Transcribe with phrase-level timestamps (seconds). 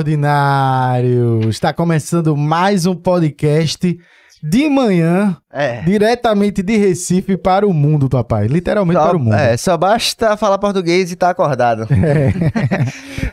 [0.00, 1.40] Fala, ordinário!
[1.50, 3.98] Está começando mais um podcast
[4.42, 5.82] de manhã, É.
[5.82, 8.46] diretamente de Recife para o mundo, papai.
[8.46, 9.34] Literalmente Só, para o mundo.
[9.34, 11.86] é, só basta falar português e tá acordado.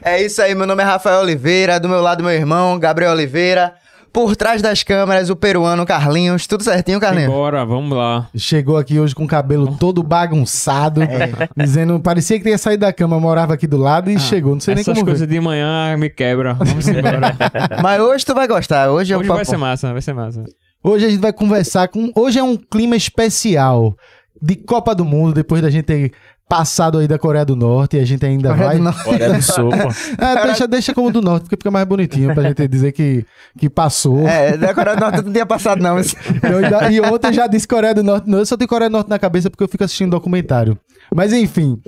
[0.04, 0.22] É.
[0.26, 3.74] isso aí, meu nome é Rafael Oliveira, do meu lado meu irmão, Gabriel Oliveira.
[4.12, 6.48] Por trás das câmeras, o peruano Carlinhos.
[6.48, 7.32] Tudo certinho, Carlinhos?
[7.32, 8.28] Bora, vamos lá.
[8.36, 11.30] Chegou aqui hoje com o cabelo todo bagunçado, É.
[11.56, 14.54] dizendo, parecia que tinha saído da cama, morava aqui do lado e chegou.
[14.54, 15.34] Não sei nem Essas como coisas ver.
[15.34, 16.56] de manhã me quebram.
[16.56, 17.36] Vamos embora.
[17.84, 18.90] Mas hoje tu vai gostar.
[18.90, 19.38] Hoje, é o Hoje papo.
[19.38, 20.44] vai ser massa, vai ser massa.
[20.84, 22.12] Hoje a gente vai conversar com.
[22.16, 23.96] Hoje é um clima especial
[24.42, 26.12] de Copa do Mundo, depois da gente ter
[26.50, 28.78] passado aí da Coreia do Norte e a gente ainda Coreia vai.
[28.78, 29.04] do Norte.
[29.04, 29.90] Coreia do Sul, pô.
[30.18, 33.26] Ah, deixa, deixa como do norte, porque fica mais bonitinho pra gente dizer que,
[33.58, 34.26] que passou.
[34.28, 35.96] É, da Coreia do Norte não tinha passado, não.
[35.96, 38.30] mas- Eu ainda- e ontem já disse Coreia do Norte.
[38.30, 40.78] Não, eu só tenho Coreia do Norte na cabeça porque eu fico assistindo documentário.
[41.14, 41.80] Mas enfim,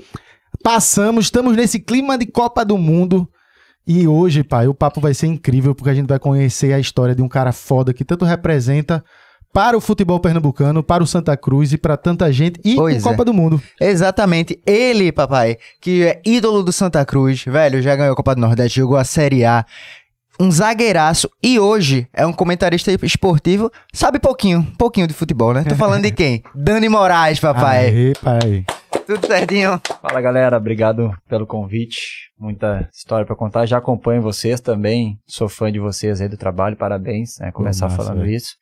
[0.63, 3.27] passamos, estamos nesse clima de Copa do Mundo.
[3.87, 7.15] E hoje, pai, o papo vai ser incrível porque a gente vai conhecer a história
[7.15, 9.03] de um cara foda que tanto representa
[9.53, 13.23] para o futebol pernambucano, para o Santa Cruz e para tanta gente e Pois Copa
[13.23, 13.25] é.
[13.25, 13.61] do Mundo.
[13.79, 14.59] Exatamente.
[14.65, 18.79] Ele, papai, que é ídolo do Santa Cruz, velho, já ganhou a Copa do Nordeste,
[18.79, 19.65] jogou a Série A.
[20.41, 25.65] Um zagueiraço e hoje é um comentarista esportivo, sabe pouquinho, pouquinho de futebol, né?
[25.67, 26.41] Tô falando de quem?
[26.55, 27.87] Dani Moraes, papai.
[27.87, 28.65] Aê, pai.
[29.05, 29.81] Tudo certinho.
[30.01, 32.29] Fala galera, obrigado pelo convite.
[32.39, 33.65] Muita história pra contar.
[33.65, 35.19] Já acompanho vocês também.
[35.27, 36.77] Sou fã de vocês aí do trabalho.
[36.77, 37.51] Parabéns, né?
[37.51, 38.31] Começar massa, falando velho.
[38.31, 38.55] isso.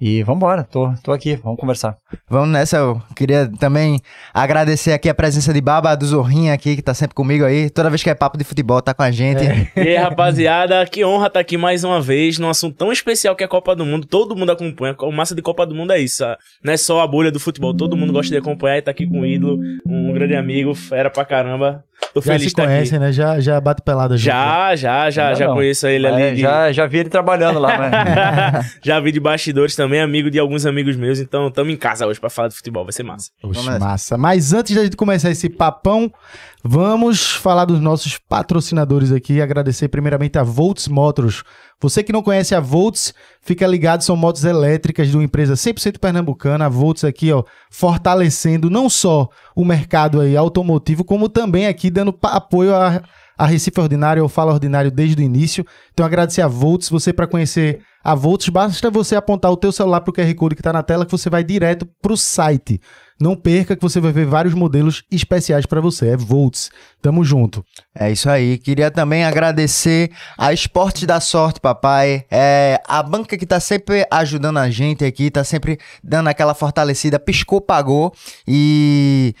[0.00, 1.96] E vambora, tô, tô aqui, vamos conversar.
[2.30, 4.00] Vamos nessa, eu queria também
[4.32, 7.68] agradecer aqui a presença de Baba do Zorrinha aqui, que tá sempre comigo aí.
[7.68, 9.42] Toda vez que é papo de futebol, tá com a gente.
[9.76, 13.42] E aí, rapaziada, que honra estar aqui mais uma vez num assunto tão especial que
[13.42, 14.06] é a Copa do Mundo.
[14.06, 14.94] Todo mundo acompanha.
[15.00, 16.22] O massa de Copa do Mundo é isso.
[16.62, 17.74] Não é só a bolha do futebol.
[17.74, 21.10] Todo mundo gosta de acompanhar e tá aqui com o ídolo, um grande amigo, fera
[21.10, 21.82] pra caramba.
[22.14, 23.06] Tô Já feliz se de estar conhecem, aqui.
[23.06, 23.12] né?
[23.12, 24.24] Já, já bate pelada junto.
[24.26, 25.54] Já, já, já, já não.
[25.54, 26.36] conheço ele É, ali.
[26.36, 27.90] de- já, já vi ele trabalhando lá, né?
[28.82, 31.18] já vi de bastidores também, amigo de alguns amigos meus.
[31.18, 32.84] Então, tamo em casa hoje pra falar de futebol.
[32.84, 33.30] Vai ser massa.
[33.42, 34.18] Oxe, Vamos massa.
[34.18, 36.12] Mas antes da gente começar esse papão,
[36.62, 41.42] vamos falar dos nossos patrocinadores aqui e agradecer primeiramente a Volts Motors.
[41.80, 45.98] Você que não conhece a Volts, fica ligado, são motos elétricas de uma empresa 100%
[45.98, 46.66] pernambucana.
[46.66, 52.14] A Volts aqui, ó, fortalecendo não só o mercado aí automotivo, como também aqui dando
[52.22, 53.02] apoio a,
[53.38, 55.64] a Recife Ordinário, ao Fala Ordinário desde o início.
[55.94, 60.00] Então agradecer a Volts, você para conhecer a Volts, basta você apontar o teu celular
[60.00, 62.80] pro QR Code que tá na tela que você vai direto pro site.
[63.20, 66.10] Não perca que você vai ver vários modelos especiais para você.
[66.10, 66.70] É Volts.
[67.02, 67.64] Tamo junto.
[67.92, 68.58] É isso aí.
[68.58, 72.24] Queria também agradecer a Esportes da Sorte, papai.
[72.30, 77.18] É a banca que tá sempre ajudando a gente aqui, tá sempre dando aquela fortalecida,
[77.18, 78.12] piscou, pagou.
[78.46, 79.34] E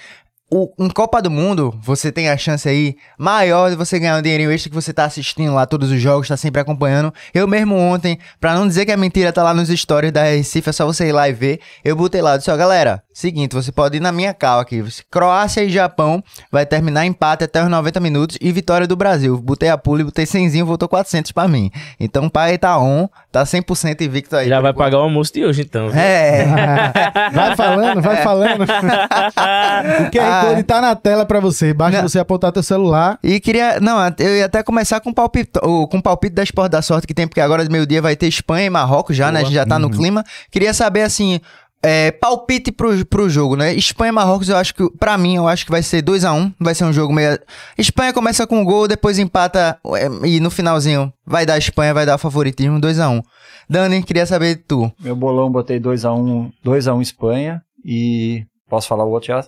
[0.50, 4.22] o, em Copa do Mundo, você tem a chance aí maior de você ganhar um
[4.22, 7.12] dinheirinho extra que você tá assistindo lá todos os jogos, tá sempre acompanhando.
[7.34, 10.70] Eu mesmo ontem, pra não dizer que é mentira, tá lá nos stories da Recife,
[10.70, 11.60] é só você ir lá e ver.
[11.84, 14.82] Eu botei lá, disse, ó, galera, seguinte, você pode ir na minha cal aqui.
[15.10, 19.36] Croácia e Japão vai terminar empate até os 90 minutos e vitória do Brasil.
[19.36, 21.70] Botei a pula e botei 100, voltou 400 pra mim.
[22.00, 24.48] Então o pai tá on, tá 100% invicto aí.
[24.48, 25.90] Já vai pagar o almoço de hoje, então.
[25.90, 26.00] viu?
[26.00, 26.46] É.
[27.34, 28.62] vai falando, vai falando.
[30.06, 31.72] o QR Code tá na tela para você.
[31.74, 32.08] Basta Não.
[32.08, 33.18] você apontar teu celular.
[33.22, 33.78] E queria.
[33.80, 36.82] Não, eu ia até começar com o palpite, o- com o palpite da Esporte da
[36.82, 39.40] Sorte que tem, porque agora de meio-dia vai ter Espanha e Marrocos já, né?
[39.40, 40.24] A gente já tá no clima.
[40.50, 41.40] Queria saber, assim.
[41.80, 43.72] é, palpite pro, pro jogo, né?
[43.72, 46.52] Espanha e Marrocos, eu acho que, pra mim, eu acho que vai ser 2x1.
[46.58, 47.38] Vai ser um jogo meio.
[47.78, 52.04] Espanha começa com um gol, depois empata é, e no finalzinho vai dar Espanha, vai
[52.04, 53.22] dar favoritismo 2x1.
[53.70, 54.90] Dani, queria saber de tu.
[54.98, 58.42] Meu bolão botei 2x1 2x1 Espanha e.
[58.68, 59.44] Posso falar o outro já?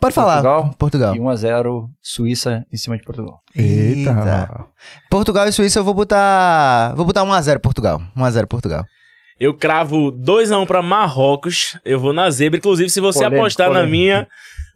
[0.00, 0.42] Pode falar.
[0.42, 0.74] Portugal?
[0.78, 1.16] Portugal.
[1.16, 3.40] E 1x0 Suíça em cima de Portugal.
[3.54, 4.66] Eita.
[5.10, 6.94] Portugal e Suíça eu vou botar.
[6.94, 8.02] Vou botar 1x0 Portugal.
[8.16, 8.84] 1x0 Portugal.
[9.38, 11.78] Eu cravo 2x1 pra Marrocos.
[11.84, 12.58] Eu vou na zebra.
[12.58, 13.90] Inclusive, se você Polêmico, apostar na polêmico.
[13.96, 14.28] minha,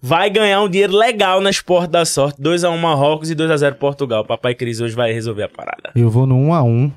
[0.03, 2.41] vai ganhar um dinheiro legal na Esporte da Sorte.
[2.41, 4.25] 2x1 Marrocos e 2x0 Portugal.
[4.25, 5.91] Papai Cris hoje vai resolver a parada.
[5.95, 6.93] Eu vou no 1 a 1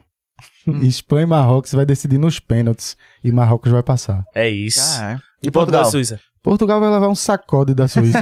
[0.68, 0.80] Hum.
[0.84, 2.96] Espanha e Marrocos vai decidir nos pênaltis.
[3.24, 4.24] E Marrocos vai passar.
[4.36, 5.00] É isso.
[5.02, 6.20] Ah, e Portugal e Suíça?
[6.44, 8.20] Portugal vai levar um sacode da Suíça.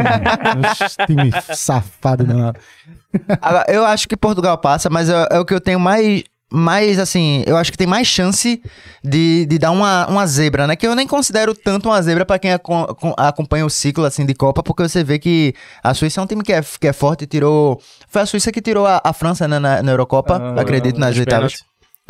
[1.08, 2.26] time safado.
[3.42, 6.24] Agora, eu acho que Portugal passa, mas é, é o que eu tenho mais.
[6.54, 8.62] Mais assim, eu acho que tem mais chance
[9.02, 10.76] de, de dar uma, uma zebra, né?
[10.76, 14.26] Que eu nem considero tanto uma zebra pra quem aco- com- acompanha o ciclo assim
[14.26, 16.92] de Copa, porque você vê que a Suíça é um time que é, que é
[16.92, 17.82] forte, tirou.
[18.10, 21.18] Foi a Suíça que tirou a, a França né, na, na Eurocopa, Ah, acredito, nas
[21.18, 21.54] oitavas.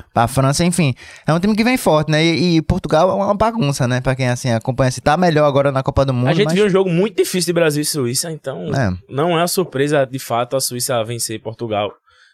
[0.01, 0.11] Pênaltis.
[0.15, 0.93] A França, enfim,
[1.25, 2.23] é um time que vem forte, né?
[2.23, 4.01] E, e Portugal é uma bagunça, né?
[4.01, 6.27] Pra quem assim acompanha, se tá melhor agora na Copa do Mundo.
[6.27, 6.53] A gente mas...
[6.53, 8.91] viu um jogo muito difícil de Brasil e Suíça, então É.
[9.09, 11.91] não é uma surpresa de fato a Suíça vencer Portugal.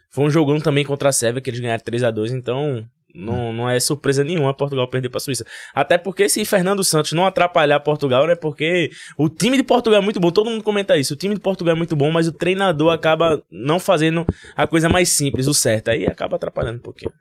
[0.10, 2.86] Foi um jogão também contra a Sérvia, que eles ganharam 3 a 2 então
[3.18, 5.46] não, não é surpresa nenhuma Portugal perder pra Suíça.
[5.74, 8.36] Até porque se Fernando Santos não atrapalhar Portugal, né?
[8.36, 11.16] Porque o time de Portugal é muito bom, todo mundo comenta isso.
[11.16, 14.26] O time de Portugal é muito bom, mas o treinador acaba não fazendo
[14.56, 15.90] a coisa mais simples, o certo.
[15.90, 17.12] Aí acaba atrapalhando um pouquinho.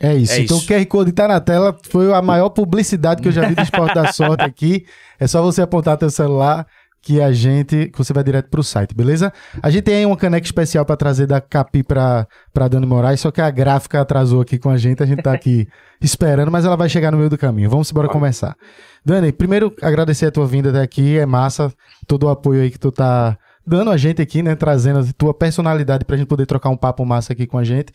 [0.00, 0.32] É isso.
[0.32, 0.66] É então isso.
[0.66, 1.76] o QR Code tá na tela.
[1.82, 4.86] Foi a maior publicidade que eu já vi do Esporte da Sorte aqui.
[5.20, 6.66] É só você apontar teu celular
[7.04, 7.88] que a gente.
[7.88, 9.32] que você vai direto pro site, beleza?
[9.62, 13.20] A gente tem aí uma caneca especial pra trazer da Capi pra, pra Dani Moraes,
[13.20, 15.02] só que a gráfica atrasou aqui com a gente.
[15.02, 15.68] A gente tá aqui
[16.00, 17.68] esperando, mas ela vai chegar no meio do caminho.
[17.68, 18.56] Vamos embora começar.
[19.04, 21.18] Dani, primeiro agradecer a tua vinda até aqui.
[21.18, 21.72] É massa
[22.06, 23.36] todo o apoio aí que tu tá
[23.66, 24.54] dando a gente aqui, né?
[24.54, 27.92] Trazendo a tua personalidade pra gente poder trocar um papo massa aqui com a gente.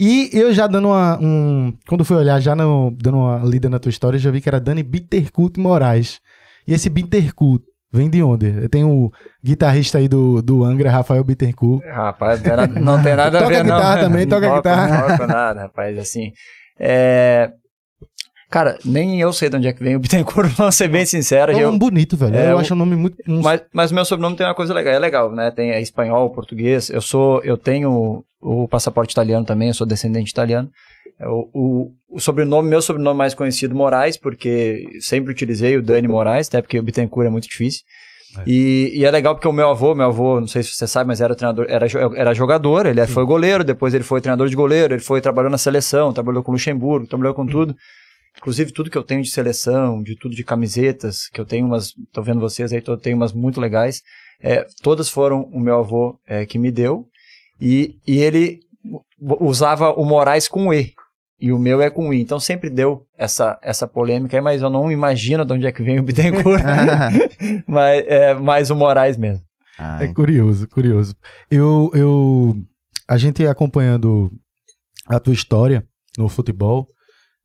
[0.00, 1.18] E eu já dando uma.
[1.20, 4.48] Um, quando fui olhar, já no- dando uma lida na tua história, já vi que
[4.48, 6.20] era Dani Bittercut Moraes.
[6.68, 8.68] E esse Bittercut vem de onde?
[8.68, 9.10] Tem o
[9.44, 11.84] guitarrista aí do, do Angra, Rafael Bittercut.
[11.86, 12.42] Rapaz,
[12.80, 13.76] não tem nada, a Toca ver, não.
[13.76, 14.88] guitarra também, toca Não guitarra.
[15.08, 16.32] Não toco nada, rapaz, assim.
[16.78, 17.50] É...
[18.48, 21.50] Cara, nem eu sei de onde é que vem o Bittencourt, pra ser bem sincero.
[21.52, 21.66] É um Eu...
[21.66, 22.36] nome bonito, velho.
[22.36, 23.16] É, eu acho o nome muito.
[23.28, 25.50] um- Mas, mas o meu sobrenome tem uma coisa legal, é legal, né?
[25.50, 26.88] Tem é espanhol, português.
[26.88, 30.70] Eu sou, eu tenho o passaporte italiano também, eu sou descendente italiano.
[31.18, 36.08] É, O, o, o sobrenome, meu sobrenome mais conhecido, Moraes, porque sempre utilizei o Dani
[36.08, 37.82] Moraes, até porque o Bittencourt é muito difícil.
[38.46, 41.08] E, e é legal porque o meu avô, meu avô, não sei se você sabe,
[41.08, 41.86] mas era treinador, era,
[42.16, 45.56] era jogador, ele foi goleiro, depois ele foi treinador de goleiro, ele foi trabalhou na
[45.56, 47.74] seleção, trabalhou com o Luxemburgo, trabalhou com tudo.
[48.36, 51.94] Inclusive, tudo que eu tenho de seleção, de tudo de camisetas, que eu tenho umas,
[52.12, 54.02] tô vendo vocês aí, eu tenho umas muito legais,
[54.42, 57.06] é, todas foram o meu avô é, que me deu,
[57.58, 58.60] e, e ele
[59.40, 60.92] usava o Moraes com E,
[61.40, 64.70] e o meu é com I, então sempre deu essa, essa polêmica aí, mas eu
[64.70, 66.62] não imagino de onde é que vem o Bittencourt,
[67.66, 69.44] mas é mais o Moraes mesmo.
[69.78, 71.14] Ah, É curioso, curioso.
[71.50, 72.56] Eu, eu,
[73.06, 74.32] a gente acompanhando
[75.06, 75.86] a tua história
[76.16, 76.88] no futebol,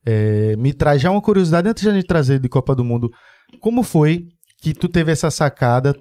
[0.06, 3.12] é, me traz já uma curiosidade antes de a gente trazer de Copa do Mundo.
[3.60, 4.28] Como foi
[4.62, 5.96] que tu teve essa sacada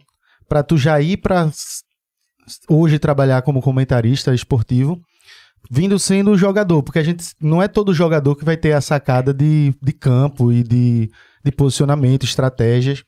[0.48, 1.50] para tu já ir para
[2.68, 5.00] hoje trabalhar como comentarista esportivo,
[5.70, 6.82] vindo sendo jogador?
[6.82, 10.52] Porque a gente não é todo jogador que vai ter a sacada de, de campo
[10.52, 11.08] e de,
[11.44, 13.04] de posicionamento, estratégias.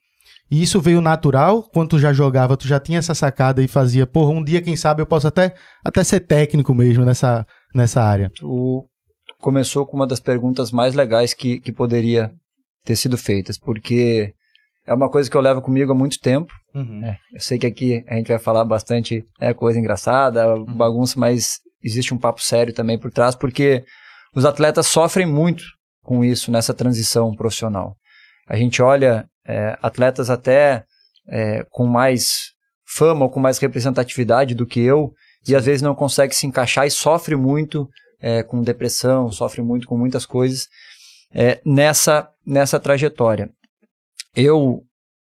[0.51, 1.63] E isso veio natural?
[1.63, 4.77] Quando tu já jogava, tu já tinha essa sacada e fazia, porra, um dia, quem
[4.77, 5.55] sabe, eu posso até,
[5.85, 8.31] até ser técnico mesmo nessa, nessa área.
[8.35, 8.87] tu
[9.41, 12.31] começou com uma das perguntas mais legais que, que poderia
[12.85, 14.35] ter sido feitas, porque
[14.87, 16.53] é uma coisa que eu levo comigo há muito tempo.
[17.01, 17.17] né?
[17.33, 22.15] Eu sei que aqui a gente vai falar bastante né, coisa engraçada, bagunça, mas existe
[22.15, 23.85] um papo sério também por trás, porque
[24.35, 25.65] os atletas sofrem muito
[26.03, 27.97] com isso nessa transição profissional.
[28.49, 30.85] A gente olha é, atletas até
[31.29, 32.53] é, com mais
[32.87, 35.13] fama ou com mais representatividade do que eu,
[35.47, 37.89] e às vezes não consegue se encaixar e sofre muito
[38.21, 40.69] é, com depressão, sofre muito com muitas coisas
[41.35, 43.51] é, nessa, nessa trajetória.
[44.35, 44.83] Eu,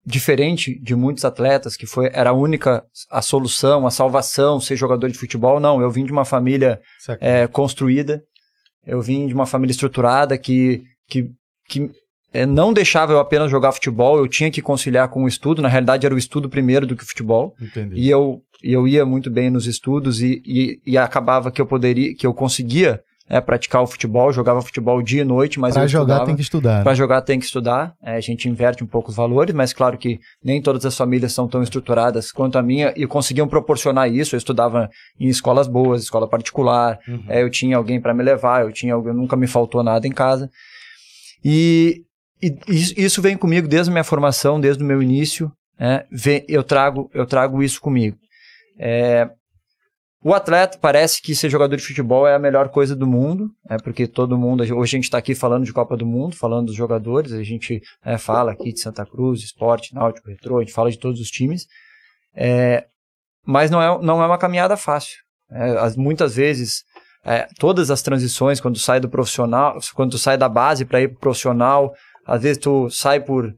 [0.08, 5.10] diferente de muitos atletas, que foi era a única a solução, a salvação, ser jogador
[5.10, 6.80] de futebol, não, eu vim de uma família
[7.20, 8.22] é, construída,
[8.86, 11.28] eu vim de uma família estruturada que, que,
[11.68, 11.90] que
[12.32, 15.68] é, não deixava eu apenas jogar futebol, eu tinha que conciliar com o estudo, na
[15.68, 17.96] realidade era o estudo primeiro do que o futebol, Entendi.
[17.96, 21.66] e eu, e eu ia muito bem nos estudos e, e, e acabava que eu
[21.66, 25.84] poderia, que eu conseguia é, praticar o futebol, jogava futebol dia e noite, mas pra
[25.84, 26.26] eu jogar estudava.
[26.26, 26.82] tem que estudar.
[26.82, 29.98] Para jogar tem que estudar, é, a gente inverte um pouco os valores, mas claro
[29.98, 34.34] que nem todas as famílias são tão estruturadas quanto a minha e conseguiam proporcionar isso.
[34.34, 34.88] Eu estudava
[35.20, 37.24] em escolas boas, escola particular, Uhum.
[37.28, 40.12] é, eu tinha alguém para me levar, eu tinha alguém, nunca me faltou nada em
[40.12, 40.48] casa.
[41.44, 42.02] E,
[42.42, 45.52] e isso- vem comigo desde a minha formação, desde o meu início.
[45.80, 48.16] né, vem- eu trago eu trago isso comigo.
[48.76, 49.28] É,
[50.22, 53.76] o atleta parece que ser jogador de futebol é a melhor coisa do mundo, é
[53.78, 56.74] porque todo mundo hoje a gente está aqui falando de Copa do Mundo, falando dos
[56.74, 60.90] jogadores, a gente é, fala aqui de Santa Cruz, Esporte, Náutico, Retrô, a gente fala
[60.90, 61.66] de todos os times,
[62.34, 62.84] é,
[63.46, 65.16] mas não é, não é uma caminhada fácil.
[65.50, 66.82] É, as- muitas vezes
[67.24, 71.08] é, todas as transições quando sai do profissional, quando tu sai da base para ir
[71.08, 71.92] pro profissional,
[72.26, 73.52] às vezes tu sai por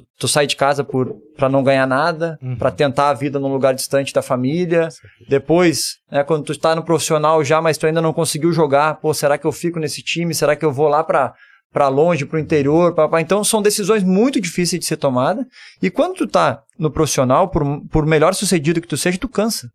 [0.00, 2.56] tu, tu sai de casa por para não ganhar nada, Uhum.
[2.56, 4.88] para tentar a vida num lugar distante da família.
[5.28, 9.12] Depois, né, quando tu está no profissional já, mas tu ainda não conseguiu jogar, pô,
[9.14, 10.34] será que eu fico nesse time?
[10.34, 11.32] Será que eu vou lá para
[11.72, 15.44] para longe, para o interior, pra, pra- então são decisões muito difíceis de ser tomada.
[15.82, 19.68] E quando tu tá no profissional, por, por melhor sucedido que tu seja, tu cansa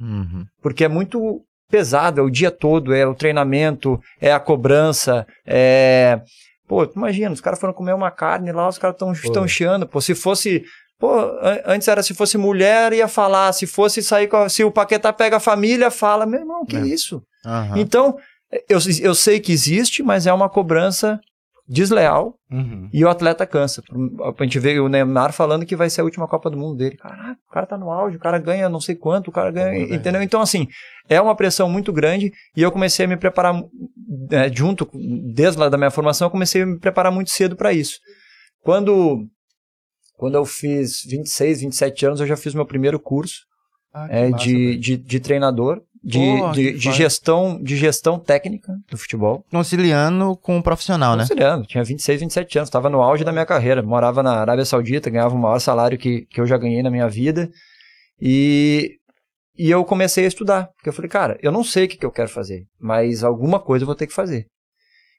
[0.00, 0.44] Uhum.
[0.62, 6.20] porque é muito pesado, é o dia todo, é o treinamento, é a cobrança, é...
[6.72, 9.12] Pô, imagina, os caras foram comer uma carne lá, os caras estão
[9.42, 9.46] Pô.
[9.48, 9.86] chiando.
[9.86, 10.64] Pô, se fosse
[10.98, 13.52] Pô, an- antes era se fosse mulher, ia falar.
[13.52, 14.36] Se fosse sair com.
[14.36, 16.24] a- Se o Paquetá pega a família, fala.
[16.24, 16.80] Meu irmão, que É.
[16.86, 17.20] isso?
[17.44, 17.76] Aham.
[17.78, 18.16] Então,
[18.68, 21.18] eu, eu sei que existe, mas é uma cobrança
[21.68, 22.88] desleal Uhum.
[22.92, 23.82] e o atleta cansa.
[24.38, 26.96] A gente vê o Neymar falando que vai ser a última Copa do Mundo dele.
[26.96, 29.84] Caraca, o cara tá no auge, o cara ganha não sei quanto, o cara ganha.
[29.86, 30.22] É entendeu?
[30.22, 30.66] Então, assim,
[31.08, 33.54] é uma pressão muito grande e eu comecei a me preparar,
[34.30, 34.88] é, junto,
[35.34, 37.98] desde lá da minha formação, eu comecei a me preparar muito cedo para isso.
[38.62, 39.26] Quando,
[40.16, 43.40] quando eu fiz 26, 27 anos, eu já fiz meu primeiro curso
[43.92, 45.82] Ah, é, massa, de, de, de treinador.
[46.04, 49.44] De, Porra, de, de gestão de gestão técnica do futebol.
[49.52, 51.22] Conciliando com o profissional, né?
[51.22, 53.84] Considerando, tinha 26, 27 anos, estava no auge da minha carreira.
[53.84, 57.08] Morava na Arábia Saudita, ganhava o maior salário que, que eu já ganhei na minha
[57.08, 57.48] vida.
[58.20, 58.98] E,
[59.56, 60.68] e eu comecei a estudar.
[60.76, 63.60] Porque eu falei, cara, eu não sei o que, que eu quero fazer, mas alguma
[63.60, 64.46] coisa eu vou ter que fazer.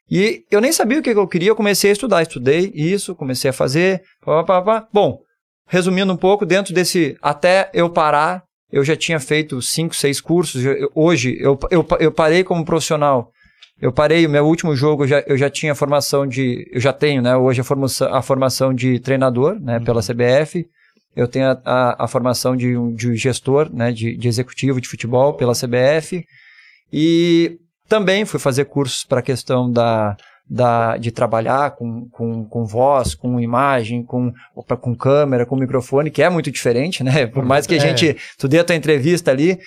[0.10, 2.22] E eu nem sabia o que, que eu queria, eu comecei a estudar.
[2.22, 4.02] Estudei isso, comecei a fazer.
[4.24, 4.88] Pá, pá, pá.
[4.92, 5.20] Bom,
[5.68, 7.18] resumindo um pouco, dentro desse.
[7.22, 10.64] Até eu parar, eu já tinha feito cinco, seis cursos.
[10.64, 13.32] Eu- hoje, eu, eu, eu parei como profissional.
[13.80, 16.70] Eu parei, o meu último jogo eu já, eu já tinha formação de.
[16.72, 17.36] Eu já tenho, né?
[17.36, 19.80] Hoje a formação, a formação de treinador, né?
[19.80, 20.66] Pela CBF.
[21.16, 23.92] Eu tenho a, a, a formação de, um- de gestor, né?
[23.92, 26.26] De, de executivo de futebol pela CBF.
[26.92, 30.16] E também fui fazer cursos para a questão da,
[30.50, 34.32] da, de trabalhar com, com, com voz, com imagem, com,
[34.80, 37.26] com câmera, com microfone, que é muito diferente, né?
[37.28, 37.80] Por mais que a É.
[37.80, 38.16] gente.
[38.38, 39.60] Tu dê a tua entrevista ali.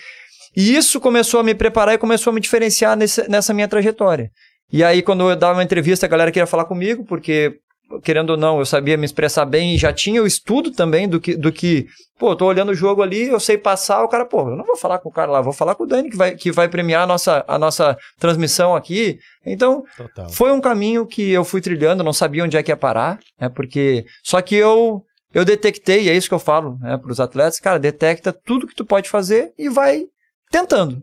[0.56, 4.30] E isso começou a me preparar e começou a me diferenciar nesse, nessa minha trajetória.
[4.72, 7.58] E aí, quando eu dava uma entrevista, a galera queria falar comigo, porque,
[8.02, 11.20] querendo ou não, eu sabia me expressar bem e já tinha o estudo também do
[11.20, 11.86] que, do que
[12.18, 14.76] pô, tô olhando o jogo ali, eu sei passar, o cara, pô, eu não vou
[14.76, 17.02] falar com o cara lá, vou falar com o Dani, que vai, que vai premiar
[17.02, 19.18] a nossa, a nossa transmissão aqui.
[19.44, 20.28] Então, Total.
[20.30, 23.48] foi um caminho que eu fui trilhando, não sabia onde é que ia parar, né?
[23.48, 24.04] Porque.
[24.22, 25.02] Só que eu
[25.34, 28.66] eu detectei, e é isso que eu falo né, para os atletas, cara, detecta tudo
[28.66, 30.06] que tu pode fazer e vai
[30.50, 31.02] tentando.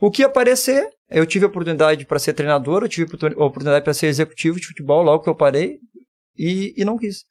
[0.00, 3.92] O que aparecer, eu tive a oportunidade para ser treinador, eu tive a oportunidade para
[3.92, 5.80] ser executivo de futebol logo que eu parei
[6.36, 7.24] e, e não quis.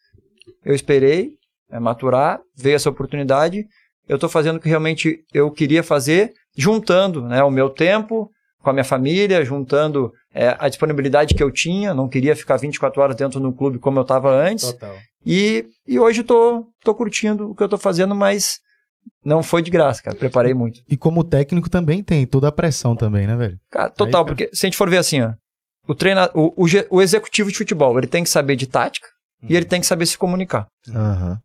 [0.64, 1.32] Eu esperei
[1.70, 3.66] é, maturar, veio essa oportunidade,
[4.08, 8.30] eu estou fazendo o que realmente eu queria fazer, juntando né, o meu tempo
[8.62, 13.02] com a minha família, juntando é, a disponibilidade que eu tinha, não queria ficar 24
[13.02, 14.72] horas dentro do clube como eu estava antes.
[14.72, 14.96] Total.
[15.26, 18.60] E, e hoje estou tô, tô curtindo o que eu estou fazendo, mas
[19.24, 20.16] não foi de graça, cara.
[20.16, 20.82] Preparei muito.
[20.90, 23.58] E como técnico também tem toda a pressão também, né, velho?
[23.70, 24.26] Cara, total, Aí, cara.
[24.26, 25.34] porque se a gente for ver assim, ó,
[25.88, 29.08] o, treina, o, o, o executivo de futebol, ele tem que saber de tática
[29.48, 30.68] e ele tem que saber se comunicar.
[30.90, 31.40] Aham.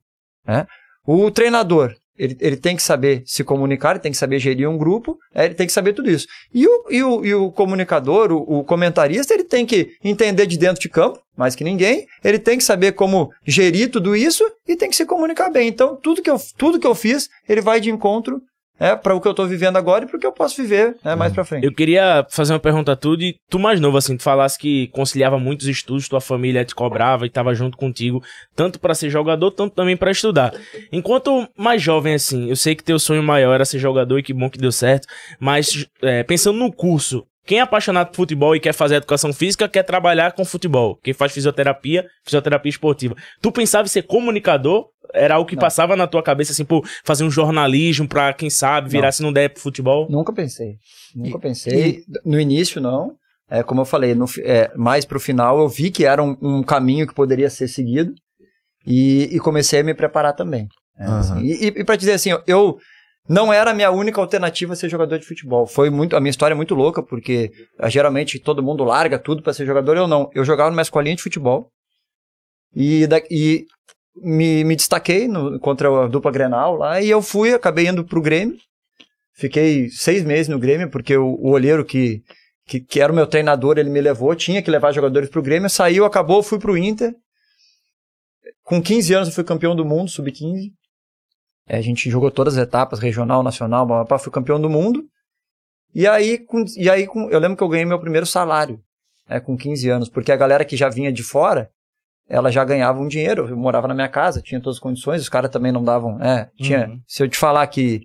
[1.07, 4.77] O treinador, ele, ele tem que saber se comunicar, ele tem que saber gerir um
[4.77, 6.27] grupo, é, ele tem que saber tudo isso.
[6.53, 10.59] E o, e o, e o comunicador, o, o comentarista, ele tem que entender de
[10.59, 14.77] dentro de campo, mais que ninguém, ele tem que saber como gerir tudo isso e
[14.77, 15.69] tem que se comunicar bem.
[15.69, 18.43] Então, tudo que eu, tudo que eu fiz, ele vai de encontro
[18.79, 20.97] é, para o que eu estou vivendo agora e para o que eu posso viver
[21.05, 21.65] né, mais para frente.
[21.65, 24.89] Eu queria fazer uma pergunta a tu e tu mais novo, assim, tu falasse que
[24.89, 28.23] conciliava muitos estudos, tua família te cobrava e tava junto contigo,
[28.55, 30.55] tanto pra ser jogador, tanto também pra estudar.
[30.93, 34.33] Enquanto mais jovem, assim, eu sei que teu sonho maior era ser jogador e que
[34.33, 35.07] bom que deu certo,
[35.41, 39.67] mas é, pensando no curso, quem é apaixonado por futebol e quer fazer educação física,
[39.67, 40.97] quer trabalhar com futebol.
[41.03, 43.17] Quem faz fisioterapia, fisioterapia esportiva.
[43.41, 44.91] Tu pensava em ser comunicador?
[45.15, 45.61] Era algo que Não.
[45.63, 49.13] passava na tua cabeça, assim, pô, fazer um jornalismo pra, quem sabe, virar Não.
[49.13, 50.07] se não der pro futebol?
[50.11, 50.75] Nunca pensei.
[51.17, 52.03] Nunca pensei.
[52.23, 53.13] No início, não.
[53.51, 56.63] É, como eu falei, no, é, mais pro final eu vi que era um, um
[56.63, 58.13] caminho que poderia ser seguido
[58.87, 60.69] e, e comecei a me preparar também.
[60.99, 61.19] É, Aham.
[61.19, 62.77] assim, e, e, e para dizer assim, eu
[63.29, 65.67] não era a minha única alternativa ser jogador de futebol.
[65.67, 69.43] Foi muito a minha história é muito louca porque ah, geralmente todo mundo larga tudo
[69.43, 69.97] para ser jogador.
[69.97, 70.31] Eu não.
[70.35, 71.71] Eu jogava numa escolinha de futebol
[72.75, 73.67] e, da, e
[74.17, 78.23] me, me destaquei no, contra a dupla Grenal lá e eu fui, acabei indo pro
[78.23, 78.57] Grêmio.
[79.35, 82.23] Fiquei seis meses no Grêmio, porque o, o olheiro que,
[82.67, 85.71] que, que era o meu treinador, ele me levou, tinha que levar jogadores pro Grêmio,
[85.71, 87.15] saiu, acabou, fui pro Inter.
[88.65, 90.73] Com 15 anos eu fui campeão do mundo, sub-15.
[91.69, 94.71] É, a gente jogou todas as etapas, regional, nacional, blá, blá, blá, fui campeão do
[94.71, 95.05] mundo.
[95.95, 98.81] E aí, com, e aí com, eu lembro que eu ganhei meu primeiro salário,
[99.29, 101.71] né, com 15 anos, porque a galera que já vinha de fora,
[102.29, 105.29] ela já ganhava um dinheiro, eu morava na minha casa, tinha todas as condições, os
[105.29, 107.01] caras também não davam, é, tinha, Uhum.
[107.07, 108.03] se eu te falar que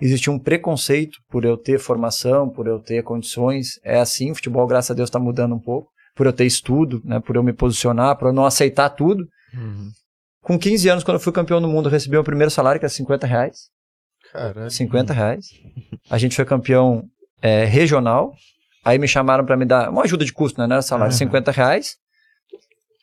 [0.00, 4.66] existia um preconceito por eu ter formação, por eu ter condições, é assim, o futebol,
[4.66, 7.52] graças a Deus, está mudando um pouco, por eu ter estudo, né, por eu me
[7.52, 9.26] posicionar, por eu não aceitar tudo.
[10.46, 12.86] Com 15 anos, quando eu fui campeão do mundo, eu recebi meu primeiro salário, que
[12.86, 13.56] era 50 reais.
[14.32, 14.70] Caralho.
[14.70, 15.46] 50 reais.
[16.08, 17.02] A gente foi campeão
[17.42, 18.32] é, regional.
[18.84, 20.66] Aí me chamaram para me dar uma ajuda de custo, né?
[20.68, 21.18] Não era salário, Aham.
[21.18, 21.96] 50 reais.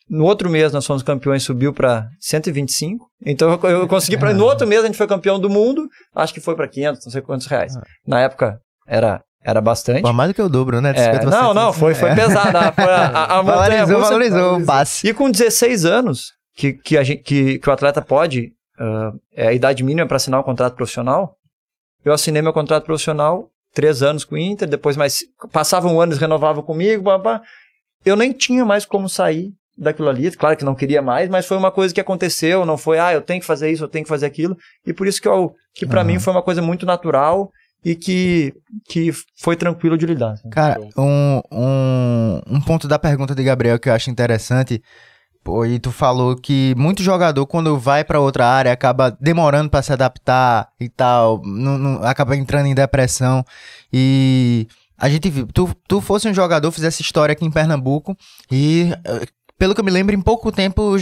[0.10, 3.06] No outro mês nós fomos campeões, subiu para 125.
[3.26, 5.86] Então eu, eu consegui para no outro mês a gente foi campeão do mundo,
[6.16, 7.74] acho que foi para 500, não sei quantos reais.
[8.08, 8.58] Na época
[8.88, 10.02] era era bastante.
[10.02, 10.94] Pô, mais do que o dobro, né?
[10.96, 11.24] É, 50%.
[11.26, 12.16] não, não, foi, foi É.
[12.16, 12.58] pesado.
[12.58, 15.06] A, a, a montanha Valorizou, valorizou o passe.
[15.06, 19.48] E com 16 anos, que, que, a gente, que, que o atleta pode, ah, é
[19.48, 21.38] a idade mínima para assinar um contrato profissional,
[22.04, 25.24] eu assinei meu contrato profissional, três anos com o Inter, depois mais.
[25.52, 27.42] Passava um ano, eles renovavam comigo, babá.
[28.06, 30.30] Eu nem tinha mais como sair daquilo ali.
[30.32, 33.22] Claro que não queria mais, mas foi uma coisa que aconteceu, não foi, ah, eu
[33.22, 34.58] tenho que fazer isso, eu tenho que fazer aquilo.
[34.86, 36.12] E por isso que, eu, que para Aham.
[36.12, 37.52] mim foi uma coisa muito natural
[37.84, 38.54] e que,
[38.86, 40.38] que foi tranquilo de lidar.
[40.38, 40.50] sabe?
[40.54, 44.82] Cara, um, um, um ponto da pergunta de Gabriel que eu acho interessante.
[45.44, 49.82] Pô, e tu falou que muito jogador, quando vai pra outra área, acaba demorando pra
[49.82, 53.44] se adaptar e tal, não, não- acaba entrando em depressão.
[53.92, 58.16] E a gente viu, tu, tu fosse um jogador, fizesse história aqui em Pernambuco,
[58.50, 59.26] e eh,
[59.60, 60.98] pelo que eu me lembro, em pouco tempo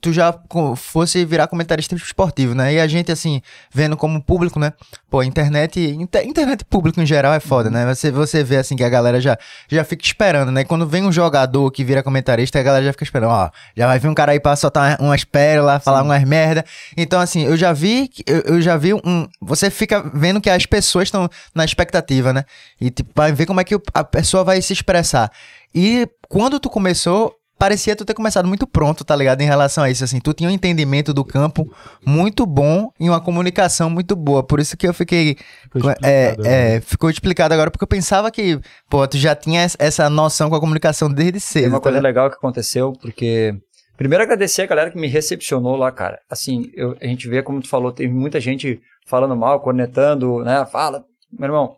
[0.00, 0.34] tu já
[0.76, 2.74] fosse virar comentarista esportivo, né?
[2.74, 3.40] E a gente, assim,
[3.72, 4.72] vendo como público, né?
[5.08, 7.86] Pô, internet, inter- internet público em geral é foda, né?
[7.94, 9.38] Você, você vê, assim, que a galera já,
[9.68, 10.64] já fica esperando, né?
[10.64, 13.98] Quando vem um jogador que vira comentarista, a galera já fica esperando, ó, já vai
[13.98, 16.64] vir um cara aí pra soltar umas pérolas, falar umas merda.
[16.96, 19.28] Então, assim, eu já vi, eu, eu já vi um...
[19.40, 22.44] Você fica vendo que as pessoas estão na expectativa, né?
[22.80, 25.30] E, tipo, vai ver como é que a pessoa vai se expressar.
[25.74, 29.40] E quando tu começou, parecia tu ter começado muito pronto, tá ligado?
[29.40, 31.70] Em relação a isso, assim, tu tinha um entendimento do campo
[32.04, 34.42] muito bom e uma comunicação muito boa.
[34.42, 35.36] Por isso que eu fiquei.
[35.72, 35.94] Ficou é,
[36.30, 40.08] explicado, é, ficou explicado agora, porque eu pensava que, pô, tu já tinha es- essa
[40.10, 41.68] noção com a comunicação desde Tem cedo.
[41.68, 42.04] uma tá coisa ligado?
[42.04, 43.54] legal que aconteceu, porque.
[43.96, 46.18] Primeiro agradecer a galera que me recepcionou lá, cara.
[46.30, 50.66] Assim, eu- a gente vê, como tu falou, tem muita gente falando mal, cornetando, né?
[50.70, 51.02] Fala,
[51.32, 51.76] meu irmão,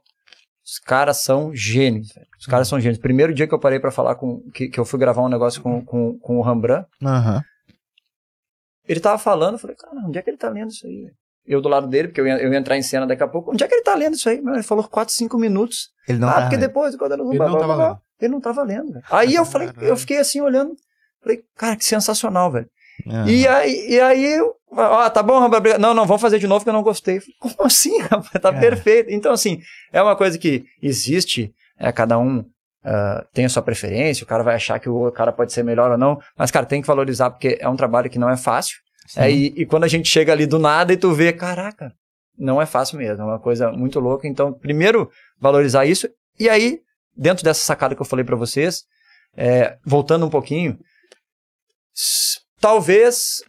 [0.70, 2.26] os caras são gênios, velho.
[2.38, 3.00] Os caras são gênios.
[3.00, 4.40] Primeiro dia que eu parei pra falar com.
[4.52, 7.42] Que, que eu fui gravar um negócio com, com, com o Rembrandt, Aham.
[8.86, 11.04] ele tava falando, eu falei, cara, onde é que ele tá lendo isso aí?
[11.04, 11.14] velho?
[11.46, 13.50] Eu do lado dele, porque eu ia, eu ia entrar em cena daqui a pouco.
[13.52, 14.38] Onde é que ele tá lendo isso aí?
[14.42, 15.88] Meu, ele falou 4, 5 minutos.
[16.06, 16.66] Ele não ah, tá porque vendo.
[16.66, 17.98] depois, quando ele, Ele não tava lendo.
[18.20, 18.92] ele não tava lendo.
[18.92, 19.04] velho.
[19.10, 20.74] Aí eu falei, eu fiquei assim olhando.
[21.22, 22.68] Falei, cara, que sensacional, velho.
[23.06, 23.26] Aham.
[23.30, 25.78] E aí, e aí, eu, ó, tá bom, rapaz.
[25.78, 27.20] Não, não, vamos fazer de novo que eu não gostei.
[27.38, 28.30] Como assim, rapaz?
[28.40, 28.60] Tá É.
[28.60, 29.10] perfeito.
[29.10, 29.60] Então, assim,
[29.92, 32.44] é uma coisa que existe, é, cada um
[32.84, 35.90] ah, tem a sua preferência, o cara vai achar que o cara pode ser melhor
[35.90, 38.78] ou não, mas, cara, tem que valorizar, porque é um trabalho que não é fácil.
[39.16, 41.92] É, e, e quando a gente chega ali do nada e tu vê, caraca,
[42.38, 44.28] não é fácil mesmo, é uma coisa muito louca.
[44.28, 46.08] Então, primeiro, valorizar isso.
[46.38, 46.78] E aí,
[47.16, 48.84] dentro dessa sacada que eu falei pra vocês,
[49.36, 50.78] é, voltando um pouquinho,
[52.60, 53.42] talvez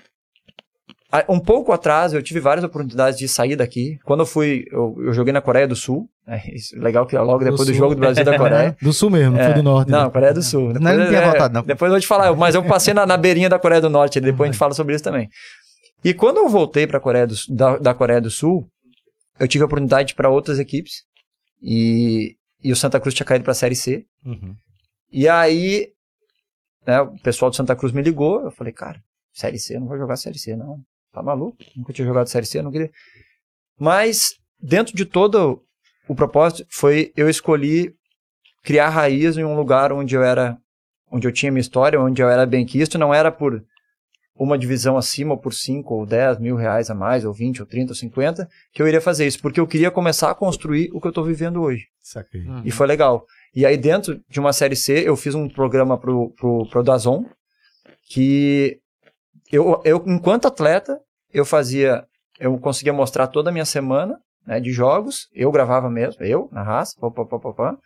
[1.27, 3.97] um pouco atrás eu tive várias oportunidades de sair daqui.
[4.03, 6.07] Quando eu fui, eu, eu joguei na Coreia do Sul.
[6.27, 6.39] É
[6.73, 7.73] legal que logo depois do, Sul.
[7.73, 8.77] jogo do Brasil e da Coreia.
[8.81, 9.89] Do sul mesmo, não foi do norte.
[9.89, 10.09] Não, né?
[10.11, 10.73] Coreia do Sul.
[10.73, 11.63] Não, ele não tinha é, voltado, não.
[11.63, 14.21] Depois eu vou te falar, mas eu passei na, na beirinha da Coreia do Norte,
[14.21, 15.27] depois a gente fala sobre isso também.
[16.03, 18.69] E quando eu voltei para Coreia do, da, da Coreia do Sul,
[19.39, 21.03] eu tive a oportunidade para outras equipes
[21.61, 24.05] e, e o Santa Cruz tinha caído para a Série C.
[24.23, 24.53] Uhum.
[25.11, 25.87] E aí,
[26.85, 29.01] né, o pessoal do Santa Cruz me ligou, eu falei, cara,
[29.33, 30.79] Série C, eu não vou jogar Série C, não.
[31.11, 31.57] Tá maluco?
[31.75, 32.91] Nunca tinha jogado Série C, eu não queria.
[33.79, 35.61] Mas, dentro de todo
[36.07, 37.93] o propósito, foi eu escolhi
[38.63, 40.57] criar raiz em um lugar onde eu era,
[41.11, 43.63] onde eu tinha minha história, onde eu era bem quisto, não era por
[44.35, 47.67] uma divisão acima, ou por 5 ou 10 mil reais a mais, ou 20, ou
[47.67, 51.01] 30, ou 50, que eu iria fazer isso, porque eu queria começar a construir o
[51.01, 51.87] que eu tô vivendo hoje.
[52.01, 52.41] Saquei.
[52.41, 52.61] Uhum.
[52.63, 53.25] E foi legal.
[53.53, 57.25] E aí, dentro de uma série C, eu fiz um programa pro, pro, pro Dazon,
[58.09, 58.79] que
[59.51, 60.99] eu, eu, enquanto atleta,
[61.33, 62.05] eu fazia,
[62.39, 66.63] eu conseguia mostrar toda a minha semana né, de jogos, eu gravava mesmo, eu, na
[66.63, 67.77] raça, pá, pá, pá, pá,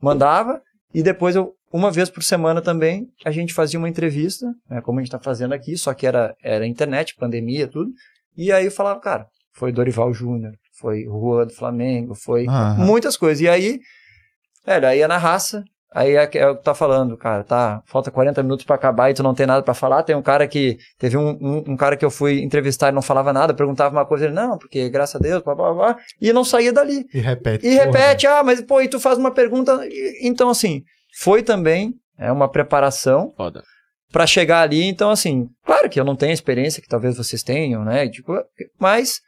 [0.00, 0.60] mandava,
[0.94, 4.98] e depois eu, uma vez por semana também, a gente fazia uma entrevista, né, como
[4.98, 7.90] a gente está fazendo aqui, só que era, era internet, pandemia, tudo,
[8.36, 9.26] e aí eu falava, cara,
[9.56, 13.40] foi Dorival Júnior, foi Rua do Flamengo, foi muitas coisas.
[13.40, 13.80] E aí,
[14.64, 15.64] velho, aí é na raça.
[15.96, 19.14] Aí é, é o que tá falando, cara, tá, falta 40 minutos pra acabar e
[19.14, 20.02] tu não tem nada pra falar.
[20.02, 23.00] Tem um cara que, teve um, um, um cara que eu fui entrevistar e não
[23.00, 26.34] falava nada, perguntava uma coisa, ele, não, porque graças a Deus, blá, blá, blá, e
[26.34, 27.06] não saía dali.
[27.14, 27.66] E repete.
[27.66, 29.86] E porra, repete, ah, mas pô, e tu faz uma pergunta.
[29.86, 30.82] E- Então, assim,
[31.18, 33.62] foi também é uma preparação Foda.
[34.12, 34.84] pra chegar ali.
[34.84, 38.06] Então, assim, claro que eu não tenho a experiência que talvez vocês tenham, né?
[38.06, 38.34] Tipo,
[38.78, 39.22] mas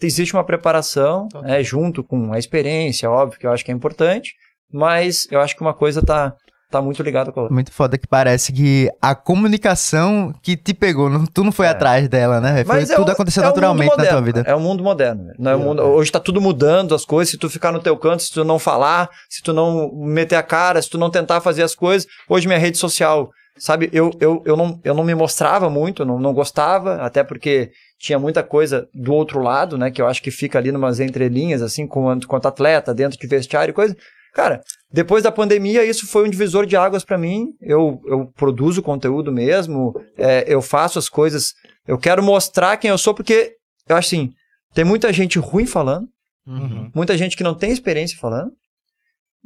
[0.00, 4.34] existe uma preparação, né, junto com a experiência, óbvio que eu acho que é importante,
[4.72, 6.34] mas eu acho que uma coisa tá,
[6.70, 7.54] tá muito ligada com a outra.
[7.54, 11.70] Muito foda que parece que a comunicação que te pegou, não- tu não foi É.
[11.70, 12.64] atrás dela, né?
[12.64, 14.44] Foi, Mas é tudo o- aconteceu é naturalmente mundo na tua moderno, vida.
[14.50, 15.24] É o mundo moderno.
[15.24, 15.34] né?
[15.38, 17.30] Não é o mundo, hoje tá tudo mudando as coisas.
[17.30, 20.42] Se tu ficar no teu canto, se tu não falar, se tu não meter a
[20.42, 22.06] cara, se tu não tentar fazer as coisas.
[22.28, 26.18] Hoje minha rede social sabe, eu, eu, eu, não, eu não me mostrava muito, não,
[26.18, 30.30] não gostava, até porque tinha muita coisa do outro lado, né, que eu acho que
[30.30, 33.96] fica ali numas entrelinhas, assim, quanto, quanto atleta, dentro de vestiário e coisa.
[34.36, 34.60] Cara,
[34.92, 37.46] depois da pandemia, isso foi um divisor de águas para mim.
[37.58, 41.54] Eu, eu produzo conteúdo mesmo, é, eu faço as coisas,
[41.88, 43.54] eu quero mostrar quem eu sou, porque
[43.88, 44.30] eu acho assim,
[44.74, 46.06] tem muita gente ruim falando,
[46.46, 46.90] Uhum.
[46.94, 48.52] muita gente que não tem experiência falando.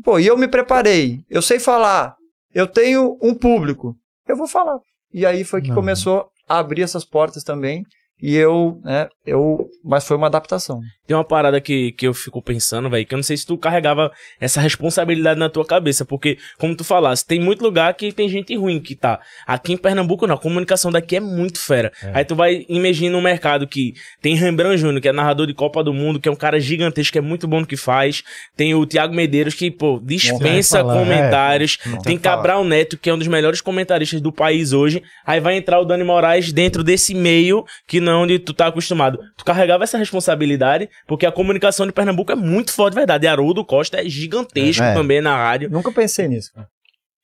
[0.04, 2.16] Pô, e eu me preparei, eu sei falar,
[2.52, 3.94] eu tenho um público,
[4.28, 4.76] eu vou falar.
[5.14, 5.76] E aí foi que Não.
[5.76, 7.84] começou a abrir essas portas também.
[8.22, 9.66] E eu, né, eu.
[9.82, 10.80] Mas foi uma adaptação.
[11.10, 13.58] Tem uma parada que, que eu fico pensando, velho, que eu não sei se tu
[13.58, 18.28] carregava essa responsabilidade na tua cabeça, porque, como tu falaste, tem muito lugar que tem
[18.28, 19.18] gente ruim que tá.
[19.44, 21.90] Aqui em Pernambuco, não, a comunicação daqui é muito fera.
[22.14, 25.82] Aí tu vai imaginar um mercado que tem Rembrandt Júnior, que é narrador de Copa
[25.82, 28.22] do Mundo, que é um cara gigantesco, que é muito bom no que faz.
[28.56, 31.76] Tem o Thiago Medeiros, que, pô, dispensa falar, comentários.
[31.86, 32.36] Não tem falar.
[32.36, 35.02] Cabral Neto, que é um dos melhores comentaristas do país hoje.
[35.26, 38.68] Aí vai entrar o Dani Moraes dentro desse meio que não é onde tu tá
[38.68, 39.18] acostumado.
[39.36, 43.24] Tu carregava essa responsabilidade, porque a comunicação de Pernambuco é muito forte, de verdade.
[43.24, 44.94] E Haroldo Costa é gigantesco É.
[44.94, 45.70] também na rádio.
[45.70, 46.68] Nunca pensei nisso, cara.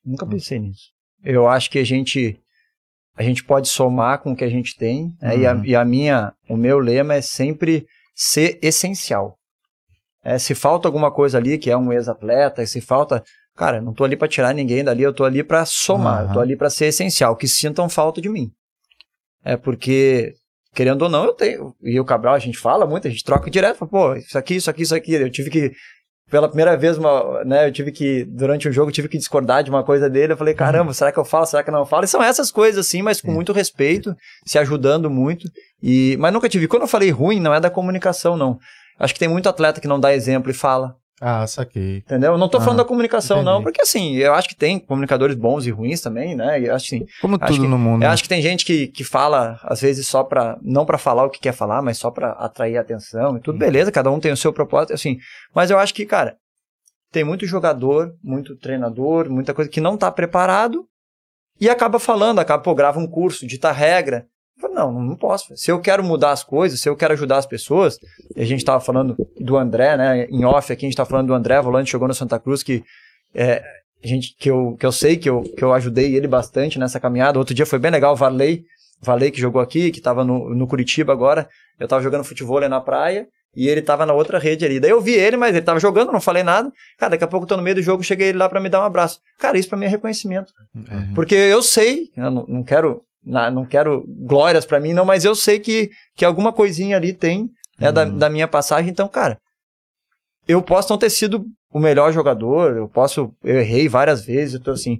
[0.05, 0.91] Nunca pensei nisso.
[1.23, 2.39] Eu acho que a gente
[3.19, 5.35] a gente pode somar com o que a gente tem, né?
[5.37, 5.65] e, a, Uhum.
[5.65, 9.35] e a minha, o meu lema é sempre ser essencial.
[10.23, 13.23] É, se falta alguma coisa ali, que é um ex-atleta, se falta,
[13.55, 16.39] cara, não tô ali para tirar ninguém dali, eu tô ali para somar, eu tô
[16.39, 18.51] ali para ser essencial, que sintam falta de mim.
[19.43, 20.35] É porque
[20.77, 21.73] querendo ou não, eu tenho.
[21.81, 24.57] E o Cabral, a gente fala muito, a gente troca direto, fala, pô, isso aqui,
[24.57, 25.13] isso aqui, isso aqui.
[25.13, 25.71] Eu tive que
[26.29, 29.63] pela primeira vez, uma, né, eu tive que, durante um jogo, eu tive que discordar
[29.63, 30.33] de uma coisa dele.
[30.33, 31.47] Eu falei, caramba, será que eu falo?
[31.47, 32.03] Será que eu não falo?
[32.03, 35.49] E são essas coisas, assim, mas com muito respeito, se ajudando muito.
[35.81, 36.67] E, mas nunca tive.
[36.67, 38.59] Quando eu falei ruim, não é da comunicação, não.
[38.99, 40.95] Acho que tem muito atleta que não dá exemplo e fala.
[41.19, 41.97] Ah, saquei.
[41.97, 42.33] Entendeu?
[42.33, 43.63] Eu não tô Ah, falando da comunicação, não, entendi.
[43.63, 46.61] porque assim, eu acho que tem comunicadores bons e ruins também, né?
[46.61, 48.03] E eu acho assim, Como Acho tudo que- no mundo.
[48.03, 50.57] eu acho que tem gente que, que fala, às vezes, só pra.
[50.61, 53.57] Não pra falar o que quer falar, mas só pra atrair atenção e tudo.
[53.57, 55.17] Beleza, cada um tem o seu propósito, assim.
[55.55, 56.35] Mas eu acho que, cara,
[57.11, 60.85] tem muito jogador, muito treinador, muita coisa que não tá preparado
[61.59, 64.25] e acaba falando, acaba, pô, grava um curso, dita regra.
[64.57, 65.55] Eu falo, Não, não posso.
[65.55, 67.97] Se eu quero mudar as coisas, se eu quero ajudar as pessoas,
[68.35, 70.25] a gente tava falando do André, né?
[70.25, 72.83] Em off aqui, a gente tava falando do André, volante jogou no Santa Cruz, que
[73.35, 73.63] é,
[74.03, 76.99] a gente, que, eu, que eu sei que eu, que eu ajudei ele bastante nessa
[76.99, 77.39] caminhada.
[77.39, 78.63] Outro dia foi bem legal, o Varley,
[79.01, 81.47] Varley que jogou aqui, que tava no, no Curitiba agora.
[81.79, 84.79] Eu tava jogando futebol ali na praia e ele tava na outra rede ali.
[84.79, 86.71] Daí eu vi ele, mas ele tava jogando, não falei nada.
[86.97, 88.69] Cara, daqui a pouco eu tô no meio do jogo, cheguei ele lá pra me
[88.69, 89.19] dar um abraço.
[89.39, 90.53] Cara, isso pra mim é reconhecimento.
[90.75, 91.13] Uhum.
[91.15, 95.25] Porque eu sei, eu não, não quero na- não quero glórias pra mim, não, mas
[95.25, 97.49] eu sei que, que alguma coisinha ali tem
[97.79, 98.89] né, da, da minha passagem.
[98.89, 99.37] Então, cara,
[100.47, 104.61] eu posso não ter sido o melhor jogador, eu posso, eu errei várias vezes, eu
[104.63, 104.99] tô assim,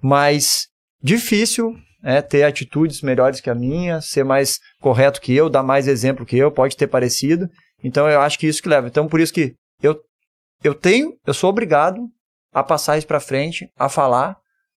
[0.00, 0.68] mas
[1.02, 5.88] difícil é ter atitudes melhores que a minha, ser mais correto que eu, dar mais
[5.88, 7.48] exemplo que eu, pode ter parecido.
[7.82, 8.86] Então, eu acho que isso que leva.
[8.86, 10.00] Então, por isso que eu,
[10.62, 12.00] eu tenho, eu sou obrigado
[12.54, 14.36] a passar isso pra frente, a falar,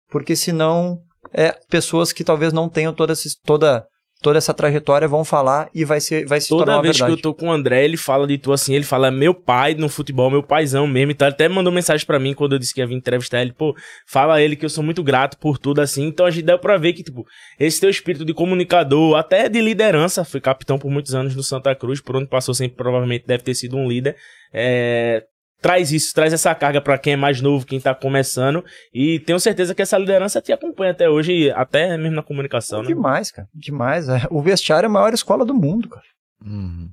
[0.08, 1.00] porque senão
[1.36, 3.84] é, pessoas que talvez não tenham toda, esse- toda,
[4.22, 7.02] toda essa trajetória vão falar e vai, ser, vai se tornar Toda uma vez que
[7.02, 7.18] verdade.
[7.18, 9.88] eu tô com o André, ele fala de tu assim, ele fala meu pai no
[9.90, 11.12] futebol, meu paizão mesmo.
[11.12, 13.52] Então ele até mandou mensagem pra mim quando eu disse que ia vir entrevistar ele.
[13.52, 13.74] Pô,
[14.06, 16.06] fala a ele que eu sou muito grato por tudo assim.
[16.06, 17.26] Então a gente deu pra ver que, tipo,
[17.60, 21.74] esse teu espírito de comunicador, até de liderança, fui capitão por muitos anos no Santa
[21.74, 24.16] Cruz, por onde passou sempre provavelmente deve ter sido um líder.
[24.52, 25.22] É,
[25.60, 28.64] traz isso, traz essa carga pra quem é mais novo, quem tá começando.
[28.92, 32.88] E tenho certeza que essa liderança te acompanha até hoje, até mesmo na comunicação, né?
[32.88, 33.48] Demais, cara.
[33.54, 34.08] Demais.
[34.08, 34.22] É.
[34.30, 36.04] O vestiário é a maior escola do mundo, cara.
[36.44, 36.90] Uhum.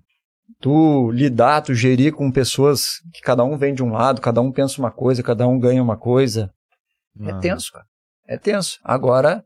[0.59, 4.51] Tu lidar, tu gerir com pessoas que cada um vem de um lado, cada um
[4.51, 6.49] pensa uma coisa, cada um ganha uma coisa.
[7.21, 7.39] É Ah.
[7.39, 7.85] tenso, cara.
[8.27, 8.79] É tenso.
[8.83, 9.43] Agora,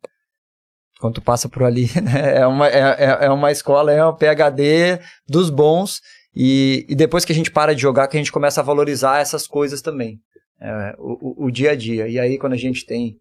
[1.00, 4.16] quando tu passa por ali, né, é uma, é, é- é uma escola, é uma
[4.16, 6.02] PHD dos bons.
[6.40, 9.20] E, e depois que a gente para de jogar, que a gente começa a valorizar
[9.20, 10.20] essas coisas também.
[10.62, 12.08] É, o, o- dia a dia.
[12.08, 13.18] E aí, quando a gente tem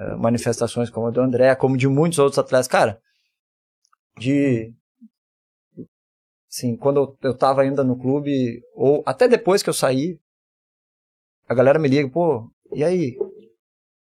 [0.00, 2.98] é, manifestações como a do André, como de muitos outros atletas, cara,
[4.18, 4.72] de.
[6.50, 10.18] Assim, quando eu, tava ainda no clube, ou até depois que eu saí,
[11.48, 13.16] a galera me liga, pô, e aí?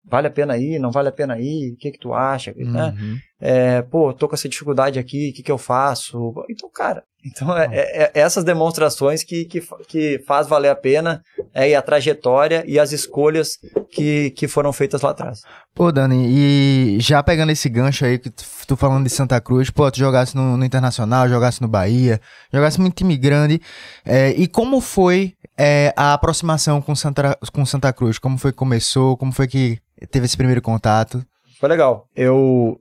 [0.04, 0.78] Vale a pena ir?
[0.78, 1.72] Não vale a pena ir?
[1.72, 2.52] O que que tu acha?
[2.54, 2.90] Né?
[2.90, 3.16] Uhum.
[3.40, 6.34] É, pô, tô com essa dificuldade aqui, o que que eu faço?
[6.50, 11.22] Então, cara, então é, é- é essas demonstrações que, que, que faz valer a pena
[11.54, 13.58] é, e a trajetória e as escolhas
[13.90, 15.42] que, que foram feitas lá atrás.
[15.74, 19.70] Pô, Dani, e já pegando esse gancho aí, que tu, tu falando de Santa Cruz,
[19.70, 22.20] pô, tu jogasse no, no Internacional, jogasse no Bahia,
[22.52, 23.60] jogasse muito time grande,
[24.04, 28.18] é, e como foi é, a aproximação com Santa, com Santa Cruz?
[28.18, 29.16] Como foi que começou?
[29.16, 29.78] Como foi que
[30.10, 31.24] teve esse primeiro contato?
[31.58, 32.06] foi legal.
[32.16, 32.80] Eu,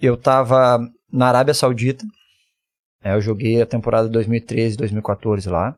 [0.00, 0.80] eu tava
[1.12, 2.04] na Arábia Saudita,
[3.04, 5.74] né, eu joguei a temporada 2013, 2014 lá.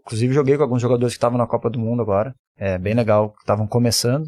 [0.00, 2.32] Inclusive joguei com alguns jogadores que estavam na Copa do Mundo agora.
[2.56, 4.26] É bem legal, que estavam começando.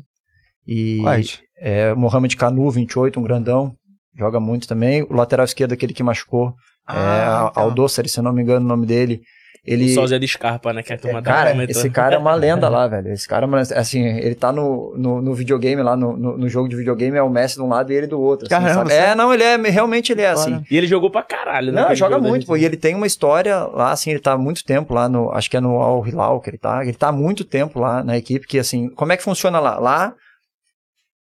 [0.66, 1.40] E Quais?
[1.56, 3.74] é, Mohamed Kanu, 28, um grandão,
[4.16, 5.02] joga muito também.
[5.04, 6.48] O lateral esquerdo, aquele que machucou,
[6.88, 7.62] é, Ah, então.
[7.62, 9.22] Aldossari, se eu não me engano o nome dele.
[9.64, 10.82] Ele, O sósia de Scarpa, né?
[10.82, 13.12] Que a turma tá cara, esse cara é uma lenda lá, velho.
[13.12, 16.48] Esse cara, é uma- assim, ele tá no, no, no videogame lá, no, no, no
[16.48, 18.46] jogo de videogame, é o Messi de um lado e ele do outro.
[18.46, 18.92] assim, Caramba?
[18.92, 20.62] É, não, ele é, realmente ele é assim.
[20.70, 21.82] E ele jogou pra caralho, né?
[21.82, 22.52] Não, joga muito, pô.
[22.52, 22.66] E Argentina.
[22.74, 25.30] ele tem uma história lá, assim, ele tá há muito tempo lá no.
[25.32, 26.82] Acho que é no Al Hilal que ele tá.
[26.82, 29.78] Ele tá há muito tempo lá na equipe, que assim, como é que funciona lá?
[29.78, 30.14] Lá,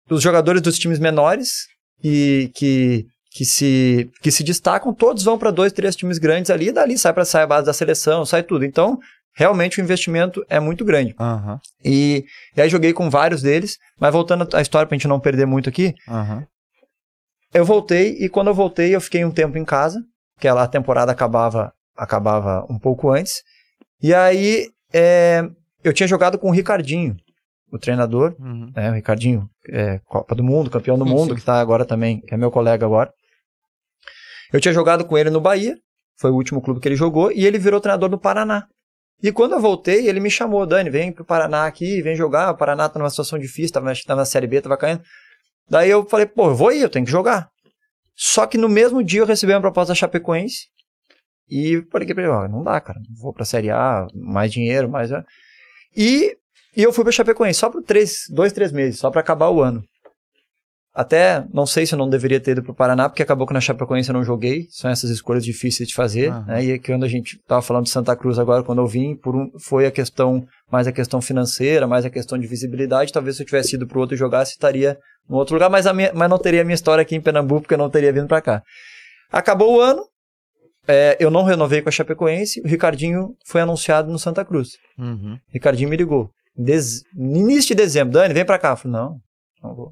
[0.09, 1.67] os jogadores dos times menores
[2.03, 3.05] e que.
[3.35, 6.97] Que se, que se destacam, todos vão para dois, três times grandes ali, e dali
[6.97, 8.63] sai para sair a base da seleção, sai tudo.
[8.63, 8.97] Então,
[9.35, 11.13] realmente o investimento é muito grande.
[11.19, 12.23] Aham, E,
[12.55, 15.67] e aí joguei com vários deles, mas voltando à história pra gente não perder muito
[15.67, 16.45] aqui, aham.
[17.53, 19.99] eu voltei e quando eu voltei eu fiquei um tempo em casa,
[20.39, 23.41] que a temporada acabava acabava um pouco antes.
[24.01, 25.43] E aí é,
[25.83, 27.15] eu tinha jogado com o Ricardinho,
[27.71, 28.71] o treinador, Uhum.
[28.75, 31.35] né, o Ricardinho, é, Copa do Mundo, campeão do Sim, mundo, sim.
[31.35, 33.11] que tá agora também, que é meu colega agora.
[34.51, 35.75] Eu tinha jogado com ele no Bahia,
[36.17, 38.67] foi o último clube que ele jogou, e ele virou treinador do Paraná.
[39.21, 42.57] E quando eu voltei, ele me chamou, Dani, vem pro Paraná aqui, vem jogar, o
[42.57, 45.01] Paraná tá numa situação difícil, tava, tava na Série B, tava caindo.
[45.69, 47.49] Daí eu falei, pô, eu vou ir, eu tenho que jogar.
[48.15, 50.67] Só que no mesmo dia eu recebi uma proposta da Chapecoense,
[51.49, 55.09] e falei pra ele, ó, não dá, cara, vou pra Série A, mais dinheiro, mais...
[55.95, 56.37] E,
[56.75, 59.61] e eu fui pra Chapecoense, só por três, dois, três meses, só pra acabar o
[59.61, 59.83] ano.
[60.97, 63.59] Até, não sei se eu não deveria ter ido pro Paraná, porque acabou que na
[63.59, 64.65] Chapecoense eu não joguei.
[64.69, 66.63] São essas escolhas difíceis de fazer, né?
[66.63, 69.49] E quando a gente tava falando de Santa Cruz agora, quando eu vim, por um,
[69.59, 73.11] foi a questão, mais a questão financeira, mais a questão de visibilidade.
[73.11, 76.11] Talvez se eu tivesse ido pro outro e jogasse, estaria no outro lugar, mas, minha,
[76.13, 78.39] mas não teria a minha história aqui em Pernambuco, porque eu não teria vindo pra
[78.41, 78.61] cá.
[79.29, 80.01] Acabou o ano,
[80.87, 84.69] é, eu não renovei com a Chapecoense, o Ricardinho foi anunciado no Santa Cruz.
[84.97, 85.37] Uhum.
[85.51, 86.29] Ricardinho me ligou.
[86.55, 88.69] Dez- no início de dezembro, Dani, vem pra cá.
[88.69, 89.17] Eu falei, não,
[89.61, 89.91] não vou.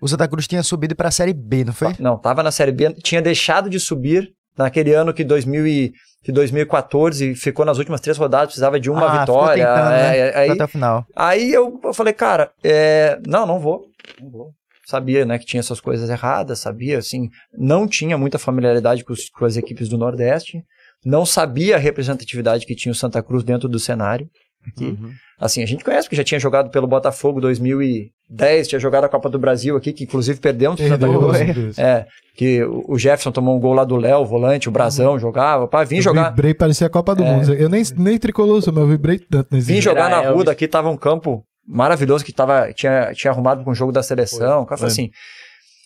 [0.00, 1.94] O Santa Cruz tinha subido pra Série B, não foi?
[1.98, 6.32] Não, tava na Série B, tinha deixado de subir naquele ano que, 2000 e, que
[6.32, 9.66] 2014 ficou nas últimas três rodadas, precisava de uma Ah, vitória.
[9.66, 10.16] tentando, né?
[10.18, 11.06] é, é, aí Até o final.
[11.14, 13.86] aí eu, eu falei, cara, é, não, não vou,
[14.20, 14.50] não vou.
[14.86, 17.28] Sabia, né, que tinha essas coisas erradas, sabia, assim,
[17.58, 20.62] não tinha muita familiaridade com, os- com as equipes do Nordeste,
[21.04, 24.28] não sabia a representatividade que tinha o Santa Cruz dentro do cenário
[24.68, 24.84] aqui.
[24.84, 25.12] Uhum.
[25.38, 29.28] Assim, a gente conhece, porque já tinha jogado pelo Botafogo 2010, tinha jogado a Copa
[29.28, 31.78] do Brasil aqui, que inclusive perdemos pro Santa Perdeu, Deus.
[31.78, 35.68] É, que o Jefferson tomou um gol lá do Léo, o volante, o Brasão jogava,
[35.68, 37.30] pá, vim Eu jogar, vibrei, parecia a Copa do É.
[37.32, 37.52] Mundo.
[37.54, 39.96] Eu nem, nem tricolor, sou, mas eu vibrei tanto nesse vim jogo.
[39.96, 40.36] jogar na Elvis.
[40.36, 44.02] Ruda, aqui tava um campo maravilhoso que tava, tinha, tinha arrumado com o jogo da
[44.02, 44.86] seleção, cara, foi foi.
[44.88, 45.10] assim.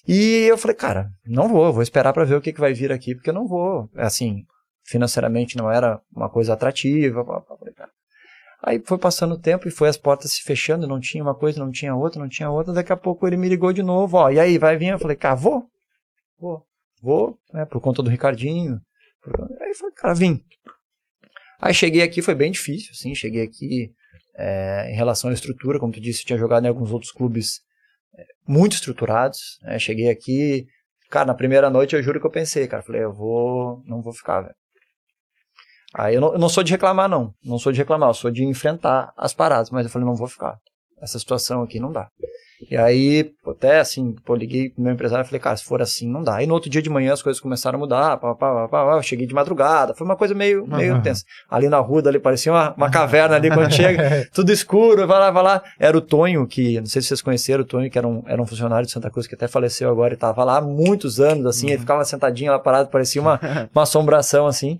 [0.07, 2.93] E eu falei, cara, não vou, vou esperar pra ver o que, que vai vir
[2.93, 4.45] aqui, porque eu não vou, assim,
[4.87, 7.91] financeiramente não era uma coisa atrativa, pá, pá, falei, cara.
[8.63, 11.59] Aí foi passando o tempo e foi as portas se fechando, não tinha uma coisa,
[11.59, 12.75] não tinha outra, não tinha outra.
[12.75, 14.89] Daqui a pouco ele me ligou de novo, ó, e aí, vai vir?
[14.89, 15.67] Eu falei, cara, vou,
[16.39, 16.63] vou,
[17.03, 18.79] vou, né, por conta do Ricardinho.
[19.61, 20.45] Aí falei, cara, vim.
[21.59, 23.93] Aí cheguei aqui, foi bem difícil, assim, cheguei aqui
[24.37, 27.61] é, em relação à estrutura, como tu disse, tinha jogado em alguns outros clubes
[28.15, 30.67] é, muito estruturados, né, cheguei aqui,
[31.11, 34.13] cara, na primeira noite eu juro que eu pensei, cara, falei, eu vou, não vou
[34.13, 34.55] ficar, velho.
[35.95, 37.33] Aí eu não, eu não sou de reclamar, não.
[37.45, 39.71] Não sou de reclamar, eu sou de enfrentar as paradas.
[39.71, 40.57] Mas eu falei, não vou ficar.
[41.01, 42.09] Essa situação aqui não dá.
[42.69, 46.07] E aí, até assim, pô, liguei pro meu empresário e falei, cara, se for assim,
[46.11, 46.37] não dá.
[46.37, 48.87] Aí no outro dia de manhã as coisas começaram a mudar, pá, pá, pá, pá,
[48.87, 51.03] pá, eu cheguei de madrugada, foi uma coisa meio, meio Aham.
[51.03, 51.25] tensa.
[51.49, 55.31] Ali na rua, ali parecia uma, uma caverna ali quando chega, tudo escuro, vai lá,
[55.31, 55.63] vai lá.
[55.79, 58.41] Era o Tonho, que, não sei se vocês conheceram o Tonho, que era um, era
[58.41, 61.47] um funcionário de Santa Cruz, que até faleceu agora, e tava lá há muitos anos,
[61.47, 63.41] assim, ele ficava sentadinho lá parado, parecia uma,
[63.75, 64.79] uma assombração, assim.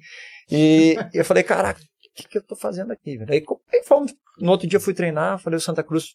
[0.51, 3.33] E eu falei, caraca, o que, que eu tô fazendo aqui, velho?
[3.33, 6.15] Aí, aí fomos, no outro dia eu fui treinar, falei, o Santa Cruz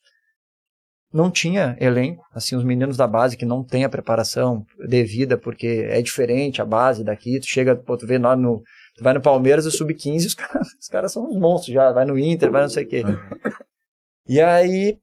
[1.15, 5.87] não tinha elenco, assim, os meninos da base que não tem a preparação devida, porque
[5.89, 8.61] é diferente a base daqui, tu chega, pô, tu vê lá no,
[8.95, 12.03] tu vai no Palmeiras, o Sub-15, os caras, os caras são uns monstros já, vai
[12.03, 13.03] no Inter, vai não sei o quê.
[14.27, 14.97] E aí,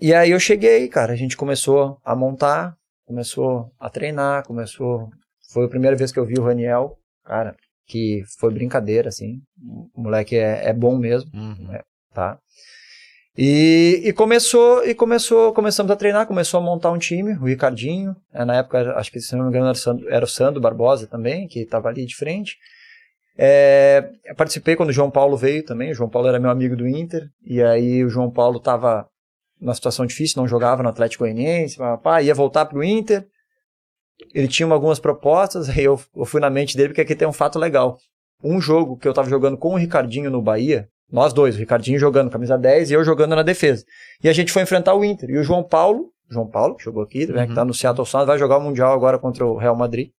[0.00, 5.10] e aí eu cheguei, cara, a gente começou a montar, começou a treinar, começou,
[5.50, 9.40] foi a primeira vez que eu vi o Raniel, cara, que foi brincadeira, assim,
[9.94, 11.78] o moleque é, é bom mesmo, Uhum.
[12.14, 12.38] tá?
[13.38, 18.14] E, e começou, e começou, começamos a treinar, começou a montar um time, o Ricardinho,
[18.34, 20.60] eh, na época, acho que se não me engano era o Sandro, era o Sandro
[20.60, 22.56] Barbosa também, que estava ali de frente.
[23.38, 26.86] É, participei quando o João Paulo veio também, o João Paulo era meu amigo do
[26.86, 29.06] Inter, e aí o João Paulo estava
[29.60, 31.78] numa situação difícil, não jogava no Atlético Goianiense,
[32.22, 33.26] ia voltar pro Inter.
[34.34, 37.32] Ele tinha algumas propostas, aí eu, eu fui na mente dele porque aqui tem um
[37.32, 37.98] fato legal.
[38.42, 41.98] Um jogo que eu tava jogando com o Ricardinho no Bahia, nós dois, o Ricardinho
[41.98, 43.84] jogando camisa 10 e eu jogando na defesa.
[44.22, 45.30] E a gente foi enfrentar o Inter.
[45.30, 48.28] E o João Paulo, João Paulo, que jogou aqui, né, que tá no Seattle Sounders,
[48.28, 50.10] vai jogar o Mundial agora contra o Real Madrid.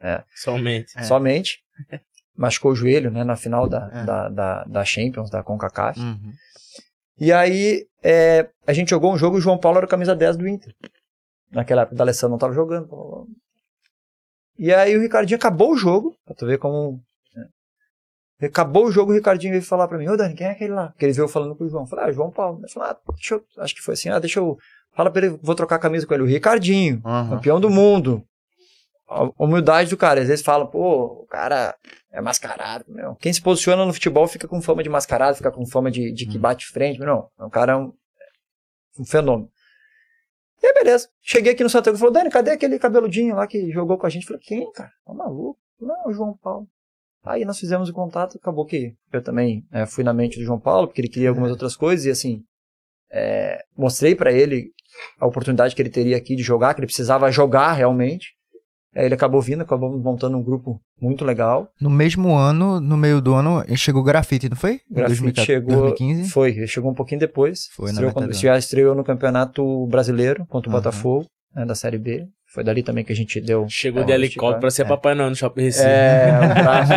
[0.00, 0.92] É, Somente.
[0.96, 1.02] É.
[1.02, 1.60] somente.
[2.36, 4.04] Machucou o joelho, né, na final da, É.
[4.04, 5.98] da, da, da Champions, da CONCACAF.
[5.98, 6.32] Uhum.
[7.18, 10.14] E aí, é, a gente jogou um jogo e o João Paulo era o camisa
[10.14, 10.74] 10 do Inter.
[11.50, 13.26] Naquela época, o D'Alessandro não tava jogando.
[14.58, 17.00] E aí o Ricardinho acabou o jogo, pra tu ver como...
[17.34, 17.46] né.
[18.48, 20.88] Acabou o jogo, o Ricardinho veio falar pra mim, ô Dani, quem é aquele lá?
[20.88, 21.84] Porque ele veio falando com o João.
[21.84, 22.60] Eu falei, ah, João Paulo.
[22.60, 23.44] Ele falou, ah, deixa eu...
[23.58, 24.56] Acho que foi assim, ah, deixa eu...
[24.94, 26.22] Fala pra ele, vou trocar a camisa com ele.
[26.22, 27.30] O Ricardinho, Uhum.
[27.30, 28.24] campeão do mundo.
[29.08, 30.20] A humildade do cara.
[30.22, 31.76] Às vezes fala, pô, o cara
[32.10, 32.84] é mascarado.
[32.88, 33.14] Meu.
[33.16, 36.26] Quem se posiciona no futebol fica com fama de mascarado, fica com fama de, de
[36.26, 36.98] que bate frente.
[36.98, 37.92] Não, o cara é um,
[38.98, 39.48] um fenômeno.
[40.62, 41.08] E aí, beleza.
[41.20, 44.10] Cheguei aqui no Cruz e falou, Dani, cadê aquele cabeludinho lá que jogou com a
[44.10, 44.22] gente?
[44.22, 44.92] Eu falei, quem, cara?
[45.04, 45.58] Tá maluco?
[45.80, 46.66] Não, o João Paulo.
[47.24, 50.60] Aí nós fizemos o contato, acabou que eu também é, fui na mente do João
[50.60, 52.44] Paulo, porque ele queria algumas outras coisas, e assim,
[53.10, 54.70] é, mostrei pra ele
[55.18, 58.35] a oportunidade que ele teria aqui de jogar, que ele precisava jogar realmente.
[58.96, 61.68] Aí ele acabou vindo, acabou montando um grupo muito legal.
[61.78, 64.80] No mesmo ano, no meio do ano, chegou o grafite, não foi?
[64.90, 66.30] Grafite 2014, chegou, 2015?
[66.30, 67.68] foi, ele chegou um pouquinho depois.
[67.74, 70.80] Foi, na estreou, quando, do já estreou no Campeonato Brasileiro contra o Aham.
[70.80, 72.26] Botafogo, né, da Série B.
[72.46, 73.66] Foi dali também que a gente deu.
[73.68, 74.84] Chegou é, de helicóptero pra ser é.
[74.86, 75.86] Papai Noel no Shopping Recife.
[75.86, 76.92] É, um braço,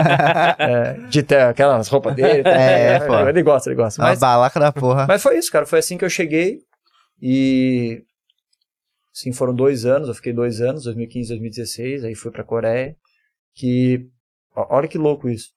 [0.57, 2.47] é, de ter aquelas roupas dele.
[2.47, 3.27] É, pô.
[3.27, 4.01] Ele gosta, ele gosta.
[4.01, 5.05] Uma Mas, balaca da porra.
[5.05, 5.65] mas foi isso, cara.
[5.65, 6.59] Foi assim que eu cheguei
[7.21, 8.03] e.
[9.13, 10.07] Sim, foram dois anos.
[10.07, 12.03] Eu fiquei dois anos, 2015, 2016.
[12.03, 12.95] Aí fui pra Coreia.
[13.55, 14.07] Que.
[14.55, 15.49] Olha que louco isso.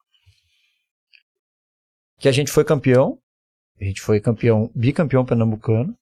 [2.19, 3.19] Que a gente foi campeão.
[3.81, 5.95] A gente foi campeão, bicampeão pernambucano.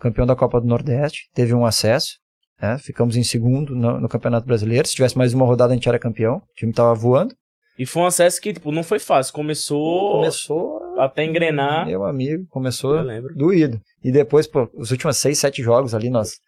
[0.00, 1.28] Campeão da Copa do Nordeste.
[1.32, 2.18] Teve um acesso.
[2.60, 4.86] né, Ficamos em segundo no, no Campeonato Brasileiro.
[4.88, 6.36] Se tivesse mais uma rodada, a gente era campeão.
[6.38, 7.34] O time tava voando.
[7.78, 9.32] E foi um acesso que, tipo, não foi fácil.
[9.32, 11.00] Começou, Começou.
[11.00, 11.86] até engrenar.
[11.86, 12.96] Meu amigo, começou
[13.34, 13.80] doído.
[14.02, 16.38] E depois, pô, os últimos seis, sete jogos ali nós,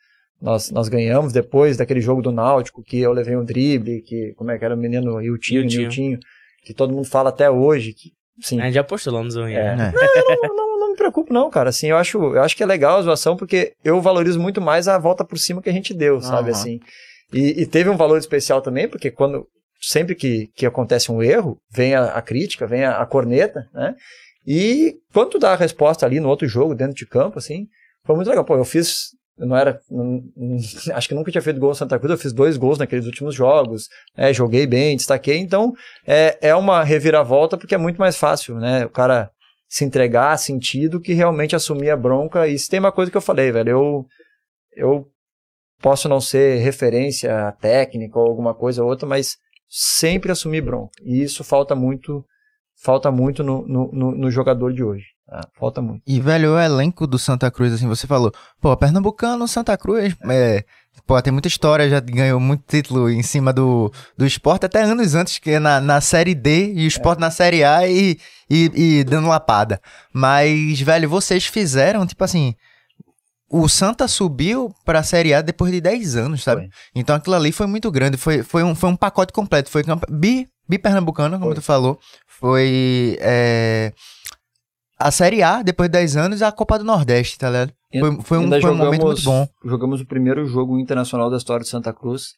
[0.40, 1.33] nós, nós ganhamos.
[1.33, 4.75] Depois daquele jogo do Náutico, que eu levei um drible, que como é que era
[4.75, 5.83] o menino Iltinho, Iltinho.
[5.83, 6.18] Niltinho,
[6.64, 7.92] que todo mundo fala até hoje.
[7.92, 9.59] Que, sim, A gente já postou lá no Zoinha.
[9.59, 9.77] É.
[9.77, 9.92] né?
[9.94, 10.49] É.
[10.49, 11.70] não, não, não me preocupo não, cara.
[11.70, 14.88] Assim, eu acho, eu acho que é legal a zoação porque eu valorizo muito mais
[14.88, 16.59] a volta por cima que a gente deu, sabe Aham.
[16.59, 16.81] assim.
[17.33, 19.46] E, e teve um valor especial também, porque quando
[19.81, 23.94] sempre que, que acontece um erro, vem a, a crítica, vem a, a corneta, né?
[24.46, 27.66] E quando tu dá a resposta ali no outro jogo, dentro de campo, assim,
[28.05, 28.44] foi muito legal.
[28.44, 30.22] Pô, eu fiz, eu não era, não-
[30.94, 33.35] acho que nunca tinha feito gol no Santa Cruz, eu fiz dois gols naqueles últimos
[33.35, 34.33] jogos, né?
[34.33, 35.72] Joguei bem, destaquei, então
[36.07, 38.85] é, é uma reviravolta porque é muito mais fácil, né?
[38.87, 39.31] O cara
[39.68, 42.46] se entregar, sentir, do que realmente assumir a bronca.
[42.46, 44.07] E se tem uma coisa que eu falei, velho, eu,
[44.77, 45.09] eu
[45.83, 49.37] posso não ser referência técnica ou alguma coisa ou outra, mas
[49.68, 50.92] sempre assumir bronca.
[51.05, 52.25] E isso falta muito,
[52.83, 55.05] falta muito no, no- no jogador de hoje.
[55.26, 55.48] Tá?
[55.58, 56.02] Falta muito.
[56.06, 60.64] E, velho, o elenco do Santa Cruz, assim, você falou, pô, Pernambucano, Santa Cruz, é,
[61.06, 65.14] pô, tem muita história, já ganhou muito título em cima do, do esporte, até anos
[65.14, 68.98] antes, que é na, na Série D, e o esporte na Série A e, e,
[68.98, 69.80] e dando lapada.
[70.12, 72.54] Mas, velho, vocês fizeram, tipo assim,
[73.48, 76.62] o Santa subiu pra Série A depois de 10 anos, sabe?
[76.62, 76.70] Foi.
[76.94, 80.48] Então aquilo ali foi muito grande, foi, foi, um, foi um pacote completo, foi bi,
[80.68, 81.54] bi pernambucano, como Foi.
[81.54, 83.92] tu falou, foi é,
[84.98, 87.72] a Série A depois de 10 anos e a Copa do Nordeste, tá ligado?
[87.92, 89.48] Foi, foi um, foi um momento muito bom.
[89.64, 92.35] Jogamos o primeiro jogo internacional da história de Santa Cruz,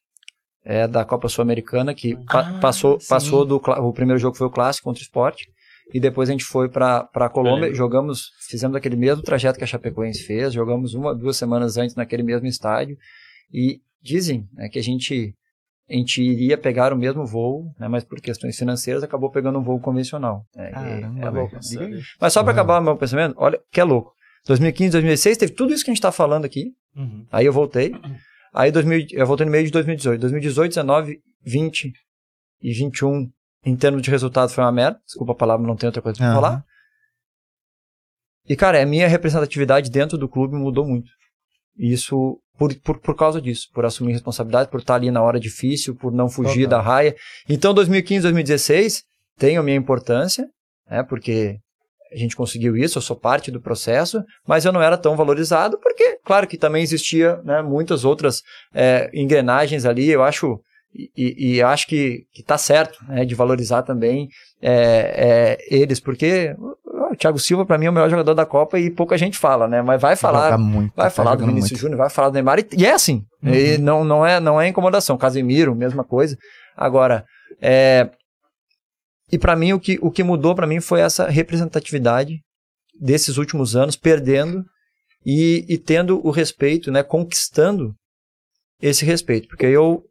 [0.65, 3.09] é, da Copa Sul-Americana, que pa- Ah, passou, sim.
[3.09, 3.57] passou do.
[3.57, 5.49] O primeiro jogo foi o clássico contra o esporte.
[5.95, 7.75] E depois a gente foi para a Colômbia, lembro.
[7.77, 12.23] jogamos, fizemos aquele mesmo trajeto que a Chapecoense fez, jogamos uma, duas semanas antes naquele
[12.23, 12.95] mesmo estádio.
[13.51, 15.35] E dizem né, que a gente,
[15.89, 19.63] a gente iria pegar o mesmo voo, né, mas por questões financeiras acabou pegando um
[19.63, 20.45] voo convencional.
[20.55, 21.57] né, Caramba, é louco.
[22.21, 22.59] Mas só para Uhum.
[22.59, 24.13] acabar o meu pensamento, olha que é louco.
[24.47, 26.73] 2015, 2016, teve tudo isso que a gente está falando aqui.
[27.33, 27.95] Aí eu voltei.
[28.55, 30.21] Aí 2000, eu voltei no meio de 2018.
[30.21, 31.93] 2018, 19, 20
[32.63, 33.31] e 21,
[33.65, 34.99] em termos de resultado, foi uma merda.
[35.05, 36.35] Desculpa a palavra, não tem outra coisa pra Aham.
[36.35, 36.65] falar.
[38.49, 41.11] E, cara, a minha representatividade dentro do clube mudou muito.
[41.77, 45.39] E isso por, por, por causa disso, por assumir responsabilidade, por estar ali na hora
[45.39, 46.79] difícil, por não fugir Total.
[46.79, 47.17] da raia.
[47.49, 49.05] Então, 2015, 2016
[49.39, 50.45] tem a minha importância,
[50.91, 51.57] né, porque
[52.13, 55.79] a gente conseguiu isso, eu sou parte do processo, mas eu não era tão valorizado,
[55.79, 58.43] porque, claro que também existia né, muitas outras
[58.75, 60.59] é, engrenagens ali, eu acho,
[60.95, 64.27] e, e- acho que, que tá certo, né, de valorizar também
[64.61, 66.57] é, é, eles, porque
[67.19, 69.83] Thiago Silva, pra mim, é o melhor jogador da Copa e pouca gente fala, né?
[69.83, 70.57] Mas vai falar.
[70.57, 71.79] Muito, Vai tá falar do Vinícius.
[71.79, 73.25] Júnior, vai falar do Neymar, e, e é assim.
[73.43, 73.55] Uhum.
[73.55, 75.19] E não, não, é, não é incomodação.
[75.19, 76.37] Casemiro, mesma coisa.
[76.77, 77.25] Agora,
[77.61, 78.09] é,
[79.31, 82.41] e pra mim, o que, o que mudou pra mim foi essa representatividade
[82.99, 84.65] desses últimos anos, perdendo
[85.25, 87.03] e, e tendo o respeito, né?
[87.03, 87.95] Conquistando
[88.81, 89.49] esse respeito.
[89.49, 90.03] Porque eu,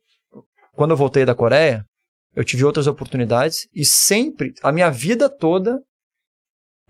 [0.75, 1.83] quando eu voltei da Coreia,
[2.35, 5.79] eu tive outras oportunidades e sempre, a minha vida toda,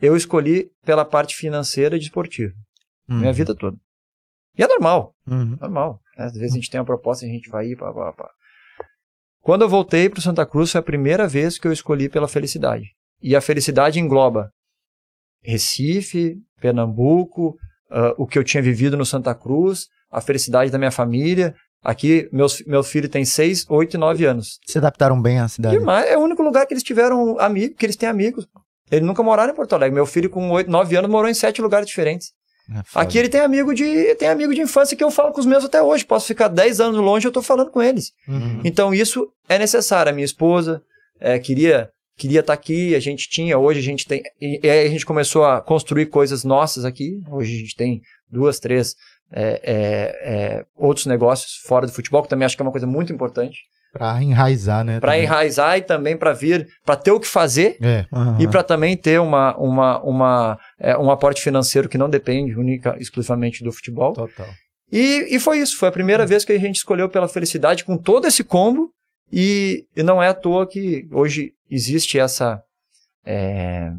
[0.02, 2.54] eu escolhi pela parte financeira e desportiva.
[3.10, 3.20] Uhum.
[3.20, 3.78] Minha vida toda.
[4.58, 5.56] E é normal, Uhum.
[5.60, 6.00] normal.
[6.18, 6.26] né?
[6.26, 8.30] Às vezes a gente tem uma proposta e a gente vai ir, pá, pá, pá.
[9.42, 12.86] Quando eu voltei para Santa Cruz, foi a primeira vez que eu escolhi pela felicidade.
[13.22, 14.52] E a felicidade engloba
[15.44, 17.56] Recife, Pernambuco,
[17.90, 21.56] ah, o que eu tinha vivido no Santa Cruz, a felicidade da minha família.
[21.84, 24.60] Aqui, meus, meu filho tem 6, 8 e 9 anos.
[24.66, 25.78] Se adaptaram bem à cidade.
[25.78, 28.48] Demais, é o único lugar que eles tiveram amigos, que eles têm amigos.
[28.92, 29.94] Eles nunca moraram em Porto Alegre.
[29.94, 32.32] Meu filho, com 8, 9 anos, morou em sete lugares diferentes.
[32.70, 32.82] É.
[32.96, 35.64] Aqui ele tem amigo de tem amigo de infância que eu falo com os meus
[35.64, 36.06] até hoje.
[36.06, 38.12] Posso ficar 10 anos longe, eu tô falando com eles.
[38.28, 38.62] Uhum.
[38.64, 40.12] Então isso é necessário.
[40.12, 40.82] A minha esposa
[41.20, 44.88] é, queria queria estar aqui, a gente tinha, hoje a gente tem e, e aí
[44.88, 47.22] a gente começou a construir coisas nossas aqui.
[47.30, 48.96] Hoje a gente tem duas, três
[49.32, 52.88] é, é, é, outros negócios fora do futebol, que também acho que é uma coisa
[52.88, 53.60] muito importante
[53.92, 55.00] Pra enraizar, né?
[55.00, 55.26] para também.
[55.26, 58.06] enraizar e também para vir, para ter o que fazer É.
[58.12, 58.40] Uhum.
[58.40, 62.96] e para também ter uma, uma, uma, é, um aporte financeiro que não depende única,
[63.00, 64.14] exclusivamente do futebol.
[64.14, 64.48] Total.
[64.92, 67.98] E, e foi isso, foi a primeira vez que a gente escolheu pela felicidade com
[67.98, 68.92] todo esse combo
[69.32, 72.62] e, e não é à toa que hoje existe essa
[73.26, 73.92] é,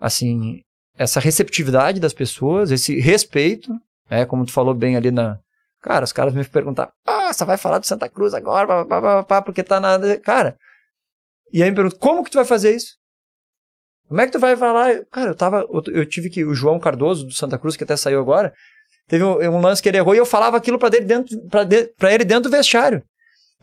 [0.00, 0.62] assim
[0.98, 3.72] essa receptividade das pessoas, esse respeito,
[4.10, 5.38] é como tu falou bem ali na
[5.82, 9.02] cara, os caras me perguntaram, ah, você vai falar do Santa Cruz agora, pá, pá,
[9.02, 10.56] pá, pá, porque tá na cara.
[11.52, 12.94] E aí me perguntam, como que tu vai fazer isso?
[14.08, 15.04] Como é que tu vai falar?
[15.10, 15.66] Cara, eu tava.
[15.70, 16.44] Eu, eu tive que.
[16.44, 18.52] O João Cardoso, do Santa Cruz, que até saiu agora,
[19.08, 21.64] teve um, um lance que ele errou e eu falava aquilo pra, dele dentro, pra,
[21.64, 23.02] de, pra ele dentro do vestiário.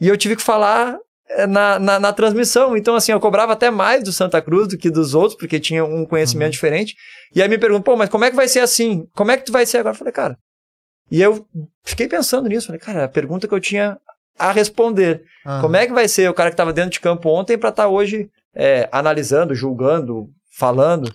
[0.02, 0.98] E eu tive que falar
[1.30, 2.76] eh, na, na, na transmissão.
[2.76, 5.86] Então, assim, eu cobrava até mais do Santa Cruz do que dos outros, porque tinha
[5.86, 6.96] um conhecimento diferente.
[7.36, 9.08] E aí me perguntam, pô, mas como é que vai ser assim?
[9.14, 9.94] Como é que tu vai ser agora?
[9.94, 10.38] Eu falei, cara.
[11.12, 11.46] E eu
[11.84, 12.68] fiquei pensando nisso.
[12.68, 13.98] Falei, cara, a pergunta que eu tinha
[14.38, 15.24] a responder.
[15.46, 15.62] Uhum.
[15.62, 17.88] Como é que vai ser o cara que estava dentro de campo ontem para estar
[17.88, 21.14] hoje é, analisando, julgando, falando?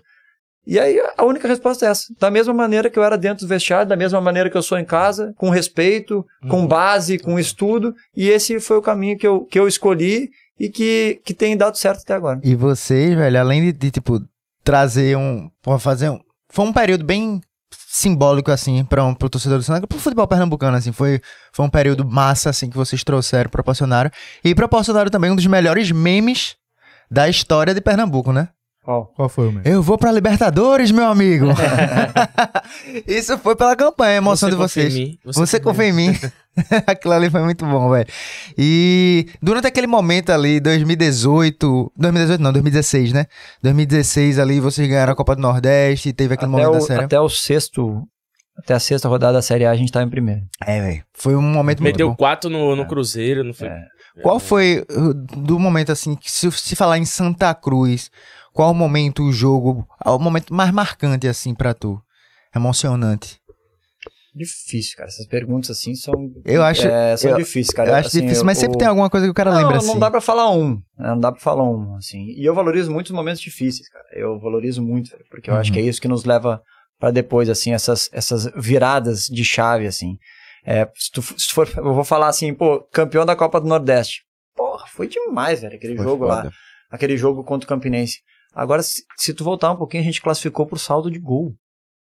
[0.67, 2.07] E aí a única resposta é essa.
[2.19, 4.79] Da mesma maneira que eu era dentro do vestiário, da mesma maneira que eu sou
[4.79, 7.95] em casa, com respeito, com base, com estudo.
[8.17, 11.77] E esse foi o caminho que eu, que eu escolhi e que, que tem dado
[11.77, 12.41] certo até agora.
[12.43, 14.21] E vocês, velho, além de, de, tipo,
[14.63, 15.51] trazer um.
[15.79, 16.21] Fazer um.
[16.49, 17.41] Foi um período bem
[17.89, 20.93] simbólico, assim, para um, pro torcedor do Santa pro futebol pernambucano, assim.
[20.93, 21.21] Foi,
[21.53, 24.11] foi um período massa, assim, que vocês trouxeram, proporcionaram.
[24.43, 26.57] E proporcionaram também um dos melhores memes
[27.11, 28.49] da história de Pernambuco, né?
[28.87, 29.63] Ó, Qual foi o meu?
[29.65, 31.47] Eu vou pra Libertadores, meu amigo!
[33.07, 34.95] Isso foi pela campanha, a emoção de confia em vocês.
[35.09, 36.19] mim, Você, confia em mim.
[36.87, 38.07] Aquilo ali foi muito bom, velho.
[38.59, 41.93] E durante aquele momento ali, 2018.
[41.97, 43.27] 2018 não, 2016, né?
[43.63, 47.05] 2016 ali, vocês ganharam a Copa do Nordeste, teve aquele até, momento o, da série.
[47.05, 48.03] até o sexto.
[48.57, 50.43] Até a sexta rodada da Série A a gente estava em primeiro.
[50.65, 51.03] É, velho.
[51.13, 52.15] Foi um momento muito Meteu bom.
[52.15, 53.67] quatro no, no Cruzeiro, não foi?
[53.67, 53.83] É.
[54.23, 58.13] Qual foi uh, do momento assim, que se, se falar em Santa Cruz,
[58.55, 62.01] qual o momento, o jogo, o momento mais marcante assim pra tu?
[62.55, 63.39] Emocionante.
[64.35, 65.09] Difícil, cara.
[65.09, 66.13] Essas perguntas assim são.
[66.45, 67.91] Eu acho- é, são eu- difíceis, cara.
[67.91, 69.75] Eu acho Assim, difícil, mas o- sempre tem alguma coisa que o cara não, lembra
[69.77, 69.99] não assim.
[69.99, 70.75] dá pra falar um.
[70.75, 71.09] né?
[71.09, 72.27] Não dá pra falar um, assim.
[72.37, 74.05] E eu valorizo muito os momentos difíceis, cara.
[74.13, 75.61] Eu valorizo muito, porque eu Uhum.
[75.61, 76.61] acho que é isso que nos leva
[76.99, 80.17] pra depois, assim, essas, essas viradas de chave, assim.
[80.67, 84.23] É, se, tu, se for, eu vou falar assim, pô, campeão da Copa do Nordeste.
[84.57, 86.37] Porra, foi demais, velho, aquele Foi jogo lá.
[86.43, 86.53] foda.
[86.91, 88.19] Aquele jogo contra o Campinense.
[88.55, 91.55] Agora, se, se tu voltar um pouquinho, a gente classificou por saldo de gol.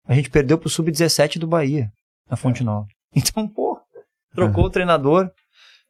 [0.06, 1.90] A gente perdeu pro Sub-17 do Bahia,
[2.28, 2.86] na Fonte Nova.
[3.12, 3.76] Então, pô,
[4.36, 5.28] trocou o treinador.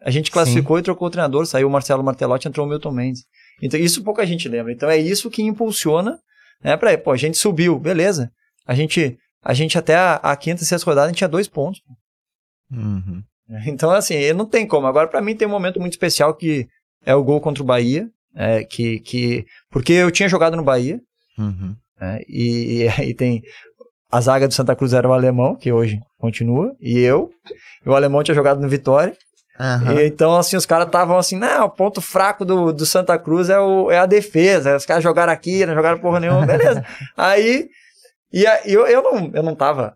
[0.01, 1.45] A gente classificou e trocou o treinador.
[1.45, 3.27] Saiu o Marcelo Martelotti, entrou o Milton Mendes.
[3.61, 4.73] Então, isso pouca gente lembra.
[4.73, 6.19] Então, é isso que impulsiona,
[6.65, 6.79] né?
[6.79, 8.33] Pra, pô, a gente subiu, beleza.
[8.67, 11.47] A gente, a gente até a, a quinta e sexta rodada, a gente tinha dois
[11.47, 11.83] pontos.
[12.73, 13.23] Uhum.
[13.67, 14.87] Então, assim, não tem como.
[14.87, 16.67] Agora, pra mim, tem um momento muito especial que
[17.05, 18.09] é o gol contra o Bahia.
[18.35, 21.01] É, que, que, porque eu tinha jogado no Bahia,
[21.39, 21.75] Uhum.
[22.01, 22.21] né?
[22.29, 23.43] E, e aí tem
[24.11, 27.31] a zaga do Santa Cruz era o alemão, que hoje continua, e eu.
[27.85, 29.17] E o alemão tinha jogado no Vitória.
[29.59, 30.01] Aham.
[30.01, 33.49] E, então, assim, os caras estavam assim, não, o ponto fraco do, do Santa Cruz
[33.51, 34.77] é, o, é a defesa.
[34.77, 36.85] Os caras jogaram aqui, não jogaram porra nenhuma, beleza.
[37.17, 37.69] aí,
[38.33, 39.95] e a- eu, eu, não, eu não tava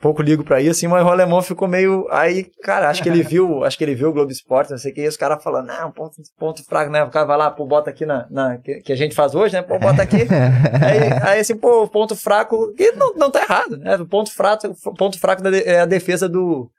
[0.00, 2.06] pouco ligo pra ir, assim, mas o alemão ficou meio.
[2.10, 4.92] Aí, cara, acho que ele viu, acho que ele viu o Globo Esporte, não sei
[4.92, 7.02] o que, e os caras falando, não, ponto, ponto fraco, né?
[7.04, 8.26] O cara vai lá, pô, bota aqui na.
[8.30, 9.62] na que, que a gente faz hoje, né?
[9.62, 10.16] Pô, bota aqui.
[10.22, 12.74] aí, aí, assim, pô, ponto fraco.
[12.78, 13.96] E não, não tá errado, né?
[13.96, 16.70] O ponto fraco, o ponto fraco é a defesa do.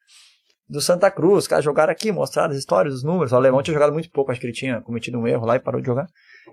[0.67, 3.33] Do Santa Cruz, os caras jogaram aqui, mostraram as histórias, os números.
[3.33, 5.59] O alemão tinha jogado muito pouco, acho que ele tinha cometido um erro lá e
[5.59, 6.07] parou de jogar.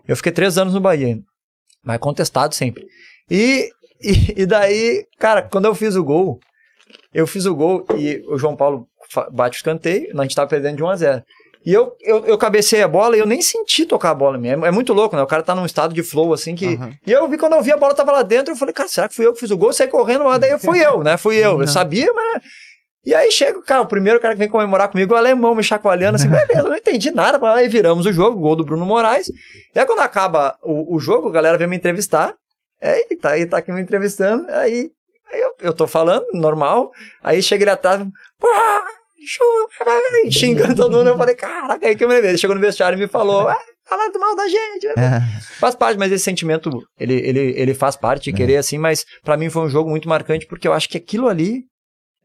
[0.06, 1.16] Eu fiquei três anos no Bahia,
[1.82, 2.84] mas contestado sempre.
[3.30, 3.70] E,
[4.02, 6.40] e, e daí, cara, quando eu fiz o gol,
[7.12, 8.86] eu fiz o gol e o João Paulo
[9.32, 11.22] bate o escanteio, a gente tava perdendo de 1 a 0
[11.66, 14.64] E eu, eu, eu cabecei a bola e eu nem senti tocar a bola mesmo.
[14.64, 15.22] É, é muito louco, né?
[15.22, 16.66] O cara tá num estado de flow, assim, que...
[16.66, 16.92] Uhum.
[17.06, 19.08] E eu vi, quando eu vi a bola tava lá dentro, eu falei, cara, será
[19.08, 19.70] que fui eu que fiz o gol?
[19.70, 21.16] Eu saí correndo, mas daí fui eu, né?
[21.16, 21.60] Fui eu.
[21.60, 22.42] Eu sabia, mas...
[23.04, 26.16] E aí chega, cara, o primeiro cara que vem comemorar comigo, o alemão me chacoalhando,
[26.16, 29.28] assim, beleza, eu não entendi nada, mas aí viramos o jogo, gol do Bruno Moraes.
[29.74, 32.34] E aí quando acaba o, o jogo, a galera vem me entrevistar,
[32.88, 34.90] aí tá, aí tá aqui me entrevistando, aí,
[35.32, 36.90] aí eu, eu tô falando, normal,
[37.22, 38.00] aí chega ele atrás,
[39.26, 39.84] chupa,
[40.30, 42.96] xingando todo mundo, eu falei, caraca, aí que eu me lembrei, ele chegou no vestiário
[42.96, 45.20] e me falou, ah, falando mal da gente, É.
[45.58, 49.36] Faz parte, mas esse sentimento, ele, ele, ele faz parte, de querer assim, mas pra
[49.36, 51.64] mim foi um jogo muito marcante, porque eu acho que aquilo ali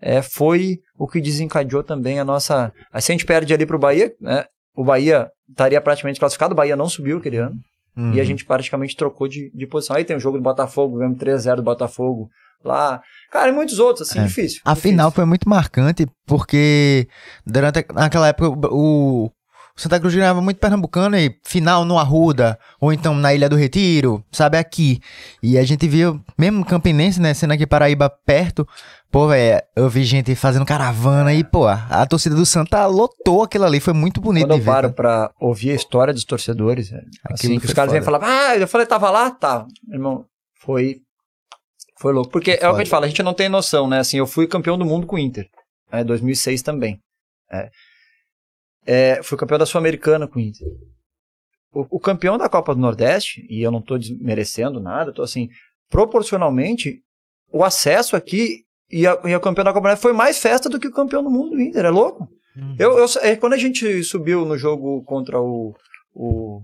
[0.01, 2.71] é, foi o que desencadeou também a nossa...
[2.99, 4.45] Se a gente perde ali pro Bahia, né,
[4.75, 7.55] o Bahia estaria praticamente classificado, o Bahia não subiu aquele ano,
[7.97, 8.13] Uhum.
[8.13, 9.95] e a gente praticamente trocou de, de posição.
[9.95, 12.29] Aí tem o jogo do Botafogo, ganhamos 3x0 do Botafogo
[12.63, 13.01] lá.
[13.31, 14.23] Cara, e muitos outros, assim, É.
[14.23, 14.61] difícil.
[14.65, 14.91] A difícil.
[14.91, 17.07] final foi muito marcante, porque
[17.45, 19.31] durante a- naquela época o, o
[19.77, 24.23] Santa Cruz ganhava muito pernambucano e final no Arruda, ou então na Ilha do Retiro,
[24.31, 24.99] sabe, aqui.
[25.43, 28.65] E a gente viu, mesmo Campinense, né, sendo aqui Paraíba perto,
[29.15, 33.63] pô, velho, eu vi gente fazendo caravana e, pô, a, torcida do Santa lotou aquilo
[33.63, 34.93] ali, foi muito bonito Quando eu paro tá?
[34.93, 38.57] pra ouvir a história dos torcedores, é, assim, Aquilo que os caras vêm falar, ah,
[38.57, 39.31] eu falei, tava lá?
[39.31, 39.65] Tá.
[39.89, 40.25] Irmão,
[40.59, 40.97] foi,
[41.97, 42.29] foi louco.
[42.29, 43.99] Porque é o que a gente fala, a gente não tem noção, né?
[43.99, 45.47] Assim, eu fui campeão do mundo com o Inter,
[45.93, 46.99] né, 2006 também.
[47.49, 47.69] É.
[48.85, 50.67] É, fui campeão da Sul-Americana com o Inter.
[51.71, 55.47] O, o campeão da Copa do Nordeste, e eu não tô desmerecendo nada, tô assim,
[55.89, 56.99] proporcionalmente,
[57.49, 58.64] o acesso aqui
[58.95, 61.21] e, a, e o campeão da Copa Nordeste foi mais festa do que o campeão
[61.21, 62.29] do mundo do Inter, é louco?
[62.79, 65.75] Eu, eu, é, quando a gente subiu no jogo contra o,
[66.13, 66.61] o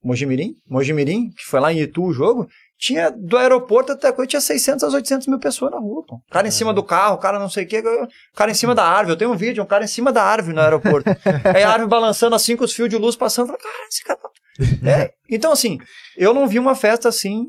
[0.00, 2.48] Mojimirim, Mojimirim, que foi lá em Itu o jogo,
[2.78, 6.14] tinha do aeroporto até a coisa, tinha 600 às 800 mil pessoas na rua, pô.
[6.16, 8.54] O cara em cima do carro, o cara não sei o que, o cara em
[8.54, 9.14] cima da árvore.
[9.14, 11.10] Eu tenho um vídeo, um cara em cima da árvore no aeroporto.
[11.52, 13.46] Aí a árvore balançando assim com os fios de luz passando.
[13.48, 14.20] Falei, cara, esse cara.
[14.20, 15.78] tá-" É, então, assim,
[16.16, 17.46] eu não vi uma festa assim.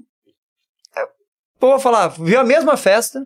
[0.98, 1.06] É,
[1.60, 3.24] pô, vou falar, vi a mesma festa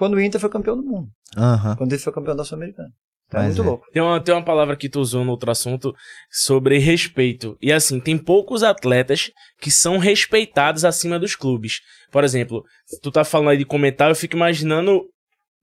[0.00, 1.08] quando o Inter foi campeão do mundo.
[1.36, 1.76] Aham.
[1.76, 2.88] Quando ele foi campeão da Sul-Americana.
[3.30, 3.66] É Mas muito é.
[3.66, 3.86] louco.
[3.92, 5.94] Tem uma, tem uma palavra que tu usou no outro assunto
[6.30, 7.54] sobre respeito.
[7.60, 9.30] E assim, tem poucos atletas
[9.60, 11.82] que são respeitados acima dos clubes.
[12.10, 12.64] Por exemplo,
[13.02, 15.02] tu tá falando aí de comentário, eu fico imaginando.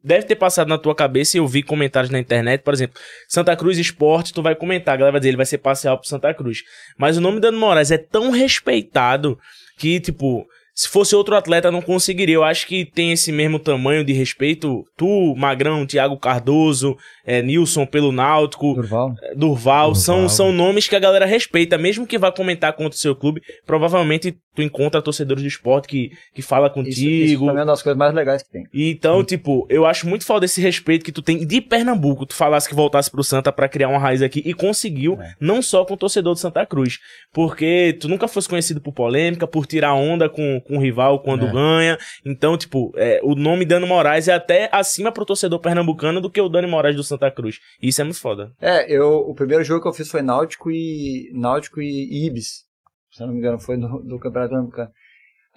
[0.04, 3.56] Deve ter passado na tua cabeça e eu vi comentários na internet, por exemplo, Santa
[3.56, 6.32] Cruz Esporte, tu vai comentar, a galera vai dizer, ele vai ser parcial pro Santa
[6.36, 6.60] Cruz.
[6.96, 9.38] Mas o nome Dano Moraes é tão respeitado
[9.80, 10.48] que, tipo,
[10.78, 12.36] se fosse outro atleta não conseguiria.
[12.36, 14.84] Eu acho que tem esse mesmo tamanho de respeito.
[14.96, 19.16] Tu, Magrão, Thiago Cardoso, é, Nilson pelo Náutico, Durval.
[19.36, 20.30] Durval, São, Durval.
[20.30, 24.38] são nomes que a galera respeita, mesmo que vá comentar contra o seu clube, provavelmente
[24.54, 27.46] tu encontra torcedores do esporte que, que fala Isso, isso contigo.
[27.46, 28.64] também é uma das coisas mais legais que tem.
[28.74, 32.26] Então, tipo, eu acho muito falta desse respeito que tu tem de Pernambuco.
[32.26, 35.86] Tu falasse que voltasse pro Santa pra criar uma raiz aqui e conseguiu, não só
[35.86, 36.98] com o torcedor do Santa Cruz.
[37.32, 41.48] Porque tu nunca fosse conhecido por polêmica, por tirar onda com, com o rival quando
[41.48, 41.52] É.
[41.52, 41.98] ganha.
[42.26, 46.42] Então, tipo, é, o nome Dani Moraes é até acima pro torcedor pernambucano do que
[46.42, 47.60] o Dani Moraes do Santa Cruz.
[47.82, 48.52] Isso é muito foda.
[48.62, 52.66] É, eu, o primeiro jogo que eu fiz foi Náutico e Náutico e Ibis.
[53.12, 54.90] Se eu não me engano, foi no, do Campeonato Pernambucano.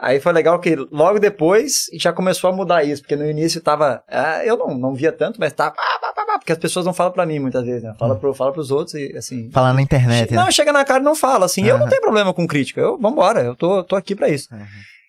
[0.02, 4.02] Aí foi legal que logo depois já começou a mudar isso, porque no início tava.
[4.08, 5.72] ah, eu não, não via tanto, mas tava.
[5.72, 7.94] pá, pá, pá, pá, porque as pessoas não falam pra mim muitas vezes, né?
[7.98, 9.50] Fala, pro, fala pros outros e assim.
[9.50, 10.38] Falar na internet, né?
[10.38, 11.66] Não, chega na cara e não fala, assim.
[11.66, 12.80] Eu não tenho problema com crítica.
[12.80, 14.48] Eu, vambora, eu tô, tô aqui pra isso.
[14.50, 14.64] Uhum.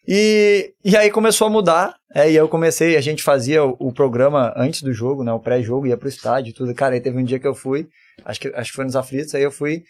[0.07, 3.93] E, e aí começou a mudar, é, e eu comecei, a gente fazia o, o
[3.93, 6.73] programa antes do jogo, né, o pré-jogo, ia pro estádio e tudo.
[6.73, 7.87] Cara, aí teve um dia que eu fui,
[8.25, 9.83] acho que, acho que foi nos aflitos, aí eu fui,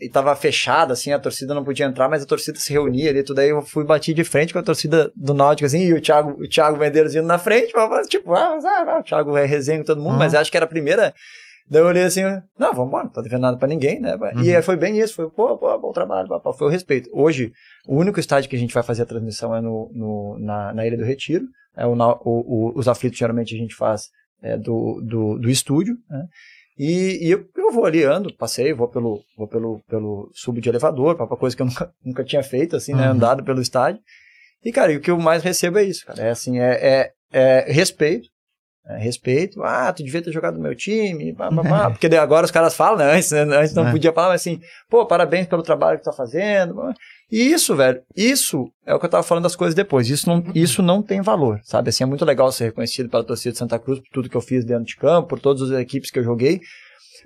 [0.00, 3.24] e tava fechado, assim, a torcida não podia entrar, mas a torcida se reunia ali,
[3.24, 6.00] tudo aí eu fui bati de frente com a torcida do Náutico, assim, e o
[6.00, 7.72] Thiago, o Thiago Medeiros indo na frente,
[8.08, 10.18] tipo, ah, ah, o Thiago é resenha com todo mundo, Uhum.
[10.18, 11.12] mas acho que era a primeira...
[11.70, 12.22] Daí eu olhei assim,
[12.58, 14.16] não, vambora, não tá devendo nada pra ninguém, né?
[14.44, 17.10] E aí foi bem isso, foi, pô, pô, bom trabalho, papá, foi o respeito.
[17.12, 17.52] Hoje,
[17.86, 20.86] o único estádio que a gente vai fazer a transmissão é no, no- na, na
[20.86, 21.44] Ilha do Retiro.
[21.76, 24.08] É o, o- o- os aflitos geralmente a gente faz
[24.42, 26.24] é, do, do, do estúdio, né?
[26.78, 30.68] E, e eu, eu vou ali, ando, passei, vou pelo, vou pelo, pelo sub de
[30.68, 33.06] elevador, pra coisa que eu nunca, nunca tinha feito, assim, né?
[33.06, 33.12] Uhum.
[33.16, 34.00] Andado pelo estádio.
[34.64, 36.22] E, cara, e o que eu mais recebo é isso, cara.
[36.22, 38.28] É assim, é, é, é respeito.
[38.88, 39.62] Né, respeito.
[39.62, 41.90] Ah, tu devia ter jogado no meu time, pá, pá, pá.
[41.90, 43.12] porque daí agora os caras falam, né?
[43.14, 43.42] Antes, né?
[43.42, 43.90] Antes não É.
[43.92, 46.74] podia falar, mas assim, pô, parabéns pelo trabalho que tu tá fazendo.
[47.30, 50.08] E isso, velho, isso é o que eu tava falando das coisas depois.
[50.08, 51.90] Isso não, isso não tem valor, sabe?
[51.90, 54.40] Assim, é muito legal ser reconhecido pela torcida de Santa Cruz por tudo que eu
[54.40, 56.60] fiz dentro de campo, por todas as equipes que eu joguei.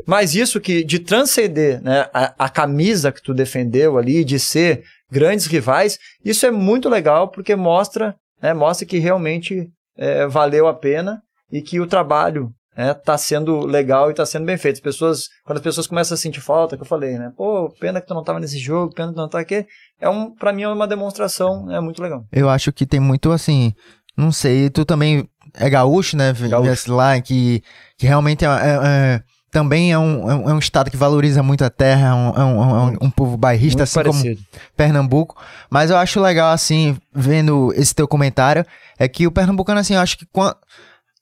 [0.06, 4.82] Mas isso que de transcender né, a, a camisa que tu defendeu ali, de ser
[5.10, 10.74] grandes rivais, isso é muito legal porque mostra, né, mostra que realmente é, valeu a
[10.74, 11.22] pena
[11.53, 14.76] e que o trabalho está sendo legal e está sendo bem feito.
[14.76, 17.30] As pessoas, quando as pessoas começam a sentir falta, que eu falei, né?
[17.36, 19.66] Pô, pena que tu não estava nesse jogo, pena que tu não tá aqui.
[20.00, 22.24] É um, para mim é uma demonstração, é muito legal.
[22.32, 23.74] Eu acho que tem muito assim.
[24.16, 26.32] Não sei, tu também é gaúcho, né?
[26.32, 26.92] Gaúcho.
[26.94, 27.62] Lá, que,
[27.98, 31.42] que realmente é, é- é- também é um, é um- é um estado que valoriza
[31.42, 34.12] muito a terra, é um, é um, é um- um povo bairrista, muito assim como
[34.22, 34.40] parecido.
[34.74, 35.36] Pernambuco.
[35.70, 38.64] Mas eu acho legal, assim, vendo esse teu comentário,
[38.98, 40.55] é que o pernambucano, assim, eu acho que quan-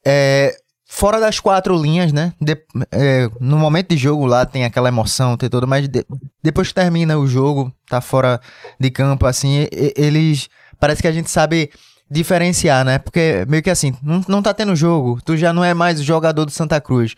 [0.04, 0.54] é,
[0.86, 2.32] fora das quatro linhas, né?
[2.40, 2.58] de-
[2.90, 6.04] é, no momento de jogo lá tem aquela emoção, tem tudo, mas de-
[6.42, 8.40] depois que termina o jogo, tá fora
[8.78, 10.48] de campo, assim, e- eles.
[10.78, 11.70] Parece que a gente sabe
[12.10, 12.98] diferenciar, né?
[12.98, 16.44] Porque meio que assim, não, não tá tendo jogo, tu já não é mais jogador
[16.44, 17.14] do Santa Cruz.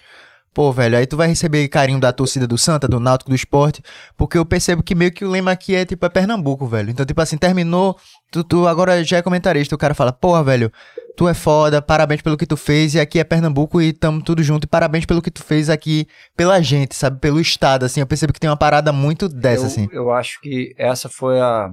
[0.54, 3.82] Pô, velho, aí tu vai receber carinho da torcida do Santa, do Náutico, do Esporte,
[4.18, 6.90] porque eu percebo que meio que o lema aqui é tipo, é Pernambuco, velho.
[6.90, 7.96] Então, tipo assim, terminou,
[8.30, 10.70] tu, tu agora já é comentarista, o cara fala, porra, velho,
[11.16, 14.42] tu é foda, parabéns pelo que tu fez, e aqui é Pernambuco e tamo tudo
[14.42, 18.06] junto, e parabéns pelo que tu fez aqui pela gente, sabe, pelo estado, assim, eu
[18.06, 19.88] percebo que tem uma parada muito dessa, eu, assim.
[19.90, 21.70] eu acho que essa foi a.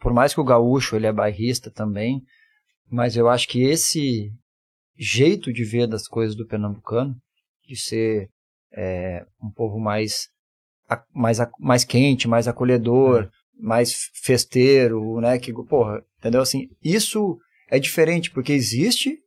[0.00, 2.20] Por mais que o gaúcho ele é bairrista também,
[2.88, 4.30] mas eu acho que esse
[4.96, 7.16] jeito de ver das coisas do pernambucano,
[7.66, 8.30] de ser
[8.72, 10.28] é, um povo mais,
[11.12, 15.38] mais, mais quente, mais acolhedor, mais festeiro, né?
[15.38, 16.40] Que, porra, entendeu?
[16.42, 17.38] Assim, isso
[17.68, 19.18] é diferente, porque existe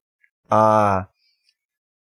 [0.50, 1.08] a,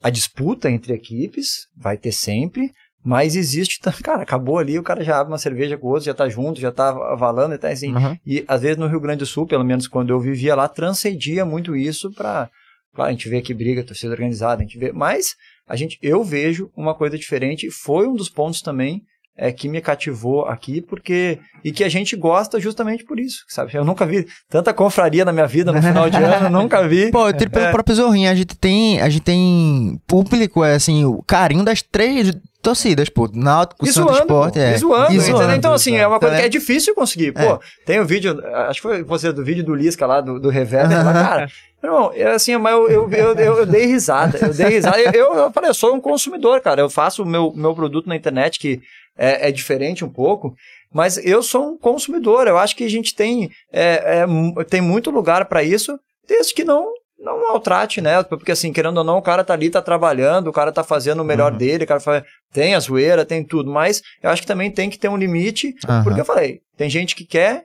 [0.02, 2.72] a disputa entre equipes, vai ter sempre,
[3.04, 6.14] mas existe, cara, acabou ali, o cara já abre uma cerveja com o outro, já
[6.14, 7.96] tá junto, já tá avalando, e tá assim.
[7.96, 8.18] Uhum.
[8.26, 11.46] E às vezes no Rio Grande do Sul, pelo menos quando eu vivia lá, transcendia
[11.46, 12.50] muito isso pra.
[12.94, 14.92] Claro, a gente vê que briga, torcida organizada, a gente vê.
[14.92, 15.36] Mas
[15.68, 17.70] a gente, eu vejo uma coisa diferente.
[17.70, 19.04] Foi um dos pontos também
[19.38, 21.40] é, que me cativou aqui, porque.
[21.64, 23.72] E que a gente gosta justamente por isso, sabe?
[23.76, 27.12] Eu nunca vi tanta confraria na minha vida no final de ano, eu nunca vi.
[27.12, 27.72] Pô, eu tiro pelo É.
[27.72, 32.34] próprio Zorrinho, a gente tem, a gente tem público, é assim, o carinho das três
[32.62, 34.74] torcidas, pô, Náutico, E Santo zoando, Esporte, é.
[34.74, 35.52] e zoando, E entendeu?
[35.52, 37.32] Então, assim, é uma coisa Tá que é difícil conseguir.
[37.32, 40.50] Pô, tem o vídeo, acho que foi você do vídeo do Lisca lá, do, do
[40.50, 41.48] Reverber, lá, cara.
[41.82, 45.00] Não, é assim, mas eu, eu, eu, eu, eu dei risada, eu dei risada.
[45.00, 46.82] Eu, eu, eu falei, eu sou um consumidor, cara.
[46.82, 48.82] Eu faço o meu, meu produto na internet, que
[49.18, 50.54] é, é diferente um pouco,
[50.94, 52.48] mas eu sou um consumidor.
[52.48, 54.24] Eu acho que a gente tem, é,
[54.60, 56.86] é, tem muito lugar para isso, desde que não
[57.20, 58.22] não maltrate, né?
[58.22, 61.22] Porque assim, querendo ou não, o cara tá ali, tá trabalhando, o cara tá fazendo
[61.22, 61.58] o melhor Uhum.
[61.58, 64.88] dele, o cara faz, tem a zoeira, tem tudo, mas eu acho que também tem
[64.88, 66.04] que ter um limite, Aham.
[66.04, 67.64] porque eu falei, tem gente que quer,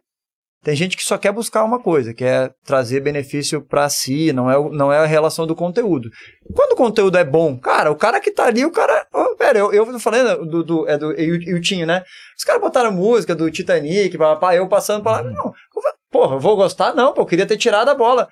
[0.62, 4.70] tem gente que só quer buscar uma coisa, quer trazer benefício pra si, não é,
[4.70, 6.08] não é a relação do conteúdo.
[6.54, 9.06] Quando o conteúdo é bom, cara, o cara que tá ali, o cara.
[9.12, 12.02] Ô, pera, eu, eu falei né, do, do, é do Iltinho, né?
[12.38, 15.22] Os caras botaram música do Titanic, papá, eu passando pra lá.
[15.24, 16.94] Não, eu fa- porra, eu vou gostar?
[16.94, 18.28] Não, pô, eu queria ter tirado a bola.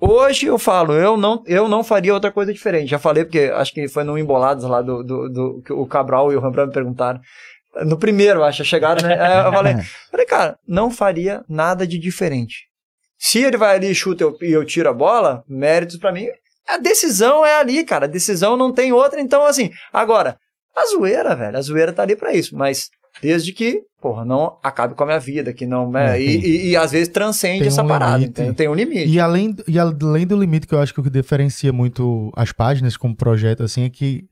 [0.00, 2.90] Hoje eu falo, eu não, eu não faria outra coisa diferente.
[2.90, 6.32] Já falei, porque acho que foi no Embolados lá do, do, do que o Cabral
[6.32, 7.20] e o Rembrandt me perguntaram.
[7.84, 9.18] No primeiro, acho, chegaram, né?
[9.20, 9.74] Aí Eu falei,
[10.10, 12.66] falei, cara, não faria nada de diferente.
[13.18, 16.26] Se ele vai ali e chuta eu- e eu tiro a bola, méritos pra mim.
[16.68, 18.04] A decisão é ali, cara.
[18.06, 19.20] A decisão não tem outra.
[19.20, 20.36] Então, assim, agora,
[20.76, 22.56] a zoeira, velho, a zoeira tá ali pra isso.
[22.56, 22.88] Mas
[23.22, 25.90] desde que, porra, não acabe com a minha vida, que não.
[25.90, 28.12] né, É, e, tem- e- e às vezes transcende tem essa um parada.
[28.16, 28.30] limite.
[28.30, 28.54] entendeu?
[28.54, 29.08] Tem um limite.
[29.08, 32.50] E além, e além do limite que eu acho que o que diferencia muito as
[32.52, 34.24] páginas como projeto, assim, é que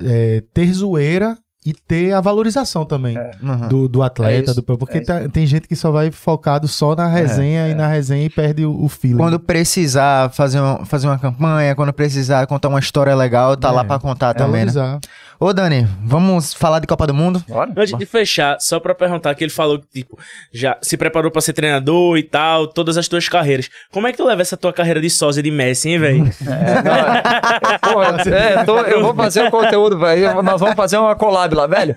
[0.00, 3.68] é, ter zoeira e ter a valorização também Uhum.
[3.68, 6.94] do, do atleta, É do, porque é tá- tem gente que só vai focado só
[6.94, 9.16] na resenha e na resenha e perde o, o feeling.
[9.16, 13.72] Quando precisar fazer, um, fazer uma campanha, quando precisar contar uma história legal, tá É,
[13.72, 14.72] lá pra contar também, né?
[14.72, 15.00] valorizar.
[15.40, 17.42] Ô, Dani, vamos falar de Copa do Mundo?
[17.48, 17.70] Bora?
[17.76, 20.16] Antes de fechar, só pra perguntar, que ele falou que, tipo,
[20.52, 23.68] já se preparou pra ser treinador e tal, todas as tuas carreiras.
[23.90, 26.30] Como é que tu leva essa tua carreira de sósia de Messi, hein, velho?
[26.46, 27.78] É, não, é,
[28.22, 30.40] porra, é, tô- eu vou fazer um conteúdo, velho.
[30.42, 31.14] Nós vamos fazer uma
[31.54, 31.96] collab lá, velho.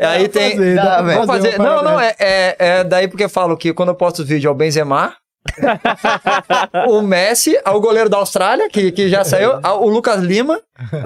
[0.00, 0.52] E aí tem.
[0.52, 1.58] fazer, dá vamos fazer fazer.
[1.58, 4.44] Não, não, é, é, é daí porque eu falo que quando eu posto os vídeos
[4.46, 5.14] é o Benzema.
[6.88, 10.60] o Messi, o goleiro da Austrália, que, que já saiu, a- o Lucas Lima,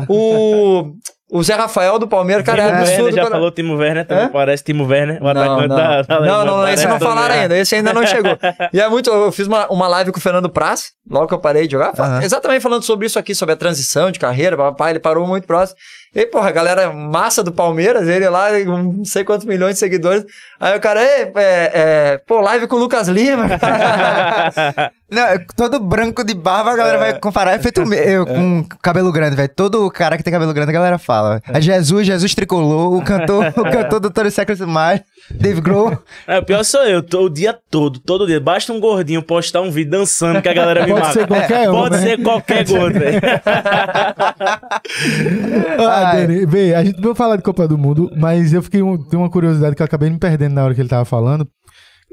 [0.08, 0.92] o.
[1.30, 3.14] O Zé Rafael do Palmeiras, cara, é Timo Werner, absurdo.
[3.16, 5.76] já quando- falou Timo Werner, também parece Timo Werner, o Não, atacante não.
[5.76, 8.32] da, da não, Alemanha, não, esse não falaram ainda, esse ainda não chegou.
[8.72, 11.38] E é muito, eu fiz uma, uma live com o Fernando Praz, logo que eu
[11.38, 15.00] parei de jogar, exatamente falando sobre isso aqui, sobre a transição de carreira, papai, ele
[15.00, 15.78] parou muito próximo.
[16.20, 20.24] E porra, a galera massa do Palmeiras, ele lá, não sei quantos milhões de seguidores.
[20.58, 23.46] Aí o cara, "Ei, é, é, pô, live com o Lucas Lima.
[25.10, 27.00] Não, é todo branco de barba, a galera É.
[27.00, 27.52] vai comparar.
[27.54, 29.48] É feito eu com cabelo grande, velho.
[29.48, 31.40] Todo cara que tem cabelo grande, a galera fala.
[31.50, 31.56] É.
[31.56, 35.00] É Jesus, Jesus tricolor, o cantor, o cantor do Tony Secret mais,
[35.30, 35.96] Dave Grohl.
[36.26, 38.38] É, o pior sou eu, tô o dia todo, todo dia.
[38.38, 41.12] Basta um gordinho postar um vídeo dançando que a galera me Pode mata.
[41.14, 42.02] ser qualquer um, Pode né?
[42.02, 43.20] ser qualquer gordo, velho.
[46.16, 48.96] Dani, vê, a gente não vai falar de Copa do Mundo, mas eu fiquei um,
[48.96, 51.48] tem uma curiosidade que eu acabei me perdendo na hora que ele tava falando,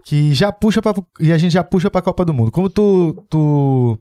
[0.06, 2.52] que já puxa pra, e a gente já puxa pra Copa do Mundo.
[2.52, 4.00] Como tu tu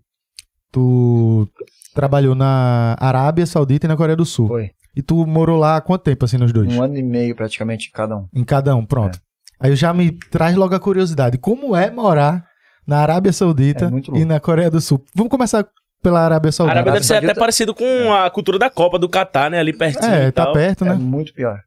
[0.71, 1.49] tu
[1.95, 4.49] trabalhou na Arábia Saudita e na Coreia do Sul.
[4.49, 4.71] Foi.
[4.97, 6.73] E tu morou lá há quanto tempo assim nos dois?
[6.73, 8.29] Um ano e meio praticamente cada um.
[8.35, 9.21] Em cada um, pronto.
[9.59, 12.45] Aí já me traz logo a curiosidade, como é morar
[12.87, 15.03] na Arábia Saudita É e na Coreia do Sul?
[15.15, 15.67] Vamos começar
[16.05, 16.75] pela Arábia A Saudita.
[16.79, 19.59] Arábia deve ser até parecido com a cultura da Copa do Catar, né?
[19.59, 20.95] Ali pertinho É, e tá perto, É né?
[20.95, 21.61] muito pior.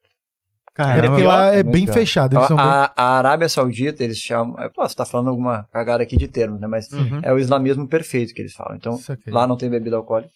[0.79, 1.93] É porque lá é bem pior.
[1.95, 2.33] fechado.
[2.35, 2.65] Eles A, são bem...
[2.65, 4.55] a- a Arábia Saudita, eles chamam.
[4.63, 6.67] Eu posso estar falando alguma cagada aqui de termos, né?
[6.67, 7.19] Mas Uhum.
[7.23, 8.75] é o islamismo perfeito que eles falam.
[8.75, 10.29] Então, lá não tem bebida alcoólica.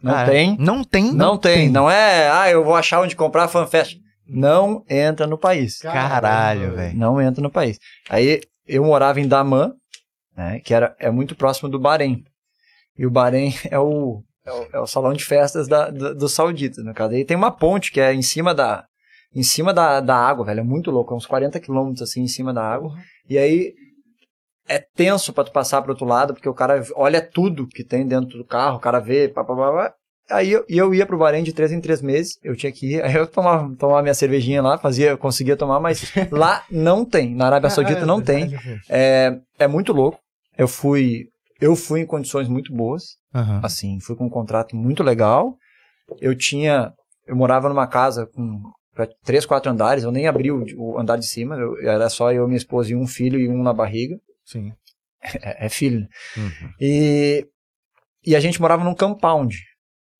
[0.00, 0.56] Não Ah, tem.
[0.60, 1.12] Não tem?
[1.12, 1.68] Não, tem.
[1.68, 3.96] Não é, ah, eu vou achar onde comprar fanfest.
[4.28, 5.78] Não entra no país.
[5.78, 6.96] Caralho, velho.
[6.96, 7.78] Não entra no país.
[8.08, 9.72] Aí eu morava em Daman,
[10.36, 10.60] né?
[10.60, 12.22] Que era, é muito próximo do Bahrein.
[12.98, 16.34] E o Bahrein é o, é o, é o salão de festas da, do, dos
[16.34, 17.14] sauditas, no caso.
[17.14, 18.84] Aí tem uma ponte que é em cima da.
[19.34, 20.60] Em cima da, da água, velho.
[20.60, 21.12] É muito louco.
[21.12, 22.94] É uns 40 quilômetros assim em cima da água.
[23.28, 23.74] E aí
[24.68, 28.06] é tenso pra tu passar pro outro lado, porque o cara olha tudo que tem
[28.06, 29.94] dentro do carro, o cara vê, pá, pá, pá, pá.
[30.28, 32.94] Aí eu, e eu ia pro Bahrein de três em três meses, eu tinha que
[32.94, 37.04] ir, aí eu tomava, tomava minha cervejinha lá, fazia, eu conseguia tomar, mas lá não
[37.04, 38.52] tem, na Arábia Saudita não tem.
[38.88, 40.18] É, é muito louco.
[40.58, 41.26] Eu fui,
[41.60, 43.60] eu fui em condições muito boas, Aham.
[43.62, 45.56] assim, fui com um contrato muito legal.
[46.20, 46.92] Eu tinha,
[47.26, 48.62] eu morava numa casa com
[49.24, 52.46] três, quatro andares, eu nem abri o, o andar de cima, eu- era só eu,
[52.46, 54.16] minha esposa e um filho e um na barriga.
[54.44, 54.72] Sim.
[55.22, 56.00] É, é filho.
[56.00, 56.08] né?
[56.80, 57.46] E,
[58.24, 59.56] e a gente morava num compound.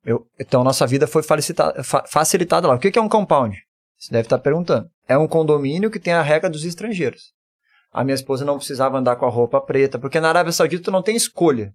[0.05, 2.75] Eu, então, nossa vida foi facilitada, fa- facilitada lá.
[2.75, 3.57] O que, que é um compound?
[3.99, 4.89] Você deve estar perguntando.
[5.09, 7.33] É um condomínio que tem a regra dos estrangeiros.
[7.97, 10.91] A minha esposa não precisava andar com a roupa preta, porque na Arábia Saudita tu
[10.91, 11.73] não tem escolha.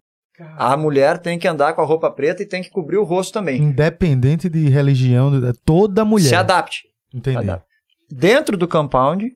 [0.57, 3.34] A mulher tem que andar com a roupa preta e tem que cobrir o rosto
[3.34, 3.61] também.
[3.61, 6.30] Independente de religião, é toda mulher.
[6.30, 6.84] Se adapte.
[7.13, 7.38] Entendi.
[7.38, 7.65] Adapte.
[8.09, 9.32] Dentro do compound,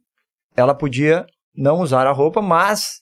[0.56, 1.26] ela podia
[1.56, 3.02] não usar a roupa, mas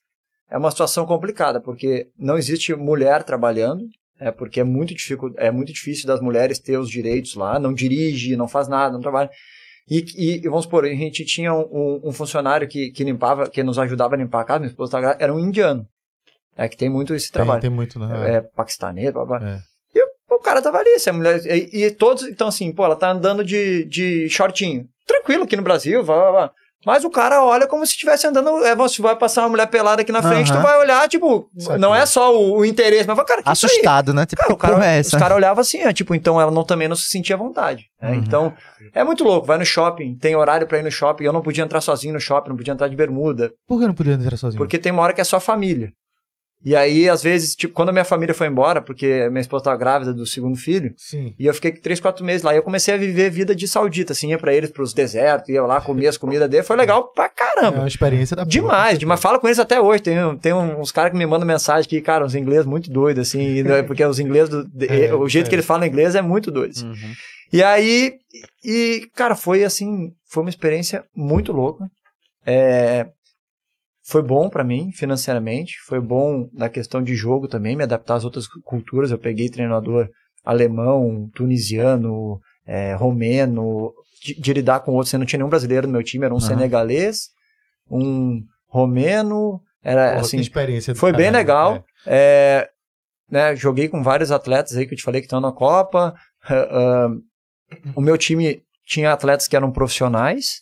[0.49, 3.85] é uma situação complicada, porque não existe mulher trabalhando,
[4.19, 7.73] é porque é muito, dificu- é muito difícil das mulheres ter os direitos lá, não
[7.73, 9.29] dirige, não faz nada, não trabalha.
[9.89, 13.77] E, e- vamos supor, a gente tinha um, um- funcionário que, que limpava, que nos
[13.77, 15.85] ajudava a limpar a casa, minha esposa tava grávida, era um indiano.
[16.55, 17.61] É que tem muito esse Tem, trabalho.
[17.61, 18.35] tem muito, né?
[18.35, 19.37] É, paquistanês, blá, blá.
[19.43, 19.59] É.
[19.95, 21.41] E o, o cara tava ali, se a mulher.
[21.45, 24.87] E, e todos, então assim, pô, ela tá andando de, de shortinho.
[25.05, 26.51] Tranquilo aqui no Brasil, blá, blá, blá.
[26.85, 28.63] Mas o cara olha como se estivesse andando.
[28.65, 30.59] É, você vai passar uma mulher pelada aqui na frente, Aham.
[30.59, 33.49] tu vai olhar, tipo, não é só o, o interesse, mas, cara, que?
[33.49, 34.25] Assustado, né?
[34.25, 36.87] Tipo, Cara, o cara, é os caras olhavam assim, é, tipo, então ela não, também
[36.87, 37.85] não se sentia à vontade.
[38.01, 38.09] né?
[38.11, 38.15] Uhum.
[38.15, 38.53] Então,
[38.93, 39.47] é muito louco.
[39.47, 41.23] Vai no shopping, tem horário pra ir no shopping.
[41.23, 43.51] Eu não podia entrar sozinho no shopping, não podia entrar de bermuda.
[43.67, 44.57] Por que não podia entrar sozinho?
[44.57, 45.91] Porque tem uma hora que é só família.
[46.65, 49.77] E aí, às vezes, tipo, quando a minha família foi embora, porque minha esposa estava
[49.77, 51.33] grávida do segundo filho, Sim.
[51.37, 54.13] e eu fiquei três, quatro meses lá, e eu comecei a viver vida de saudita,
[54.13, 57.25] assim, ia pra eles, pros desertos, ia lá, comia as comidas dele, foi legal pra
[57.25, 57.79] É caramba.
[57.79, 59.19] uma experiência da Demais, demais.
[59.19, 60.01] Falo com eles até hoje.
[60.03, 63.41] Tem, tem uns caras que me mandam mensagem que, cara, os ingleses muito doidos, assim,
[63.57, 65.49] e- porque os ingleses, do- É, o jeito é.
[65.49, 66.71] que eles falam inglês é muito doido.
[66.71, 66.87] assim.
[66.87, 67.13] Uhum.
[67.51, 68.13] E aí,
[68.63, 71.85] e, cara, foi assim, foi uma experiência muito louca.
[72.45, 73.07] É,
[74.03, 78.25] foi bom pra mim, financeiramente, foi bom na questão de jogo também, me adaptar às
[78.25, 79.11] outras culturas.
[79.11, 80.09] Eu peguei treinador
[80.43, 85.09] alemão, tunisiano, é, romeno, de, de lidar com outros.
[85.09, 86.47] Você não tinha nenhum brasileiro no meu time, era um Aham.
[86.47, 87.29] senegalês,
[87.89, 91.85] um romeno, era Porra, assim, experiência foi bem legal.
[92.05, 92.63] é.
[92.65, 92.69] É,
[93.29, 96.13] né, joguei com vários atletas aí que eu te falei que estão na Copa.
[96.43, 97.07] Ah, ah,
[97.95, 100.61] o meu time tinha atletas que eram profissionais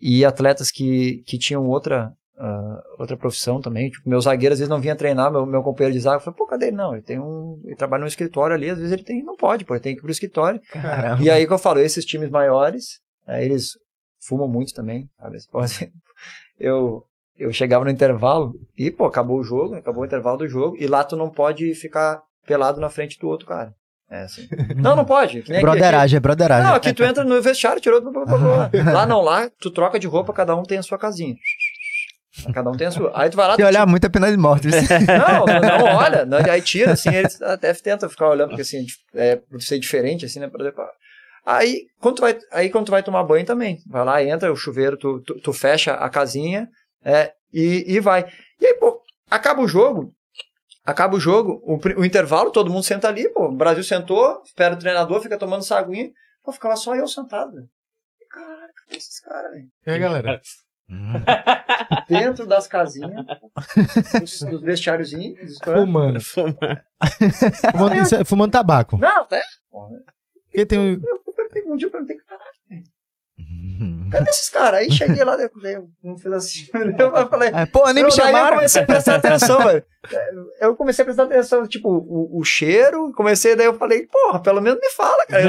[0.00, 3.90] e atletas que, que tinham outra, ah, outra profissão também.
[3.90, 6.46] Tipo, meu zagueiro às vezes não vinha treinar, meu, meu companheiro de zaga falou, pô,
[6.46, 6.76] cadê ele?
[6.76, 7.60] Não, ele tem um.
[7.64, 9.22] Ele trabalha no escritório ali, às vezes ele tem.
[9.22, 10.60] Não pode, pô, ele tem que ir pro escritório.
[10.72, 11.22] Caramba.
[11.22, 13.72] E aí que eu falo, esses times maiores, né, eles
[14.20, 15.38] fumam muito também, sabe?
[16.60, 17.02] Eu,
[17.36, 20.86] eu chegava no intervalo e, pô, acabou o jogo, acabou o intervalo do jogo, e
[20.86, 23.74] lá tu não pode ficar pelado na frente do outro cara.
[24.12, 24.46] É assim.
[24.76, 25.42] Não, não pode.
[25.42, 25.78] que nem aqui, aqui.
[25.78, 26.66] Broderagem, é broderagem.
[26.66, 28.00] Não, aqui tu entra no vestiário, tirou.
[28.00, 28.92] blá, blá, blá, blá.
[28.92, 31.34] Lá não, lá tu troca de roupa, cada um tem a sua casinha.
[32.54, 33.12] Cada um tem a sua.
[33.14, 34.68] Aí tu vai lá, Se tu olhar muito é pena de morte.
[35.06, 36.24] Não, não, não olha.
[36.24, 40.24] Não, aí tira, assim, eles até tentam ficar olhando, porque assim, é, por ser diferente,
[40.24, 40.48] assim, né?
[40.48, 40.82] Por exemplo,
[41.44, 44.56] aí, quando tu vai, aí quando tu vai tomar banho também, vai lá, entra o
[44.56, 46.68] chuveiro, tu, tu, tu fecha a casinha
[47.04, 48.24] é, e, e vai.
[48.58, 50.10] E aí, pô, acaba o jogo,
[50.86, 54.74] acaba o jogo, o, o intervalo, todo mundo senta ali, pô, o Brasil sentou, espera
[54.74, 56.10] o treinador, fica tomando essa aguinha,
[56.42, 57.68] pô, ficava só eu sentado, velho.
[58.30, 59.68] Cara, que esses caras, velho?
[59.86, 60.40] E aí, galera?
[62.08, 63.24] Dentro das casinhas,
[64.20, 66.20] dos, dos vestiáriozinhos, dos Fumando.
[66.20, 68.96] Fumando, isso é- fumando tabaco.
[68.98, 69.42] Não, até.
[70.44, 70.92] Porque tem um...
[70.92, 72.51] Eu perguntei um dia, eu perguntei, caralho,
[73.82, 74.80] velho, cadê esses caras?
[74.80, 76.66] Aí cheguei lá, eu não fiz assim,
[76.98, 78.56] eu falei, É, pô, nem me eu, daí eu chamaram.
[78.56, 79.84] comecei a prestar atenção, velho.
[80.60, 84.60] Eu comecei a prestar atenção, tipo, o, o cheiro, comecei, daí eu falei, porra, pelo
[84.60, 85.42] menos me fala, cara.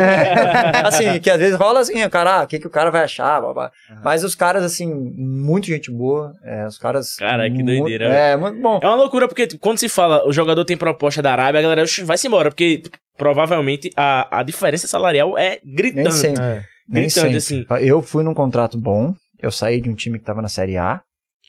[0.87, 3.41] assim, que às vezes rola assim, cara, ah, o que, que o cara vai achar,
[3.41, 3.71] babá.
[4.03, 7.15] Mas os caras, assim, muito gente boa, é, os caras...
[7.15, 8.05] Cara, que muito- doideira.
[8.05, 8.79] É, muito bom.
[8.81, 11.63] É uma loucura, porque tipo, quando se fala o jogador tem proposta da Arábia, a
[11.63, 12.83] galera "Oxe, vai-se embora, porque
[13.17, 16.13] provavelmente a, a diferença salarial é Nem gritante.
[16.13, 16.43] sempre.
[16.43, 16.63] É.
[16.87, 17.37] Nem sempre.
[17.37, 17.65] assim.
[17.81, 21.01] Eu fui num contrato bom, eu saí de um time que estava na Série A,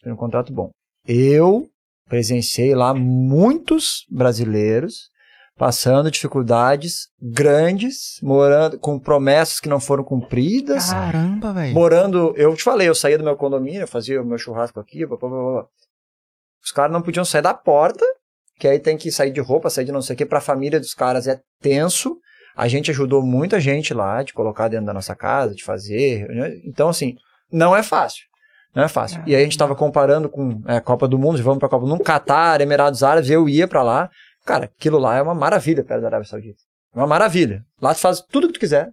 [0.02, 0.70] fui num contrato bom.
[1.06, 1.68] Eu
[2.08, 5.10] presenciei lá muitos brasileiros
[5.56, 11.74] passando dificuldades grandes, morando com promessas que não foram cumpridas, Caramba, velho.
[11.74, 15.06] morando, eu te falei, eu saía do meu condomínio, eu fazia o meu churrasco aqui,
[15.06, 15.66] blá, blá, blá, blá.
[16.62, 18.04] os caras não podiam sair da porta,
[18.58, 20.80] que aí tem que sair de roupa, sair de não sei o que, pra família
[20.80, 22.18] dos caras é tenso,
[22.56, 26.60] a gente ajudou muita gente lá, de colocar dentro da nossa casa, de fazer, né?
[26.64, 27.16] então assim,
[27.50, 28.24] não é fácil,
[28.74, 31.42] não é fácil, e aí a gente tava comparando com é, a Copa do Mundo,
[31.42, 34.10] vamos pra Copa do Mundo, Catar, Emirados Árabes, eu ia pra lá,
[34.44, 36.60] cara, aquilo lá é uma maravilha perto da Arábia Saudita,
[36.94, 38.90] uma maravilha, lá tu faz tudo que tu quiser,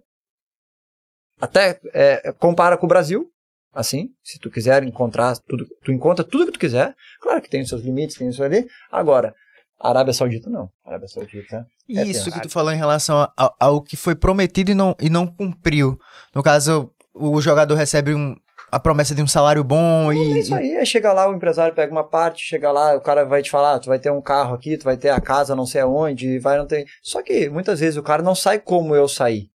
[1.40, 3.28] até é, compara com o Brasil,
[3.72, 6.94] assim, se tu quiser encontrar tudo, tu encontra tudo que tu quiser.
[7.20, 8.66] Claro que tem os seus limites, tem isso ali.
[8.90, 9.34] Agora,
[9.82, 10.68] Arábia Saudita não.
[10.84, 11.66] Arábia Saudita.
[11.90, 15.10] é Isso que tu falou em relação ao, ao que foi prometido e não, e
[15.10, 15.98] não cumpriu.
[16.34, 18.36] No caso, o jogador recebe um-
[18.70, 20.38] a promessa de um salário bom É e.
[20.38, 23.42] isso aí, aí chega lá, o empresário pega uma parte, chega lá, o cara vai
[23.42, 25.66] te falar, "Ah, tu vai ter um carro aqui, tu vai ter a casa não
[25.66, 26.86] sei aonde, vai não ter.
[27.02, 29.48] Só que muitas vezes o cara não sai como eu saí.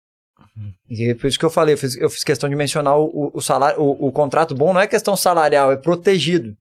[0.88, 3.04] E é por isso que eu falei, eu fiz, eu fiz questão de mencionar o,
[3.04, 6.56] o- o salário, o, o contrato bom não é questão salarial, é protegido.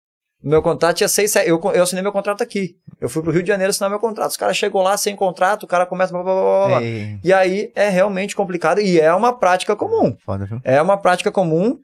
[0.43, 2.77] Meu contrato tinha seis, sete- eu, eu assinei meu contrato aqui.
[3.01, 4.31] Eu fui pro Rio de Janeiro assinar meu contrato.
[4.31, 6.13] Os caras chegou lá sem contrato, o cara começa.
[6.13, 6.83] Blá, blá, blá, blá, blá.
[6.83, 10.17] Ei, E aí é realmente complicado e é uma prática comum.
[10.25, 10.61] foda, viu?
[10.65, 11.79] É uma prática comum.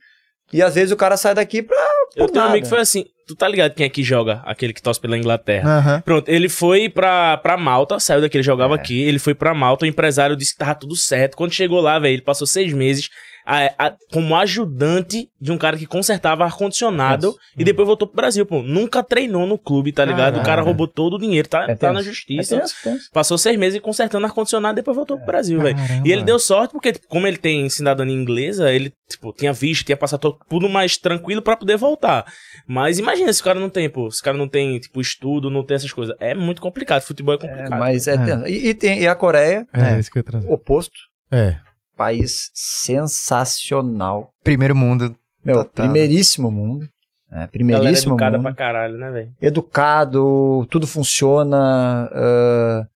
[0.52, 1.76] E às vezes o cara sai daqui pra.
[2.14, 2.50] Eu tenho um nada.
[2.50, 4.40] amigo que foi assim, tu tá ligado quem é que joga?
[4.46, 5.78] Aquele que torce pela Inglaterra.
[5.78, 6.00] Aham.
[6.02, 8.78] Pronto, ele foi pra, pra Malta, saiu daqui, ele jogava É.
[8.78, 11.36] aqui, ele foi pra Malta, o empresário disse que tava tudo certo.
[11.36, 13.10] Quando chegou lá, velho, ele passou seis meses
[13.46, 18.44] a- a- como ajudante de um cara que consertava ar-condicionado e depois voltou pro Brasil,
[18.44, 18.60] pô.
[18.62, 20.34] Nunca treinou no clube, tá ligado?
[20.34, 20.66] o cara Caralho.
[20.66, 22.56] roubou todo o dinheiro, tá, É tá na justiça.
[22.56, 23.10] É tenso, tenso.
[23.12, 25.76] Passou seis meses consertando ar-condicionado e depois voltou pro Brasil, velho.
[26.04, 29.84] E ele deu sorte porque, tipo, como ele tem cidadania inglesa, ele, tipo, tinha visto,
[29.86, 32.24] tinha passado tudo mais tranquilo pra poder voltar.
[32.66, 35.48] Mas imagina se o cara não tem, pô, se o cara não tem, tipo, estudo,
[35.50, 36.16] não tem essas coisas.
[36.18, 37.78] É muito complicado, futebol é É, complicado.
[37.78, 38.50] mas é, É.
[38.50, 39.98] E, e tem, e a Coreia, É, É.
[40.00, 40.50] isso que eu ia trazer.
[40.50, 40.96] oposto.
[41.30, 41.56] É.
[41.96, 44.30] País sensacional.
[44.44, 45.14] Primeiro mundo.
[45.44, 45.86] Meu, Total.
[45.86, 46.84] primeiríssimo mundo.
[47.28, 48.46] É, Galera primeiríssimo educada mundo.
[48.46, 49.32] pra caralho, né, velho?
[49.40, 52.08] Educado, tudo funciona.
[52.12, 52.86] ah,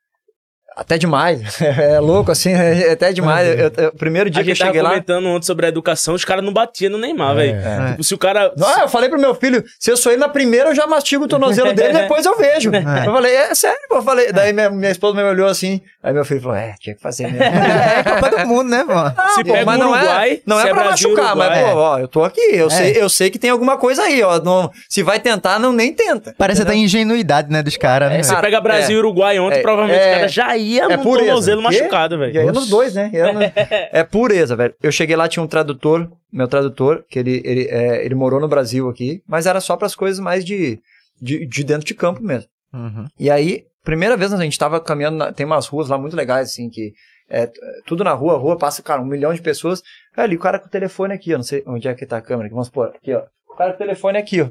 [0.81, 1.41] até demais.
[1.81, 3.47] É louco, assim, é até demais.
[3.47, 4.91] Eu- eu- o primeiro dia A que eu cheguei lá.
[4.91, 7.55] comentando ontem sobre a educação, os caras não batiam no Neymar, velho.
[7.57, 7.91] É.
[7.93, 8.53] Tipo, se o cara.
[8.57, 11.25] Não, eu falei pro meu filho, se eu sou ele na primeira, eu já mastigo
[11.25, 12.71] o tornozelo dele, depois eu vejo.
[12.75, 13.97] Eu falei, é sério, pô.
[13.97, 16.95] Eu falei, daí minha, minha esposa me olhou assim, aí meu filho falou, é, tinha
[16.97, 17.41] que fazer mesmo.
[17.91, 19.23] É Copa do Mundo, né, pô?
[19.35, 21.47] se Pô, pega mas o não é, Uruguai, não se é pra Brasil, machucar, mas,
[21.49, 22.71] Uruguai, pô, ó, eu tô aqui, eu, É.
[22.71, 24.41] sei, eu sei que tem alguma coisa aí, ó.
[24.41, 26.35] não- se vai tentar, não nem tenta.
[26.39, 28.21] Parece até ingenuidade, né, dos caras, né?
[28.21, 30.97] É, se pega Brasil e Uruguai ontem, é, provavelmente é, o cara já ia é
[30.97, 31.27] no pureza.
[31.27, 32.41] tornozelo machucado, E velho.
[32.41, 33.11] aí nos dois, né?
[33.13, 33.41] E no-
[33.93, 34.75] é pureza, velho.
[34.83, 38.49] Eu cheguei lá, tinha um tradutor, meu tradutor, que ele, ele, é, ele morou no
[38.49, 40.79] Brasil aqui, mas era só pras coisas mais de,
[41.21, 42.49] de, de dentro de campo mesmo.
[42.73, 43.07] Uhum.
[43.19, 46.49] E aí, primeira vez a gente tava caminhando, na- tem umas ruas lá muito legais,
[46.51, 46.93] assim, que
[47.29, 47.49] é
[47.87, 49.83] tudo na rua, a rua passa, cara, um milhão de pessoas.
[50.17, 52.21] Ali, o cara com o telefone aqui, ó, não sei onde é que tá a
[52.23, 53.23] câmera, aqui, vamos pôr, aqui, ó.
[53.49, 54.49] O cara com o telefone aqui, ó.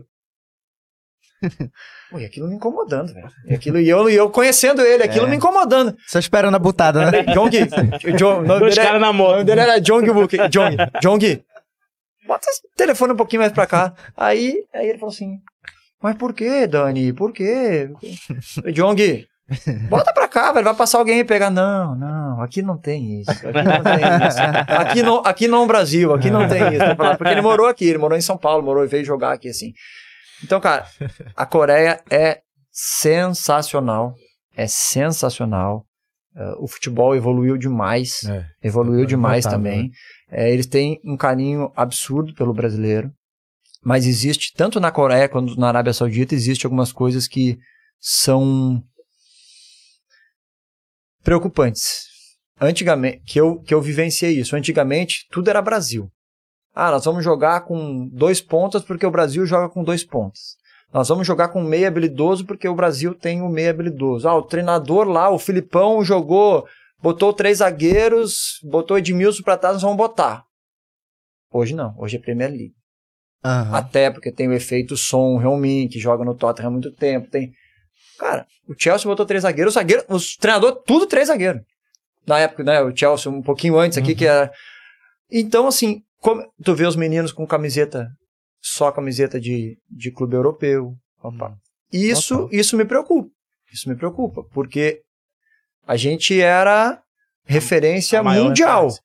[2.11, 3.27] Pô, e aquilo me incomodando, velho.
[3.45, 5.29] E aquilo, e eu, e eu conhecendo ele, aquilo É.
[5.29, 5.95] me incomodando.
[6.07, 7.23] Só esperando a butada, né?
[7.33, 7.51] Jong,
[8.17, 9.31] John, o nome Dois é- caras na o moto.
[9.33, 10.37] nome dele era Jong Wook.
[10.49, 11.43] Jong, Jong,
[12.27, 13.93] bota esse telefone um pouquinho mais pra cá.
[14.17, 15.37] Aí, aí ele falou assim,
[16.01, 17.13] mas por que, Dani?
[17.13, 17.89] Por quê?
[18.73, 19.27] Jong,
[19.89, 20.63] Bota pra cá, velho.
[20.65, 21.49] Vai passar alguém e pegar.
[21.49, 23.31] Não, não, aqui não tem isso.
[23.31, 24.39] Aqui não tem isso.
[24.77, 26.95] Aqui não, aqui não é o Brasil, aqui não tem isso.
[27.17, 29.73] Porque ele morou aqui, ele morou em São Paulo, morou e veio jogar aqui assim.
[30.43, 30.87] Então, cara,
[31.35, 34.13] a Coreia é sensacional.
[34.55, 35.85] É sensacional.
[36.35, 38.23] Uh, o futebol evoluiu demais.
[38.23, 38.45] É.
[38.63, 39.91] Evoluiu É demais também.
[40.29, 43.11] É, eles têm um carinho absurdo pelo brasileiro.
[43.83, 47.57] Mas existe, tanto na Coreia quanto na Arábia Saudita, existe algumas coisas que
[47.99, 48.83] são
[51.23, 52.07] preocupantes.
[52.59, 54.55] Antigamente, que eu, que eu vivenciei isso.
[54.55, 56.11] Antigamente, tudo era Brasil.
[56.81, 60.55] Ah, nós vamos jogar com dois pontas porque o Brasil joga com dois pontas.
[60.93, 64.29] Nós vamos jogar com meia habilidoso porque o Brasil tem o meia habilidoso.
[64.29, 66.65] Ah, o treinador lá, o Filipão, jogou,
[67.01, 70.45] botou três zagueiros, botou Edmilson pra trás, nós vamos botar.
[71.51, 72.73] Hoje não, hoje é Premier League.
[73.43, 73.75] Aham.
[73.75, 77.29] Até porque tem o efeito som, Heung-min, que joga no Tottenham há muito tempo.
[77.29, 77.51] Tem...
[78.17, 81.61] Cara, o Chelsea botou três zagueiros, o zagueiro, os treinadores, tudo três zagueiros.
[82.25, 84.49] Na época, né, o Chelsea um pouquinho antes aqui, que era...
[85.29, 86.43] Então, assim, como...
[86.63, 88.07] tu vê os meninos com camiseta,
[88.61, 90.93] só camiseta de, de clube europeu.
[91.21, 91.55] Opa.
[91.91, 92.59] Isso, Total.
[92.59, 93.29] isso me preocupa.
[93.71, 95.01] Isso me preocupa, porque
[95.85, 97.01] a gente era
[97.45, 98.83] referência mundial.
[98.87, 99.01] referência.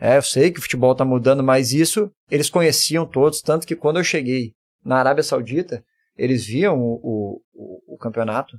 [0.00, 3.76] É, eu sei que o futebol tá mudando, mas isso eles conheciam todos, tanto que
[3.76, 4.52] quando eu cheguei
[4.84, 5.82] na Arábia Saudita,
[6.16, 8.56] eles viam o, o- o campeonato.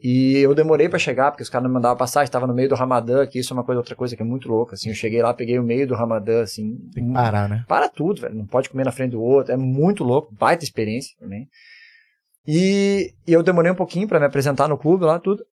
[0.00, 2.76] E eu demorei pra chegar, porque os caras não mandavam passagem, estava no meio do
[2.76, 5.20] Ramadã, que isso é uma coisa, outra coisa que é muito louca, assim, eu cheguei
[5.20, 7.64] lá, peguei o meio do Ramadã, assim, Tem que parar, né?
[7.66, 8.34] para tudo, velho.
[8.34, 9.52] Não pode comer na frente do outro.
[9.52, 10.32] É muito louco.
[10.34, 11.48] Baita experiência também.
[12.46, 15.44] E, e eu demorei um pouquinho pra me apresentar no clube lá, tudo.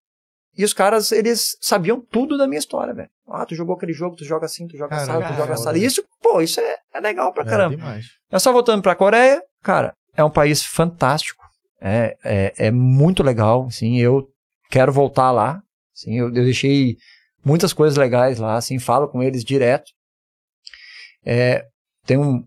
[0.57, 3.09] E os caras, eles sabiam tudo da minha história, velho.
[3.27, 5.71] Ah, tu jogou aquele jogo, tu joga assim, tu joga assado, tu joga assado.
[5.71, 5.79] olha.
[5.83, 7.75] E isso, pô, isso é, é legal pra É caramba.
[7.77, 8.07] demais.
[8.31, 11.43] É só voltando pra Coreia, cara, é um país fantástico.
[11.81, 14.29] É, é, é muito legal, assim, eu
[14.71, 15.61] quero voltar lá.
[15.95, 16.97] Assim, eu, eu deixei
[17.45, 19.91] muitas coisas legais lá, assim, falo com eles direto.
[21.25, 21.65] É,
[22.07, 22.45] tem um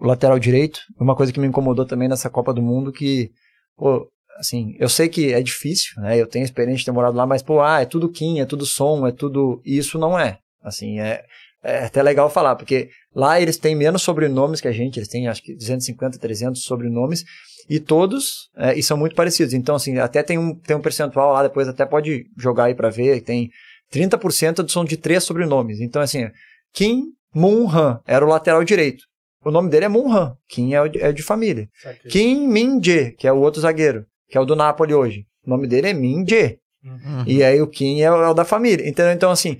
[0.00, 3.30] lateral direito, uma coisa que me incomodou também nessa Copa do Mundo, que,
[3.76, 4.08] pô,
[4.38, 7.42] assim, eu sei que é difícil, né, eu tenho experiência de ter morado lá, mas,
[7.42, 9.60] pô, ah, é tudo Kim, é tudo som, é tudo...
[9.64, 11.24] Isso não é, assim, é,
[11.62, 15.26] é até legal falar, porque lá eles têm menos sobrenomes que a gente, eles têm
[15.26, 17.24] acho que 250, 300 sobrenomes,
[17.68, 19.52] e todos, é, e são muito parecidos.
[19.52, 22.88] Então, assim, até tem um, tem um percentual lá, depois até pode jogar aí pra
[22.90, 23.50] ver, tem
[23.92, 25.80] 30% são de três sobrenomes.
[25.80, 26.28] Então, assim,
[26.72, 27.04] Kim
[27.34, 29.02] Moon-han era o lateral direito.
[29.44, 31.68] O nome dele é Moon-han, Kim é, de- é de família.
[32.10, 35.24] Kim Min-jae, que é o outro zagueiro, que é o do Napoli hoje.
[35.46, 36.58] O nome dele é Min-jae.
[36.84, 37.24] Uhum.
[37.26, 38.88] E aí o Kim é, o- é o da família.
[38.88, 39.58] Então, então assim,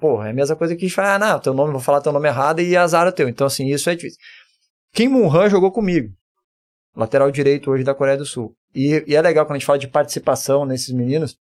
[0.00, 2.00] porra, é a mesma coisa que a gente fala, ah, não, teu nome, vou falar
[2.00, 3.28] teu nome errado e azar o teu.
[3.28, 4.18] Então, assim, isso é difícil.
[4.92, 6.12] Kim Moon-han jogou comigo.
[6.96, 8.54] Lateral direito hoje da Coreia do Sul.
[8.74, 11.36] E, e é legal quando a gente fala de participação nesses meninos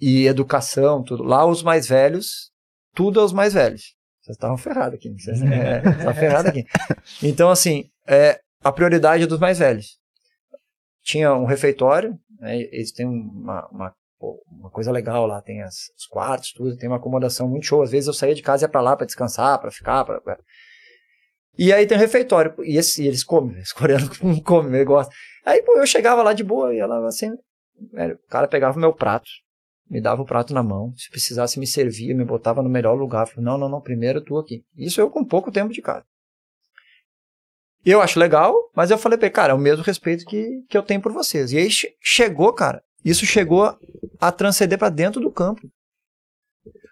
[0.00, 1.22] e educação, tudo.
[1.22, 2.50] Lá os mais velhos,
[2.94, 3.94] tudo aos mais velhos.
[4.22, 5.12] Vocês estavam ferrados aqui.
[5.12, 6.64] Vocês é, tá ferrado aqui.
[7.22, 9.98] Então, assim, é, a prioridade é dos mais velhos.
[11.02, 15.90] Tinha um refeitório, né, eles têm uma, uma, pô, uma coisa legal lá, tem as,
[15.98, 17.82] os quartos, tudo, tem uma acomodação muito show.
[17.82, 20.04] Às vezes eu saía de casa e ia pra lá pra descansar, pra ficar.
[20.04, 20.20] Pra,
[21.58, 24.08] E aí tem um refeitório, e, esse- e eles comem, os coreanos
[24.46, 25.12] comem, eles gostam.
[25.44, 28.92] Aí, pô, eu chegava lá de boa, ia lá assim, o cara pegava o meu
[28.92, 29.28] prato,
[29.90, 33.26] me dava o prato na mão, se precisasse me servia, me botava no melhor lugar.
[33.26, 34.64] Falei, não, não, não, primeiro tu aqui.
[34.76, 36.04] Isso eu com pouco tempo de casa.
[37.84, 40.62] E eu acho legal, mas eu falei pra ele, cara, é o mesmo respeito que,
[40.68, 41.52] que eu tenho por vocês.
[41.52, 43.76] E aí che- chegou, cara, isso chegou
[44.20, 45.62] a transcender pra dentro do campo.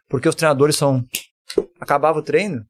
[0.09, 1.05] Porque os treinadores são.
[1.81, 2.65] Acabava o treino,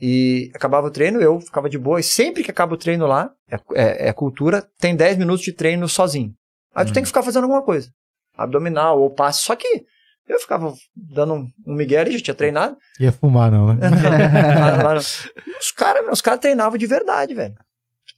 [0.00, 2.00] e acabava o treino, eu ficava de boa.
[2.00, 5.52] E sempre que acaba o treino lá, é, é- é cultura, tem 10 minutos de
[5.52, 6.32] treino sozinho.
[6.74, 7.90] Aí tu tem que ficar fazendo alguma coisa.
[8.36, 9.42] Abdominal ou passe.
[9.42, 9.84] Só que
[10.28, 12.76] eu ficava dando um, um migué e já tinha treinado.
[12.98, 13.88] Ia fumar, não, né?
[13.90, 17.54] Lá- lá no- os caras os cara treinavam de verdade, velho.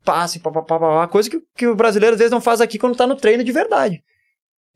[0.05, 3.07] Passe, papapá, papapá, coisa que, que o brasileiro às vezes não faz aqui quando tá
[3.07, 4.03] no treino de verdade.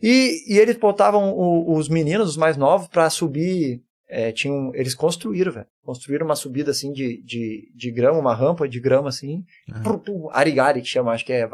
[0.03, 3.81] E, e eles botavam o- os meninos, os mais novos, pra subir.
[4.09, 5.67] é, tinham, eles construíram, velho.
[5.85, 9.43] Construíram uma subida assim de, de, de grama, uma rampa de grama assim.
[9.83, 11.49] Pru- pru- Arigari, que chama, acho que é, é-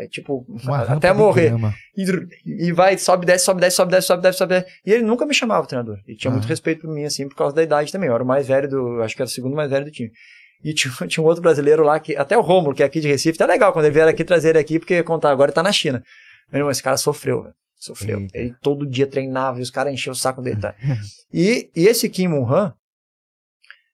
[0.00, 0.44] é- é tipo.
[0.68, 1.50] Uma até morrer.
[1.96, 4.66] E, e vai, sobe, desce, sobe, desce, sobe, desce, sobe, desce, sobe, desce.
[4.84, 5.96] E ele nunca me chamava treinador.
[6.06, 8.08] Ele tinha muito respeito por mim, assim, por causa da idade também.
[8.10, 9.00] Eu era o mais velho do.
[9.02, 10.10] Acho que era o segundo mais velho do time.
[10.62, 13.08] E tinha, tinha um outro brasileiro lá, que até o Rômulo, que é aqui de
[13.08, 15.62] Recife, tá legal quando ele vier aqui trazer ele aqui, porque contar agora ele tá
[15.62, 16.02] na China.
[16.52, 17.54] Meu irmão, esse cara sofreu, velho.
[17.78, 18.20] Sofreu.
[18.20, 18.38] Eita.
[18.38, 20.60] Ele todo dia treinava e os caras enchiam o saco dele.
[20.60, 20.74] Tá?
[21.32, 22.74] e, e esse Kim Moon-han,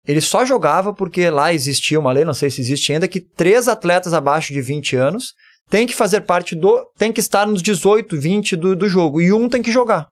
[0.05, 3.67] ele só jogava porque lá existia uma lei, não sei se existe ainda, que três
[3.67, 5.33] atletas abaixo de 20 anos
[5.69, 6.85] tem que fazer parte do.
[6.97, 9.21] tem que estar nos 18, 20 do, do jogo.
[9.21, 10.07] E um tem que jogar.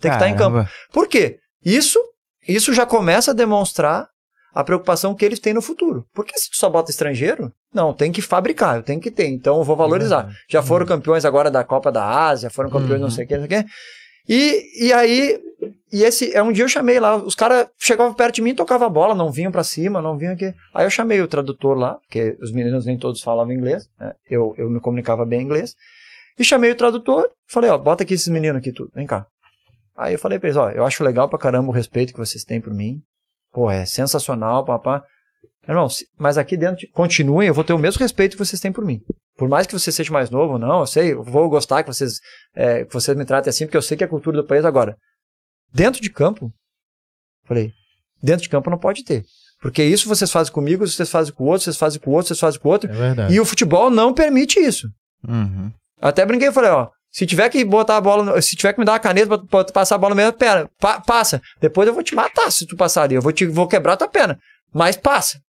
[0.00, 0.56] Tem que estar em campo.
[0.56, 0.70] Caramba.
[0.92, 1.38] Por quê?
[1.64, 1.98] Isso,
[2.46, 4.08] isso já começa a demonstrar
[4.54, 6.06] a preocupação que eles têm no futuro.
[6.14, 9.58] Porque se tu só bota estrangeiro, não, tem que fabricar, eu tenho que ter, então
[9.58, 10.34] eu vou valorizar.
[10.48, 13.46] Já foram campeões agora da Copa da Ásia, foram campeões não sei o que, não
[13.46, 13.70] sei o que.
[14.28, 15.38] E, e aí,
[15.92, 18.86] e esse, é um dia eu chamei lá, os caras chegavam perto de mim, tocavam
[18.86, 20.54] a bola, não vinham pra cima, não vinham aqui.
[20.74, 24.14] Aí eu chamei o tradutor lá, porque os meninos nem todos falavam inglês, né?
[24.28, 25.76] eu, eu me comunicava bem inglês.
[26.38, 29.26] E chamei o tradutor, falei, ó, bota aqui esses meninos aqui tudo, vem cá.
[29.94, 32.42] Aí eu falei pra eles, ó, eu acho legal pra caramba o respeito que vocês
[32.42, 33.02] têm por mim.
[33.52, 35.04] Pô, é sensacional, papá.
[35.68, 35.88] Irmão,
[36.18, 39.00] mas aqui dentro, continuem, eu vou ter o mesmo respeito que vocês têm por mim.
[39.36, 41.92] Por mais que você seja mais novo ou não, eu sei, eu vou gostar que
[41.92, 42.20] vocês,
[42.54, 44.64] é, que vocês me tratem assim, porque eu sei que é a cultura do país
[44.64, 44.96] agora.
[45.74, 46.52] Dentro de campo,
[47.46, 47.72] falei,
[48.22, 49.24] dentro de campo não pode ter.
[49.60, 52.28] Porque isso vocês fazem comigo, vocês fazem com o outro, vocês fazem com o outro,
[52.28, 52.90] vocês fazem com o outro.
[52.90, 53.34] É verdade.
[53.34, 54.88] E o futebol não permite isso.
[55.26, 55.72] Uhum.
[56.00, 58.84] Até brinquei e falei, ó, se tiver que botar a bola, se tiver que me
[58.84, 61.40] dar uma caneta pra, pra passar a bola mesmo, pera, pa- passa.
[61.60, 64.06] Depois eu vou te matar se tu passar ali, eu vou, te, vou quebrar tua
[64.08, 64.38] perna.
[64.72, 65.40] Mas passa.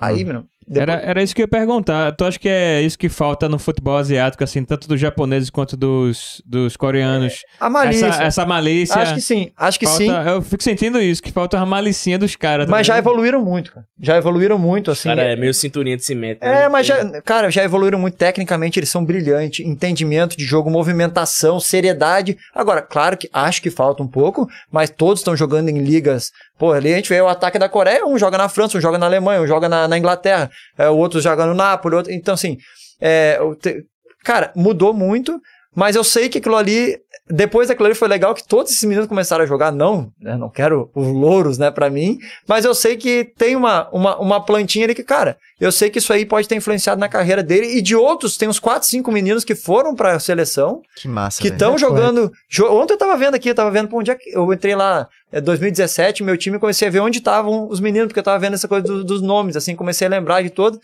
[0.00, 2.12] Aí, meu, depois- Era, era isso que eu ia perguntar.
[2.12, 5.76] Tu acha que é isso que falta no futebol asiático, assim, tanto dos japoneses quanto
[5.76, 7.42] dos, dos coreanos?
[7.58, 8.06] a malícia.
[8.06, 8.94] Essa, essa malícia.
[8.96, 10.10] Acho que sim, acho que falta- sim.
[10.30, 12.68] Eu fico sentindo isso, que falta uma malicinha dos caras.
[12.68, 13.10] Mas já ligado?
[13.12, 13.86] evoluíram muito, cara.
[14.00, 15.08] Já evoluíram muito, assim.
[15.08, 16.42] Cara, é meio cinturinha de cimento.
[16.42, 16.68] É, né?
[16.68, 22.38] mas já, cara, já evoluíram muito tecnicamente, eles são brilhantes, entendimento de jogo, movimentação, seriedade.
[22.54, 26.30] Agora, claro que acho que falta um pouco, mas todos estão jogando em ligas.
[26.60, 28.98] Pô, ali a gente vê o ataque da Coreia, um joga na França, um joga
[28.98, 32.34] na Alemanha, um joga na, na Inglaterra, é, o outro joga no Napoli, outro, então
[32.34, 32.58] assim,
[33.00, 33.82] é, te-
[34.22, 35.40] cara, mudou muito,
[35.74, 36.98] mas eu sei que aquilo ali,
[37.30, 40.48] depois daquilo ali foi legal que todos esses meninos começaram a jogar, não, né, não
[40.48, 42.18] quero os louros, né, pra mim,
[42.48, 45.98] mas eu sei que tem uma, uma, uma plantinha ali que, cara, eu sei que
[45.98, 49.12] isso aí pode ter influenciado na carreira dele e de outros, tem uns 4, 5
[49.12, 51.40] meninos que foram pra seleção, Que massa.
[51.40, 52.32] que estão É jogando.
[52.48, 54.30] jo- Ontem eu tava vendo aqui, eu tava vendo pra onde é que.
[54.34, 58.20] Eu entrei lá, é 2017, meu time, comecei a ver onde estavam os meninos, porque
[58.20, 60.80] eu tava vendo essa coisa do- dos nomes, assim, comecei a lembrar de todo.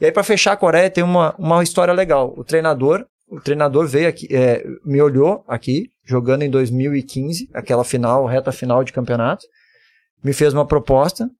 [0.00, 2.32] E aí, pra fechar a Coreia, tem uma, uma história legal.
[2.36, 8.26] O treinador, o treinador veio aqui, é, me olhou aqui, jogando em 2015, aquela final,
[8.26, 9.46] reta final de campeonato,
[10.22, 11.30] me fez uma proposta,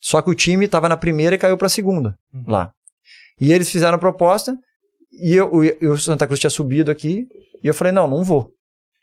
[0.00, 2.16] só que o time tava na primeira e caiu pra segunda,
[2.46, 2.72] lá.
[3.40, 4.56] E eles fizeram a proposta,
[5.12, 7.26] e, eu, o- e o Santa Cruz tinha subido aqui,
[7.62, 8.52] e eu falei, não, não vou.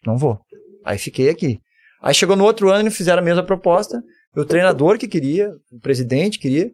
[0.06, 0.40] Não vou.
[0.86, 1.60] Aí fiquei aqui.
[2.02, 4.02] Aí chegou no outro ano e fizeram a mesma proposta.
[4.36, 6.72] O treinador que queria, o presidente queria.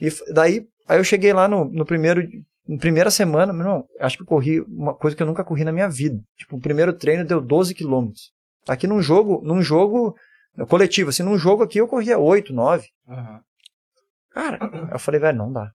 [0.00, 2.22] E daí, aí eu cheguei lá no, no primeiro,
[2.68, 5.64] na primeira semana, meu irmão, acho que eu corri uma coisa que eu nunca corri
[5.64, 6.20] na minha vida.
[6.36, 8.32] Tipo, o primeiro treino deu 12 quilômetros.
[8.68, 10.16] Aqui num jogo, num jogo
[10.68, 12.88] coletivo, assim, num jogo aqui eu corria 8, 9.
[14.30, 14.58] Cara,
[14.90, 15.70] eu falei, velho, não dá.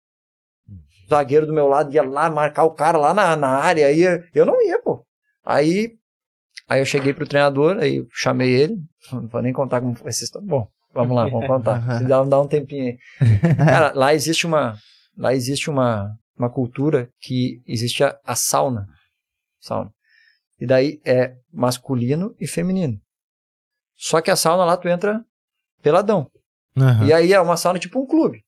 [0.68, 4.02] O zagueiro do meu lado ia lá marcar o cara lá na, na área, aí
[4.34, 5.06] eu não ia, pô.
[5.46, 5.96] Aí,
[6.68, 8.78] aí eu cheguei pro treinador, aí eu chamei ele,
[9.12, 10.48] não vou nem contar como foi essa história.
[10.48, 11.82] Bom, vamos lá, vamos contar.
[12.00, 13.56] Se dá, dá um tempinho aí.
[13.58, 14.76] Cara, lá existe uma,
[15.18, 18.88] lá existe uma, uma cultura que existe a, a sauna.
[19.60, 19.92] Sauna.
[20.60, 23.00] E daí é masculino e feminino.
[23.96, 25.24] Só que a sauna lá tu entra
[25.84, 26.32] peladão.
[26.78, 27.06] Aham.
[27.06, 28.42] E aí é uma sauna tipo um clube.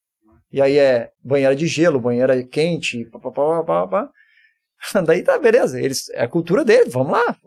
[0.52, 4.10] E aí é banheira de gelo, banheira quente, pá, pá, pá, pá, pá.
[5.06, 5.80] Daí tá, beleza.
[5.80, 7.38] Eles, é a cultura deles, vamos lá.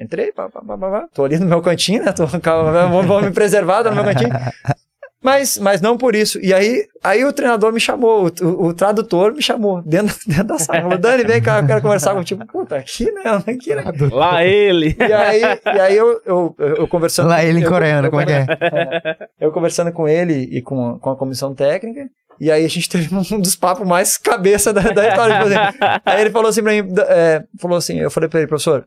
[0.00, 1.08] Entrei, pá, pá, pá, pá, pá.
[1.12, 2.12] tô ali no meu cantinho, né?
[2.12, 4.30] Tô, calma, vou, vou me preservar tô no meu cantinho.
[5.22, 6.38] Mas, mas não por isso.
[6.40, 10.44] E aí, aí o treinador me chamou, o, o- o tradutor me chamou dentro, dentro
[10.44, 10.80] da sala.
[10.82, 12.46] Falou, Dani, vem cá, eu quero conversar contigo.
[12.46, 13.20] Puta, aqui né?
[13.46, 13.84] Aqui, né?
[14.10, 14.96] Lá ele.
[14.98, 17.28] E aí, e aí eu, eu, eu, eu conversando.
[17.28, 19.28] Lá ele em coreano, eu- como é que é?
[19.38, 22.08] eu conversando com ele e com, com a comissão técnica,
[22.40, 25.34] e aí a gente teve um dos papos mais cabeça da, da história.
[25.34, 26.00] tipo assim.
[26.06, 28.86] aí ele falou assim pra mim, é, falou assim, eu falei pra ele, professor,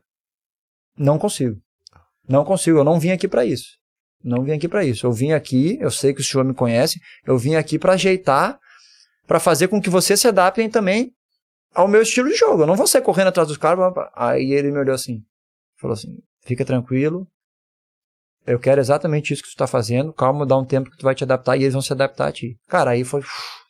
[0.97, 1.57] não consigo.
[2.27, 3.65] Não consigo, eu não vim aqui pra isso.
[4.23, 5.05] Não vim aqui pra isso.
[5.05, 8.57] Eu vim aqui, eu sei que o senhor me conhece, eu vim aqui pra ajeitar,
[9.27, 11.11] pra fazer com que vocês se adaptem também
[11.73, 12.63] ao meu estilo de jogo.
[12.63, 13.93] Eu não vou sair correndo atrás dos caras.
[14.15, 15.21] Aí ele me olhou assim,
[15.79, 17.27] falou assim, fica tranquilo,
[18.45, 21.15] eu quero exatamente isso que tu tá fazendo, calma, dá um tempo que tu vai
[21.15, 22.57] te adaptar e eles vão se adaptar a ti.
[22.67, 23.21] Cara, aí foi,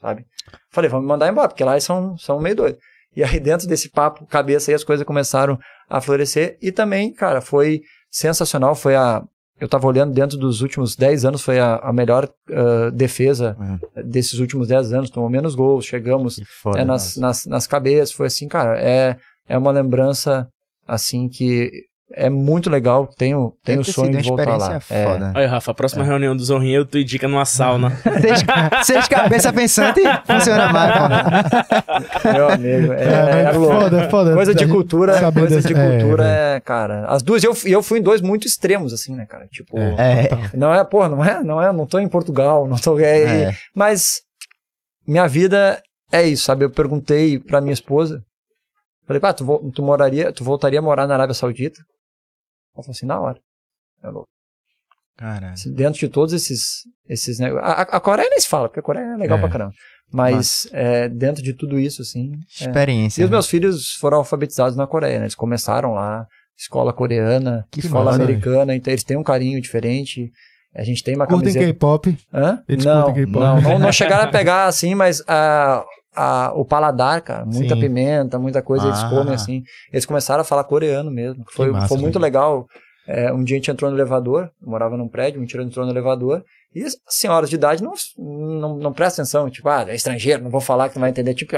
[0.02, 0.26] sabe?
[0.72, 2.82] Falei, vamos me mandar embora, porque lá eles são, são meio doidos.
[3.16, 7.40] E aí dentro desse papo, cabeça aí, as coisas começaram a florescer e também, cara,
[7.40, 9.24] foi sensacional, foi a...
[9.64, 13.80] Eu tava olhando dentro dos últimos 10 anos, foi a, a melhor ah, defesa Uhum.
[14.03, 16.80] desses últimos 10 anos, tomou menos gols, chegamos foda.
[16.81, 19.15] é, nas, nas, nas cabeças, foi assim, cara, é,
[19.48, 20.49] é uma lembrança,
[20.85, 21.72] assim, que
[22.12, 23.08] é muito legal.
[23.18, 24.76] Tenho, tenho ter sonho de voltar lá.
[24.90, 25.06] É.
[25.06, 25.32] foda.
[25.36, 27.92] Aí, Rafa, a próxima reunião do Zorrinho eu tu indica numa sauna.
[28.22, 28.44] Seis,
[28.86, 32.30] seis cabeça pensante funciona mais, pô.
[32.34, 34.34] Meu amigo, é, É, é foda, foda.
[34.36, 36.56] Coisa de cultura, coisa desse- de é, cultura é.
[36.56, 37.06] é, cara.
[37.08, 39.48] As duas, eu, eu fui em dois muito extremos, assim, né, cara?
[39.52, 39.94] Tipo, É.
[40.26, 43.00] É, não é, pô, não é, não é, não tô em Portugal, não tô.
[43.00, 43.56] É, É.
[43.76, 44.22] Mas
[45.08, 45.82] minha vida
[46.12, 46.64] é isso, sabe?
[46.66, 48.22] Eu perguntei pra minha esposa,
[49.06, 51.80] falei, pá, tu, tu moraria, tu voltaria a morar na Arábia Saudita?
[52.76, 53.40] Ela falou assim, na hora.
[54.04, 54.28] É louco.
[55.18, 55.54] Caralho.
[55.76, 57.70] Dentro de todos esses, esses negócios.
[57.70, 59.42] A, a Coreia nem se fala, porque a Coreia é legal É.
[59.42, 59.74] pra caramba.
[60.12, 62.34] Mas é, dentro de tudo isso, assim.
[62.62, 62.66] é.
[62.66, 63.22] Experiência.
[63.22, 63.36] E os né?
[63.36, 65.26] meus filhos foram alfabetizados na Coreia, né?
[65.26, 66.26] Eles começaram lá,
[66.58, 70.32] escola coreana, Que escola massa, americana, então eles têm um carinho diferente.
[70.76, 71.66] A gente tem uma Curtem camiseta.
[71.74, 72.18] K-pop.
[72.34, 72.64] Hã?
[72.68, 75.84] Eles Não, não, não, não chegaram a pegar assim, mas a,
[76.15, 77.81] a, o paladar, cara, muita Sim.
[77.81, 79.10] pimenta, muita coisa, eles Ah.
[79.10, 79.64] comem assim.
[79.91, 81.44] Eles começaram a falar coreano mesmo.
[81.52, 82.23] Foi, massa, foi muito velho.
[82.23, 82.68] legal.
[83.06, 85.91] É, um dia a gente entrou no elevador, morava num prédio, um dia entrou no
[85.91, 86.41] elevador,
[86.73, 90.49] e as senhoras de idade não, não, não prestam atenção, tipo, ah, é estrangeiro, não
[90.49, 91.53] vou falar que não vai entender, tipo...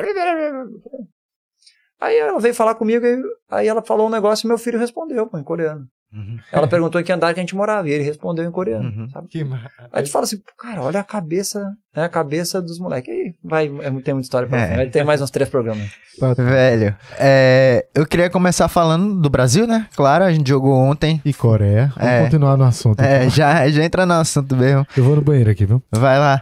[2.02, 3.06] Aí ela veio falar comigo,
[3.50, 5.86] aí ela falou um negócio e meu filho respondeu, pô, em coreano.
[6.16, 6.38] Uhum.
[6.52, 9.10] Ela perguntou em que andar que a gente morava, e ele respondeu em coreano, Uhum.
[9.10, 9.28] sabe?
[9.28, 11.60] Que ma- Aí tu fala assim, cara, olha a cabeça,
[11.94, 13.14] né, a cabeça dos moleques.
[13.14, 14.76] Aí vai, é, tem muita história pra É.
[14.78, 15.90] Vai ter mais uns três programas.
[16.38, 19.88] Velho, é, eu queria começar falando do Brasil, né?
[19.96, 21.22] Claro, a gente jogou ontem.
[21.26, 21.92] E Coreia.
[21.98, 22.24] Vamos É.
[22.24, 23.02] continuar no assunto.
[23.02, 24.88] É, já, já entra no assunto mesmo.
[24.96, 25.84] Eu vou no banheiro aqui, viu?
[25.92, 26.42] Vai lá.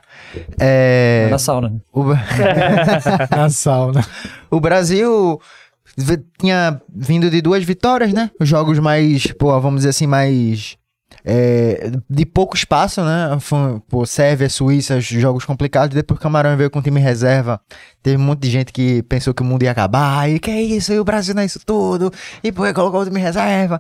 [0.59, 1.69] É, Na sauna.
[1.69, 1.77] né?
[1.91, 2.03] o,
[3.35, 4.01] Na sauna.
[4.51, 5.39] o Brasil
[6.39, 8.31] tinha vindo de duas vitórias, né?
[8.39, 10.77] Os jogos mais, pô, vamos dizer assim, mais.
[11.25, 13.37] é, de pouco espaço, né?
[13.87, 15.95] Pô, Sérvia, Suíça, jogos complicados.
[15.95, 17.61] Depois o Camarão veio com time reserva.
[18.01, 20.29] Teve um monte de gente que pensou que o mundo ia acabar.
[20.29, 20.91] E que é isso?
[20.91, 22.11] E o Brasil não é isso tudo.
[22.43, 23.79] E pô, colocou o time reserva.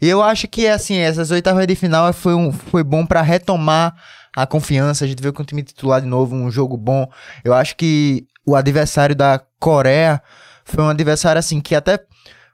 [0.00, 3.94] E eu acho que, assim, essas oitavas de final foi, um, foi bom pra retomar
[4.36, 5.04] a confiança.
[5.04, 7.08] A gente veio com o time titular de novo, um jogo bom.
[7.42, 10.22] Eu acho que o adversário da Coreia
[10.64, 11.98] foi um adversário, assim, que até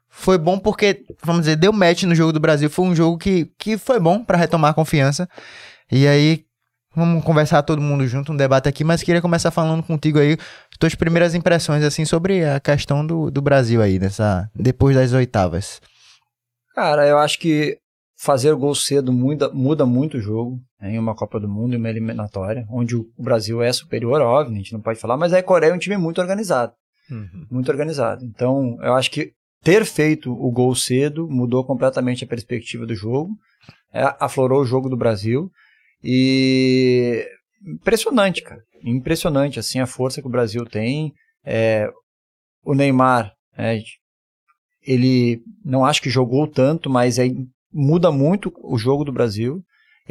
[0.08, 2.68] foi bom porque, vamos dizer, deu match no jogo do Brasil.
[2.68, 5.28] Foi um jogo que, que foi bom pra retomar a confiança.
[5.90, 6.44] E aí,
[6.94, 10.36] vamos conversar todo mundo junto, um debate aqui, mas queria começar falando contigo aí,
[10.78, 15.80] tuas primeiras impressões, assim, sobre a questão do, do Brasil aí, nessa, depois das oitavas.
[16.74, 17.78] Cara, eu acho que
[18.16, 21.78] fazer gol cedo muda, muda muito o jogo né, em uma Copa do Mundo, em
[21.78, 25.42] uma eliminatória, onde o Brasil é superior, óbvio, a gente não pode falar, mas a
[25.42, 26.72] Coreia é um time muito organizado.
[27.50, 28.24] Muito organizado.
[28.24, 29.32] Então, eu acho que
[29.62, 33.30] ter feito o gol cedo mudou completamente a perspectiva do jogo,
[33.92, 35.50] é, aflorou o jogo do Brasil
[36.02, 37.26] e
[37.66, 38.62] impressionante, cara.
[38.82, 41.12] Impressionante, assim, a força que o Brasil tem.
[41.44, 41.90] É,
[42.64, 43.78] o Neymar, é,
[44.82, 47.24] ele não acho que jogou tanto, mas é,
[47.72, 49.62] muda muito o jogo do Brasil.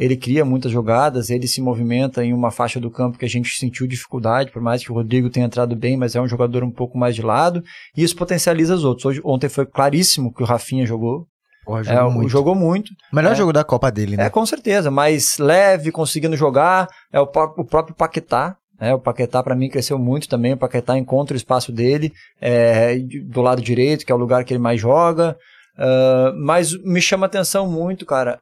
[0.02, 3.50] Ele cria muitas jogadas, ele se movimenta em uma faixa do campo que a gente
[3.58, 6.70] sentiu dificuldade, por mais que o Rodrigo tenha entrado bem, mas é um jogador um
[6.70, 7.62] pouco mais de lado,
[7.96, 9.04] e isso potencializa os outros.
[9.04, 11.26] Hoje, ontem foi claríssimo que o Rafinha jogou.
[11.66, 12.90] Porra, É, o- jogou muito.
[13.12, 13.34] Melhor É.
[13.34, 14.24] jogo da Copa dele, né?
[14.24, 16.88] É, com certeza, mais leve, conseguindo jogar.
[17.12, 18.56] É o, o próprio Paquetá.
[18.80, 18.94] né?
[18.94, 20.54] o Paquetá, para mim, cresceu muito também.
[20.54, 22.10] O Paquetá encontra o espaço dele
[22.40, 22.98] é,
[23.28, 25.36] do lado direito, que é o lugar que ele mais joga.
[25.78, 28.38] Ah, mas me chama atenção muito, cara,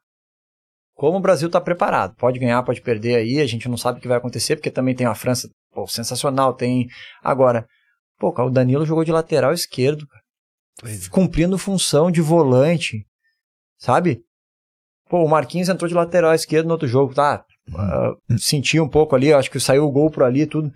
[0.98, 2.16] como o Brasil tá preparado.
[2.16, 3.40] Pode ganhar, pode perder aí.
[3.40, 6.52] A gente não sabe o que vai acontecer, porque também tem a França pô, sensacional.
[6.52, 6.88] Tem.
[7.22, 7.64] Agora,
[8.18, 10.24] pô, o Danilo jogou de lateral esquerdo, cara,
[11.08, 13.06] cumprindo função de volante,
[13.78, 14.22] sabe?
[15.08, 17.44] Pô, o Marquinhos entrou de lateral esquerdo no outro jogo, tá?
[17.76, 20.68] Ah, senti um pouco ali, acho que saiu o gol por ali, tudo.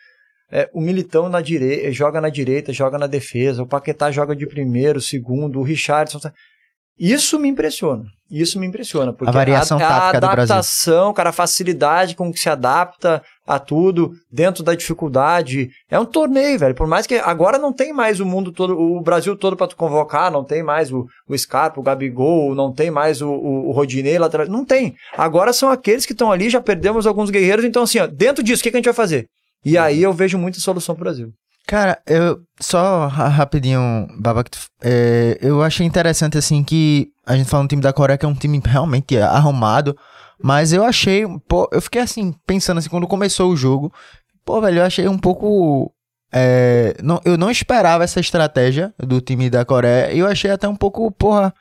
[0.52, 4.46] É, o Militão na direita, joga na direita, joga na defesa, o Paquetá joga de
[4.46, 6.20] primeiro, segundo, o Richardson.
[6.20, 6.32] tá-
[7.04, 8.04] Isso me impressiona.
[8.30, 9.12] Isso me impressiona.
[9.12, 14.12] Porque A variação a, a adaptação, cara, a facilidade com que se adapta a tudo
[14.30, 15.68] dentro da dificuldade.
[15.90, 16.76] É um torneio, velho.
[16.76, 19.74] Por mais que agora não tem mais o mundo todo, o Brasil todo pra tu
[19.74, 23.72] convocar, não tem mais o, o Scarpa, o Gabigol, não tem mais o, o, o
[23.72, 24.46] Rodinei lateral.
[24.46, 24.94] Não tem.
[25.16, 27.64] Agora são aqueles que estão ali, já perdemos alguns guerreiros.
[27.64, 29.26] Então, assim, ó, dentro disso, o que, que a gente vai fazer?
[29.64, 31.32] E aí eu vejo muita solução pro Brasil.
[31.66, 37.36] Cara, eu só ra- rapidinho, Baba, que tu- é, eu achei interessante assim que a
[37.36, 39.97] gente fala no time da Coreia que é um time realmente arrumado,
[40.43, 43.93] mas eu achei, pô, eu fiquei assim pensando assim quando começou o jogo,
[44.44, 45.93] pô, velho, eu achei um pouco
[46.32, 50.66] é, não, eu não esperava essa estratégia do time da Coreia e eu achei até
[50.68, 51.55] um pouco, porra,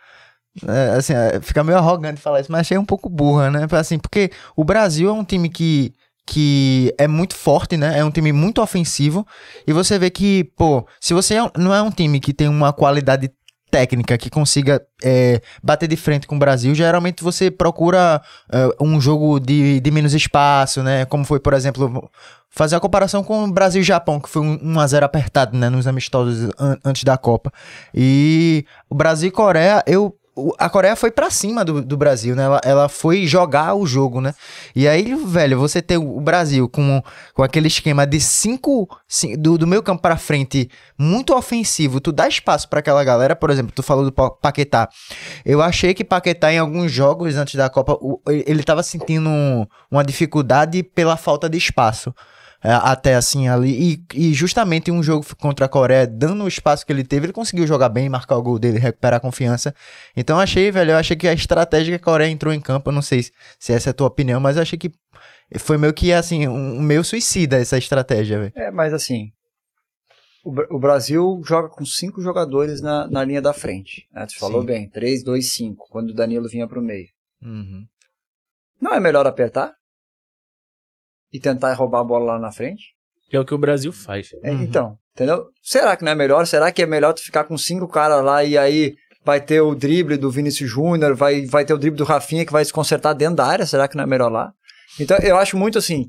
[0.68, 3.68] é, assim, é, fica meio arrogante falar isso, mas achei um pouco burra, né?
[3.72, 5.94] Assim, porque o Brasil é um time que
[6.26, 8.00] que é muito forte, né?
[8.00, 9.26] É um time muito ofensivo.
[9.68, 12.72] E você vê que, pô, se você é não é um time que tem uma
[12.72, 13.32] qualidade
[13.72, 18.22] técnica que consiga é, bater de frente com o Brasil, geralmente você procura
[18.52, 21.06] é, um jogo de, de menos espaço, né?
[21.06, 22.12] Como foi, por exemplo,
[22.50, 25.70] fazer a comparação com o Brasil e Japão, que foi um 1x0 apertado, né?
[25.70, 27.52] Nos amistosos an antes da Copa.
[27.96, 30.16] E o Brasil e Coreia, eu
[30.58, 32.44] a Coreia foi para cima do, do Brasil, né?
[32.44, 34.34] Ela, ela foi jogar o jogo, né?
[34.74, 37.04] E aí, velho, você ter o Brasil com,
[37.34, 42.12] com aquele esquema de cinco, cinco do, do meio campo para frente muito ofensivo, tu
[42.12, 44.88] dá espaço para aquela galera, por exemplo, tu falou do Paquetá.
[45.44, 47.98] Eu achei que Paquetá em alguns jogos antes da Copa,
[48.28, 49.30] ele tava sentindo
[49.90, 52.14] uma dificuldade pela falta de espaço.
[52.64, 54.04] É, até assim ali.
[54.14, 57.34] E, e justamente um jogo contra a Coreia, dando o espaço que ele teve, ele
[57.34, 59.74] conseguiu jogar bem, marcar o gol dele, recuperar a confiança.
[60.16, 62.94] Então achei, velho, eu achei que a estratégia que a Coreia entrou em campo, eu
[62.94, 64.92] não sei se, se essa é a tua opinião, mas eu achei que
[65.58, 68.54] foi meio que assim, um meio suicida essa estratégia, velho.
[68.56, 69.32] É, mas assim,
[70.44, 74.08] o, o, Brasil joga com cinco jogadores na, na linha da frente.
[74.12, 74.26] Né?
[74.26, 74.68] Tu falou Sim.
[74.68, 77.08] bem, 3, 2, 5, quando o Danilo vinha pro meio.
[77.42, 77.86] Uhum.
[78.80, 79.74] Não é melhor apertar?
[81.32, 82.84] E tentar roubar a bola lá na frente.
[83.30, 84.30] Que é o que o Brasil faz.
[84.44, 84.62] É, uhum.
[84.62, 85.46] Então, entendeu?
[85.64, 86.46] Será que não é melhor?
[86.46, 88.94] Será que é melhor tu ficar com cinco caras lá e aí
[89.24, 92.52] vai ter o drible do Vinícius Júnior, vai, vai ter o drible do Rafinha que
[92.52, 93.66] vai se consertar dentro da área?
[93.66, 94.52] Será que não é melhor lá?
[95.00, 96.08] Então, eu acho muito assim.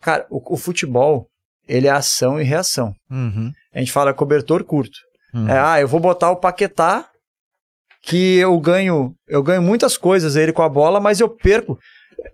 [0.00, 1.26] Cara, o, o futebol,
[1.66, 2.92] ele é ação e reação.
[3.10, 3.50] Uhum.
[3.74, 4.98] A gente fala cobertor curto.
[5.34, 5.48] Uhum.
[5.48, 7.08] É, ah, eu vou botar o Paquetá
[8.02, 11.78] que eu ganho, eu ganho muitas coisas ele com a bola, mas eu perco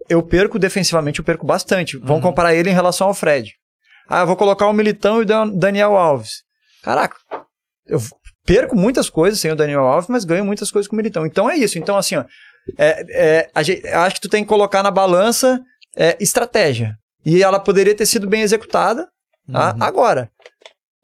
[0.09, 1.97] eu perco defensivamente, eu perco bastante.
[1.99, 2.21] Vamos uhum.
[2.23, 3.55] comparar ele em relação ao Fred.
[4.09, 6.43] Ah, eu vou colocar o Militão e o Daniel Alves.
[6.83, 7.17] Caraca,
[7.87, 8.01] eu
[8.45, 11.27] perco muitas coisas sem o Daniel Alves, mas ganho muitas coisas com o Militão.
[11.27, 11.79] Então é isso.
[11.79, 12.25] Então, assim, ó,
[12.79, 15.61] é, é, gente, acho que tu tem que colocar na balança
[15.97, 16.97] é, estratégia.
[17.25, 19.09] E ela poderia ter sido bem executada
[19.53, 19.75] tá?
[19.75, 19.83] uhum.
[19.83, 20.31] agora.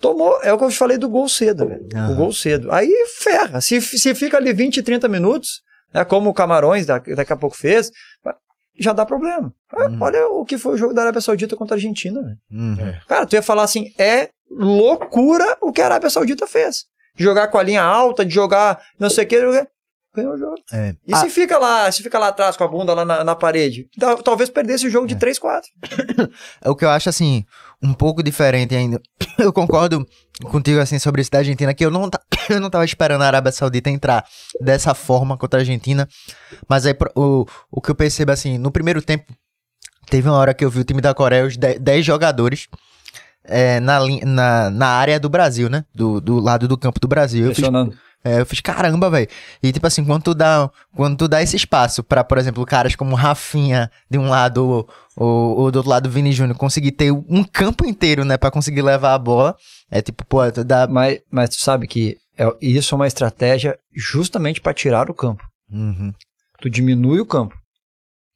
[0.01, 1.87] Tomou, é o que eu falei do gol cedo, velho.
[1.95, 2.13] Uhum.
[2.13, 2.73] O gol cedo.
[2.73, 3.61] Aí ferra.
[3.61, 5.63] Se, se fica ali 20, 30 minutos,
[5.93, 7.91] é como o Camarões daqui, daqui a pouco fez,
[8.79, 9.53] já dá problema.
[9.77, 9.99] Uhum.
[10.01, 12.21] Olha o que foi o jogo da Arábia Saudita contra a Argentina.
[12.51, 12.77] Uhum.
[13.07, 16.87] Cara, tu ia falar assim, é loucura o que a Arábia Saudita fez.
[17.17, 19.69] De jogar com a linha alta, de jogar não sei o que,
[20.15, 20.55] ganhou o jogo.
[20.73, 20.95] É.
[21.07, 21.17] E ah.
[21.19, 23.89] se fica lá, se fica lá atrás com a bunda lá na, na parede,
[24.25, 25.71] talvez perdesse o jogo de 3, 4.
[26.63, 27.45] É o que eu acho assim,
[27.83, 29.01] um pouco diferente ainda.
[29.39, 30.07] Eu concordo
[30.45, 32.09] contigo assim sobre isso da Argentina, que eu não,
[32.49, 34.25] eu não tava esperando a Arábia Saudita entrar
[34.61, 36.09] dessa forma contra a Argentina.
[36.69, 39.33] Mas aí o, o que eu percebo assim, no primeiro tempo,
[40.09, 42.69] teve uma hora que eu vi o time da Coreia, os 10 jogadores.
[43.47, 45.85] É, na, na, na área do Brasil, né?
[45.95, 47.45] Do, do lado do campo do Brasil.
[47.45, 47.69] Eu fiz,
[48.25, 49.29] é, eu fiz, caramba, velho.
[49.63, 52.97] E tipo assim, quando tu dá, quando tu dá esse espaço para, por exemplo, caras
[52.97, 57.45] como Rafinha de um lado ou, ou, do outro lado Vini Júnior conseguir ter um
[57.45, 59.55] campo inteiro, né, para conseguir levar a bola,
[59.91, 60.87] é tipo, pô, tu dá...
[60.87, 65.45] Mas, mas tu sabe que é, isso é uma estratégia justamente para tirar o campo.
[65.71, 66.13] Uhum.
[66.61, 67.55] Tu diminui o campo.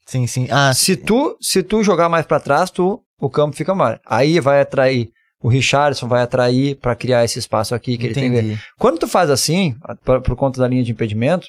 [0.07, 0.49] Sim, sim.
[0.51, 4.01] Ah, se tu, se tu jogar mais para trás, tu, o campo fica maior.
[4.07, 5.11] Aí vai atrair
[5.41, 8.37] o Richardson vai atrair para criar esse espaço aqui que Entendi.
[8.37, 8.59] ele tem.
[8.79, 11.47] Quando tu faz assim, por, por conta da linha de impedimento,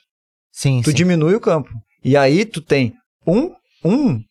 [0.51, 0.95] sim, tu sim.
[0.95, 1.69] diminui o campo.
[2.03, 2.93] E aí tu tem
[3.25, 3.51] um,
[3.83, 4.21] um,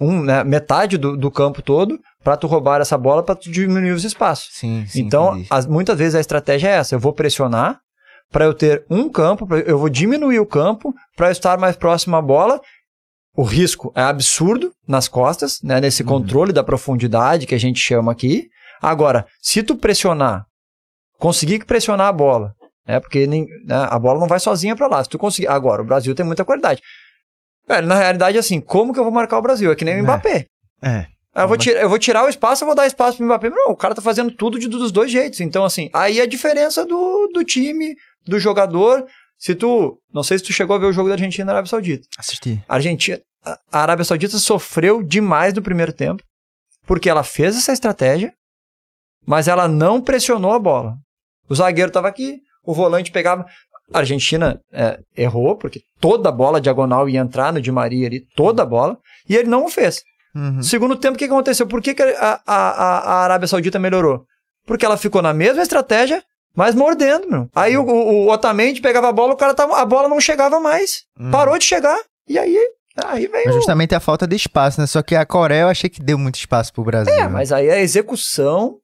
[0.00, 3.92] um né, metade do, do campo todo para tu roubar essa bola para tu diminuir
[3.92, 4.50] os espaços.
[4.52, 7.80] Sim, sim, então, as, muitas vezes a estratégia é essa: eu vou pressionar
[8.30, 12.14] para eu ter um campo, eu vou diminuir o campo para eu estar mais próximo
[12.16, 12.60] à bola.
[13.34, 16.08] O risco é absurdo nas costas, né, nesse uhum.
[16.08, 18.48] controle da profundidade que a gente chama aqui.
[18.80, 20.44] Agora, se tu pressionar,
[21.18, 22.54] conseguir pressionar a bola,
[22.86, 22.98] né?
[22.98, 25.04] Porque nem, né, a bola não vai sozinha para lá.
[25.04, 25.48] Se tu conseguir.
[25.48, 26.80] Agora, o Brasil tem muita qualidade.
[27.68, 29.70] Velho, na realidade, assim, como que eu vou marcar o Brasil?
[29.70, 30.02] É que nem o é.
[30.02, 30.46] Mbappé.
[30.82, 31.06] É.
[31.36, 33.50] Eu vou, tirar, eu vou tirar o espaço, eu vou dar espaço pro Mbappé.
[33.50, 35.40] Não, o cara tá fazendo tudo de, dos dois jeitos.
[35.40, 37.94] Então, assim, aí é a diferença do, do time,
[38.26, 39.06] do jogador.
[39.36, 40.00] Se tu.
[40.12, 42.08] Não sei se tu chegou a ver o jogo da Argentina na Arábia Saudita.
[42.18, 42.60] Assisti.
[42.66, 43.20] A Argentina.
[43.44, 46.22] A Arábia Saudita sofreu demais no primeiro tempo.
[46.86, 48.32] Porque ela fez essa estratégia
[49.28, 50.94] mas ela não pressionou a bola.
[51.50, 53.44] O zagueiro estava aqui, o volante pegava.
[53.92, 58.22] A Argentina é, errou, porque toda a bola diagonal ia entrar no Di Maria ali,
[58.34, 58.96] toda a bola,
[59.28, 60.02] e ele não o fez.
[60.34, 60.62] Uhum.
[60.62, 61.66] Segundo tempo, o que aconteceu?
[61.66, 64.24] Por que, que a, a, a, Arábia Saudita melhorou?
[64.66, 66.22] Porque ela ficou na mesma estratégia,
[66.56, 67.50] mas mordendo, meu.
[67.54, 70.58] Aí o, o, o Otamendi pegava a bola, o cara tava, a bola não chegava
[70.58, 71.02] mais.
[71.20, 71.30] Uhum.
[71.30, 71.98] Parou de chegar.
[72.26, 72.58] E aí
[73.04, 73.44] Aí veio...
[73.46, 74.86] Mas justamente a falta de espaço, né?
[74.86, 77.14] Só que a Coreia eu achei que deu muito espaço pro Brasil.
[77.14, 78.78] É, mas aí a execução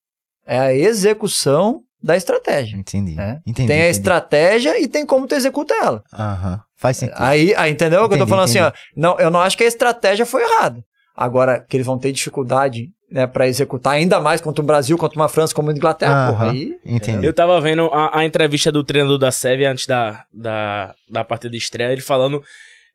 [0.47, 2.77] é a execução da estratégia.
[2.77, 3.15] Entendi.
[3.15, 3.41] Né?
[3.47, 3.83] entendi tem entendi.
[3.83, 6.03] a estratégia e tem como tu executa ela.
[6.13, 6.61] Aham.
[6.77, 7.17] Faz sentido.
[7.19, 8.59] Aí, aí entendeu o que eu tô falando entendi.
[8.59, 9.01] assim, ó.
[9.01, 10.85] Não, eu não acho que a estratégia foi errada.
[11.17, 15.19] Agora, que eles vão ter dificuldade né, para executar ainda mais contra o Brasil, contra
[15.19, 17.27] uma França como a Inglaterra, Aham, porra, aí Entendi.
[17.27, 21.53] Eu tava vendo a, a entrevista do treinador da Sérvia antes da, da, da partida
[21.53, 22.43] de estreia, ele falando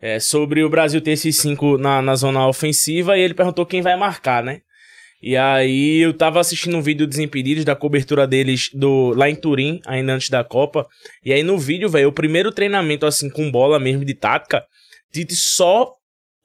[0.02, 3.82] é, sobre o Brasil ter esses cinco na, na zona ofensiva e ele perguntou quem
[3.82, 4.60] vai marcar, né?
[5.22, 9.36] E aí eu tava assistindo um vídeo dos Desimpedidos, da cobertura deles do lá em
[9.36, 10.88] Turim, ainda antes da Copa.
[11.24, 14.64] E aí no vídeo, velho, o primeiro treinamento assim com bola mesmo de tática,
[15.12, 15.92] Tite só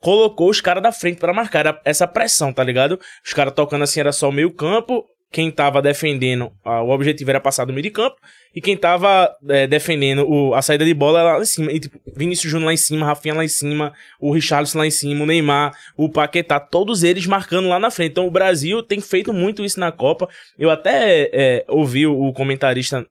[0.01, 2.99] colocou os caras da frente pra marcar essa pressão, tá ligado?
[3.25, 7.31] Os caras tocando assim era só o meio campo, quem tava defendendo, ah, o objetivo
[7.31, 8.17] era passar do meio de campo,
[8.55, 11.73] e quem tava eh, defendendo o- a saída de bola lá em cima.
[11.73, 14.91] E, tipo, Vinícius Júnior lá em cima, Rafinha lá em cima, o Richarlison lá em
[14.91, 18.13] cima, o Neymar, o Paquetá, todos eles marcando lá na frente.
[18.13, 20.29] Então o Brasil tem feito muito isso na Copa.
[20.57, 23.05] Eu até eh, ouvi o comentarista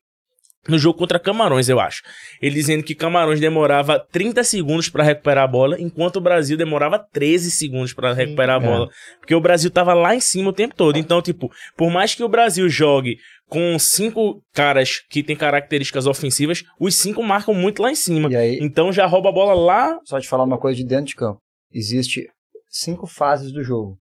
[0.67, 2.01] no jogo contra Camarões, eu acho.
[2.41, 6.99] Ele dizendo que Camarões demorava 30 segundos pra recuperar a bola, enquanto o Brasil demorava
[7.11, 8.67] 13 segundos pra recuperar a é.
[8.67, 8.89] bola.
[9.19, 10.97] Porque o Brasil tava lá em cima o tempo todo.
[10.97, 13.17] Então, tipo, por mais que o Brasil jogue
[13.47, 18.31] com cinco caras que têm características ofensivas, os cinco marcam muito lá em cima.
[18.31, 19.99] E aí, Então já rouba a bola lá.
[20.05, 21.39] só te falar uma coisa de dentro de campo.
[21.71, 22.27] Existe
[22.69, 23.97] cinco fases do jogo.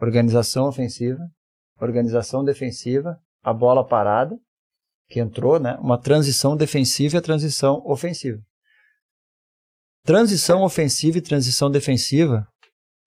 [0.00, 1.20] Organização ofensiva,
[1.80, 4.36] organização defensiva, a bola parada,
[5.14, 5.76] que entrou, né?
[5.80, 8.42] Uma transição defensiva e a transição ofensiva.
[10.02, 12.48] Transição ofensiva e transição defensiva,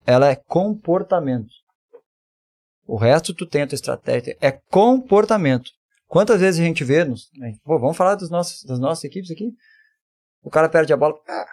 [0.06, 1.52] ela é comportamento.
[2.86, 5.70] O resto tu tenta estratégia, é comportamento.
[6.06, 9.30] Quantas vezes a gente vê, nos, né, pô, vamos falar dos nossos, das nossas equipes
[9.30, 9.52] aqui?
[10.42, 11.46] O cara perde a bola, ah,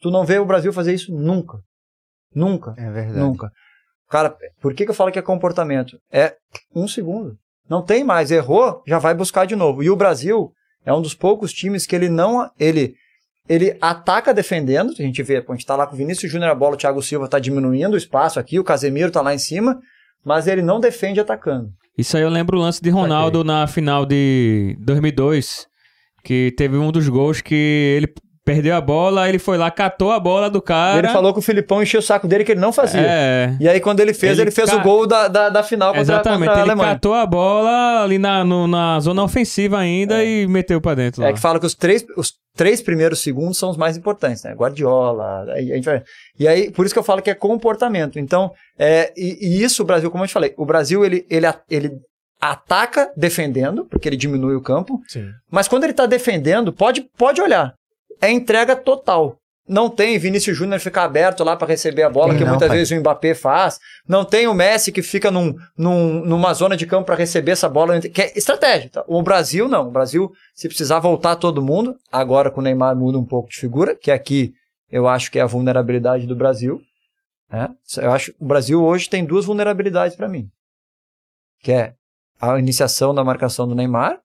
[0.00, 1.58] Tu não vê o Brasil fazer isso nunca.
[2.32, 2.72] Nunca.
[2.78, 3.18] É verdade.
[3.18, 3.50] Nunca.
[4.08, 6.00] Cara, por que, que eu falo que é comportamento?
[6.08, 6.36] É
[6.72, 7.36] um segundo.
[7.68, 8.30] Não tem mais.
[8.30, 9.82] Errou, já vai buscar de novo.
[9.82, 10.52] E o Brasil
[10.84, 12.50] é um dos poucos times que ele não.
[12.58, 12.94] Ele,
[13.48, 14.90] ele ataca defendendo.
[14.90, 17.02] A gente vê, a gente tá lá com o Vinícius Júnior a bola, o Thiago
[17.02, 19.80] Silva tá diminuindo o espaço aqui, o Casemiro tá lá em cima,
[20.24, 21.70] mas ele não defende atacando.
[21.96, 25.66] Isso aí eu lembro o lance de Ronaldo na final de 2002,
[26.24, 27.54] que teve um dos gols que
[27.96, 28.12] ele
[28.44, 30.98] perdeu a bola, ele foi lá, catou a bola do cara.
[30.98, 33.00] Ele falou que o Filipão encheu o saco dele que ele não fazia.
[33.00, 33.56] É.
[33.60, 35.88] E aí, quando ele fez, ele, Ele fez ca- o gol da, da, da final
[35.90, 36.94] contra, Exatamente, contra a ele Alemanha.
[36.94, 41.28] catou a bola ali na, no- na zona ofensiva ainda e meteu pra dentro lá.
[41.28, 44.52] É que fala que os três, os três primeiros segundos são os mais importantes, né?
[44.54, 46.02] Guardiola, aí vai-
[46.38, 48.18] E aí, por isso que eu falo que é comportamento.
[48.18, 51.46] Então, é, e, e isso o Brasil, como eu te falei, o Brasil ele, ele,
[51.70, 51.92] ele
[52.40, 55.28] ataca defendendo, porque ele diminui o campo, Sim.
[55.50, 57.72] mas quando ele tá defendendo, pode, pode olhar,
[58.22, 59.36] é entrega total.
[59.68, 62.78] Não tem Vinícius Júnior ficar aberto lá para receber a bola, que não, muitas pai.
[62.78, 63.78] vezes o Mbappé faz.
[64.08, 67.68] Não tem o Messi que fica num, num- numa zona de campo para receber essa
[67.68, 68.00] bola.
[68.00, 68.90] Que é estratégia.
[68.90, 69.04] tá?
[69.06, 69.86] O Brasil não.
[69.88, 73.56] O Brasil, se precisar voltar todo mundo, agora com o Neymar muda um pouco de
[73.56, 74.52] figura, que aqui
[74.90, 76.80] eu acho que é a vulnerabilidade do Brasil.
[77.50, 77.68] né?
[77.98, 80.48] Eu acho o Brasil hoje tem duas vulnerabilidades para mim.
[81.62, 81.92] Que é
[82.40, 84.18] a iniciação da marcação do Neymar,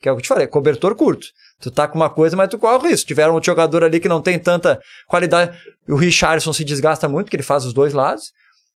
[0.00, 1.26] que é o que eu te falei, cobertor curto.
[1.60, 2.98] Tu tá com uma coisa, mas tu corre o risco.
[2.98, 5.56] Se tiver um jogador ali que não tem tanta qualidade,
[5.88, 8.30] o Richarlison se desgasta muito, porque ele faz os dois lados,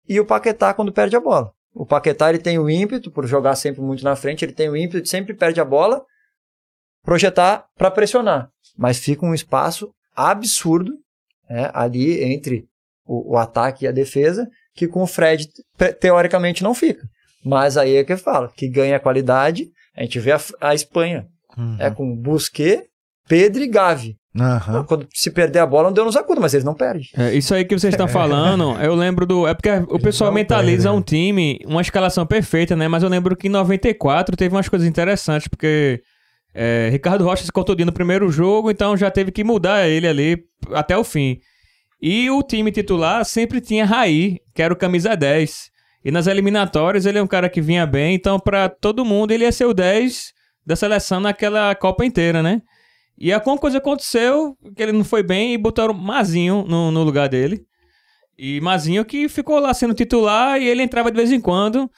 [0.09, 1.51] e o Paquetá quando perde a bola.
[1.75, 4.77] O Paquetá ele tem o ímpeto, por jogar sempre muito na frente, ele tem o
[4.77, 6.03] ímpeto de sempre perde a bola,
[7.03, 8.49] projetar para pressionar.
[8.77, 10.93] Mas fica um espaço absurdo
[11.49, 12.65] né, ali entre
[13.07, 17.03] o, o ataque e a defesa, que com o Fred te- teoricamente não fica.
[17.45, 19.67] Mas aí é que eu falo, que ganha qualidade,
[20.01, 21.27] a gente vê a, a Espanha,
[21.59, 21.77] Uhum.
[21.79, 22.85] é com Busquets,
[23.29, 24.17] Pedro e Gavi.
[24.39, 24.85] Aham.
[24.85, 27.03] Quando se perder a bola, não deu nos acuda, mas eles não perdem.
[27.17, 29.47] É, isso aí que vocês estão falando, eu lembro do.
[29.49, 30.99] É porque o pessoal mentaliza perdem.
[30.99, 32.87] um time, uma escalação perfeita, né?
[32.87, 36.01] Mas eu lembro que em 94 teve umas coisas interessantes, porque
[36.55, 40.39] é, Ricardo Rocha se contundiu no primeiro jogo, então já teve que mudar ele ali
[40.73, 41.39] até o fim.
[42.01, 45.70] E o time titular sempre tinha Raí, que era o camisa 10.
[46.05, 49.45] E nas eliminatórias ele é um cara que vinha bem, então pra todo mundo ele
[49.45, 50.33] ia ser o 10
[50.65, 52.63] da seleção naquela Copa inteira, né?
[53.19, 57.29] E alguma coisa aconteceu que ele não foi bem e botaram Mazinho no, no lugar
[57.29, 57.67] dele.
[58.39, 61.91] E Mazinho que ficou lá sendo titular e ele entrava de vez em quando.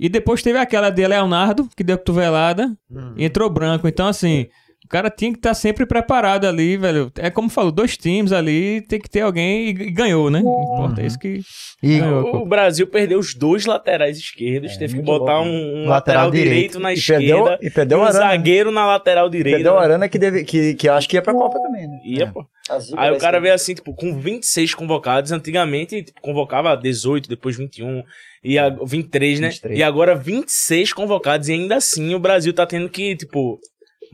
[0.00, 2.76] E depois teve aquela de Leonardo, que deu cotovelada,
[3.16, 3.86] e entrou branco.
[3.86, 4.48] Então, assim,
[4.84, 7.10] o cara tinha que estar sempre preparado ali, velho.
[7.16, 10.40] É como falou, dois times ali, tem que ter alguém e, e ganhou, né?
[10.40, 11.40] Importa é isso que
[11.82, 12.42] E ganhou.
[12.42, 12.46] O.
[12.46, 16.48] Brasil perdeu os dois laterais esquerdos, teve que botar louco, um, um Lateral lateral, direito,
[16.52, 16.78] direito.
[16.80, 18.18] na E esquerda perdeu, e perdeu o um Arana.
[18.18, 19.56] zagueiro na lateral direita.
[19.56, 21.98] Perdeu o Arana que, deve, que, que eu acho que ia pra Copa também, né?
[22.04, 22.44] Ia, pô.
[22.68, 25.32] A zica Aí o cara veio assim, tipo, com 26 convocados.
[25.32, 28.02] Antigamente, tipo, convocava 18, depois 21,
[28.42, 29.48] e a, 23, né?
[29.48, 29.78] 23.
[29.78, 31.48] E agora 26 convocados.
[31.48, 33.60] E ainda assim o Brasil tá tendo que, tipo, Pô,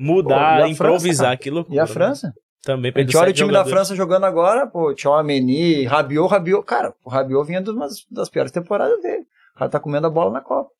[0.00, 1.26] mudar, a improvisar.
[1.28, 1.76] França, que loucura.
[1.76, 1.88] E a né?
[1.88, 2.34] França?
[2.62, 3.74] Também A perdeu gente olha o time da jogadores.
[3.76, 6.64] França jogando agora, pô, Tchouameni, Rabiot, Rabiot.
[6.64, 9.24] Cara, o Rabiot vinha de umas das piores temporadas dele.
[9.54, 10.70] O cara tá comendo a bola na Copa.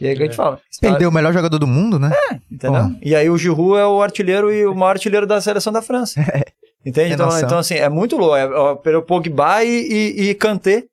[0.00, 0.58] E aí que a gente fala.
[0.70, 2.10] está- Perdeu o melhor jogador do mundo, né?
[2.50, 2.82] Entendeu?
[2.82, 2.96] Porra.
[3.02, 6.20] E aí o Giroud é o artilheiro e o maior artilheiro da seleção da França.
[6.84, 7.08] Entende?
[7.08, 8.36] Tem Então, então, assim, é muito louco.
[8.36, 9.68] É, pelo Pogba e,
[10.16, 10.84] e, e Kanté.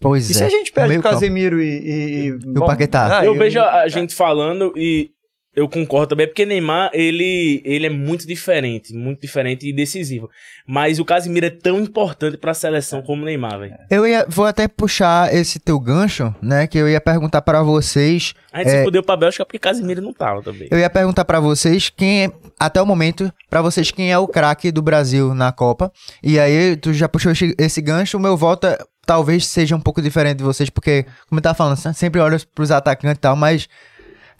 [0.00, 0.36] Pois E é.
[0.36, 1.66] se a gente perde Meio o Casemiro e...
[1.66, 3.18] E, e, o Paquetá.
[3.18, 5.10] ah, Eu e- vejo a a gente falando e
[5.58, 10.30] eu concordo também, porque Neymar, ele, ele é muito diferente, muito diferente e decisivo.
[10.66, 13.74] Mas o Casimiro é tão importante pra seleção como o Neymar, velho.
[13.90, 16.66] Eu ia, vou até puxar esse teu gancho, né?
[16.66, 18.34] Que eu ia perguntar pra vocês.
[18.52, 18.78] A gente É.
[18.78, 20.68] se fudeu pra Bélgica porque Casimiro não tava também.
[20.70, 24.28] Eu ia perguntar pra vocês quem é, até o momento, pra vocês quem é o
[24.28, 25.90] craque do Brasil na Copa.
[26.22, 30.02] E aí tu já puxou esse, gancho, o meu voto é- talvez seja um pouco
[30.02, 33.66] diferente de vocês, porque como eu tava falando, sempre olha pros atacantes e tal, mas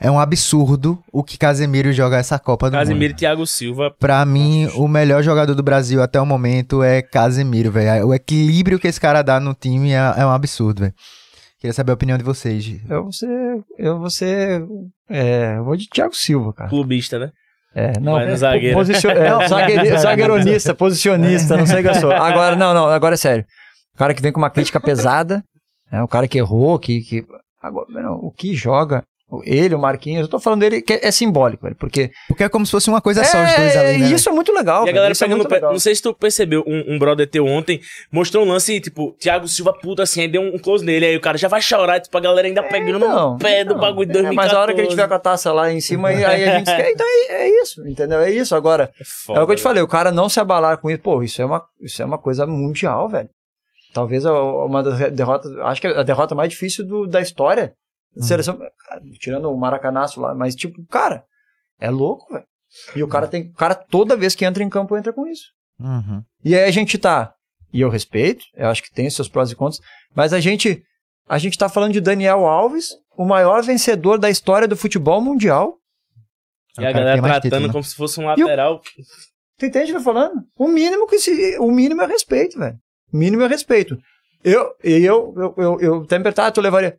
[0.01, 3.11] é um absurdo o que Casemiro joga essa Copa do Casimiro Mundo.
[3.11, 3.95] e Thiago Silva.
[3.99, 8.07] Pra mim, o melhor jogador do Brasil até o momento é Casemiro, velho.
[8.07, 10.95] O equilíbrio que esse cara dá no time é, é um absurdo, velho.
[11.61, 12.81] Queria saber a opinião de vocês.
[12.89, 13.65] Eu vou ser...
[13.77, 14.65] Eu vou ser...
[15.11, 16.70] É, eu vou de Thiago Silva, cara.
[16.70, 17.31] Clubista, né?
[17.75, 18.77] É, não, Vai no zagueiro.
[18.77, 19.11] Posicion...
[19.11, 22.11] é, zagueiro, zagueironista, posicionista, não sei o que eu sou.
[22.15, 23.45] Agora, não, não, agora é sério.
[23.95, 25.43] O cara que vem com uma crítica pesada,
[25.91, 27.01] é, o cara que errou, que.
[27.01, 27.25] que...
[27.61, 29.05] Agora, não, o que joga,
[29.44, 32.10] ele, o Marquinhos, eu tô falando dele que é, é simbólico, velho, porque.
[32.28, 34.10] Porque é como se fosse uma coisa só, os dois ali, né?
[34.10, 34.78] isso é muito legal.
[34.78, 35.55] E a velho, galera é pegando muito no pé.
[35.56, 35.72] legal.
[35.72, 37.80] Não sei se tu percebeu, um, um brother teu ontem
[38.10, 41.20] mostrou um lance, tipo, Thiago Silva puto assim, aí deu um close nele, aí o
[41.20, 43.80] cara já vai chorar, tipo, a galera ainda pegando Não, no pé do não.
[43.80, 44.36] bagulho de É, 2014.
[44.36, 46.59] mas a hora que ele tiver com a taça lá em cima, aí, aí a
[46.59, 46.70] gente.
[46.90, 48.20] Então é, é isso, entendeu?
[48.20, 48.55] É isso.
[48.56, 50.90] Agora, É foda, é o que eu te falei, o cara não se abalar com
[50.90, 53.28] isso, pô, isso é uma, isso é uma coisa mundial, velho.
[53.92, 57.72] Talvez uma das derrotas, acho que é a derrota mais difícil do- da história
[58.19, 58.59] da seleção,
[59.20, 61.24] tirando o Maracanaço lá, mas tipo, cara,
[61.81, 62.47] é louco, velho.
[62.95, 65.47] E o cara tem, o cara toda vez que entra em campo entra com isso.
[65.81, 66.23] Uhum.
[66.45, 67.32] E aí a gente tá,
[67.73, 69.81] e eu respeito, eu acho que tem seus prós e contras,
[70.15, 70.82] mas a gente,
[71.28, 75.77] a gente tá falando de Daniel Alves, o maior vencedor da história do futebol mundial.
[76.78, 77.73] E É a o cara que galera tratando título, né?
[77.73, 78.81] como se fosse um lateral.
[79.59, 80.45] Tu entende o que eu tô falando?
[80.57, 82.78] O mínimo que se, o mínimo é respeito, velho.
[83.12, 83.99] O mínimo é respeito.
[84.45, 86.97] Eu, e eu, eu, eu, eu até me perguntar, tu levaria?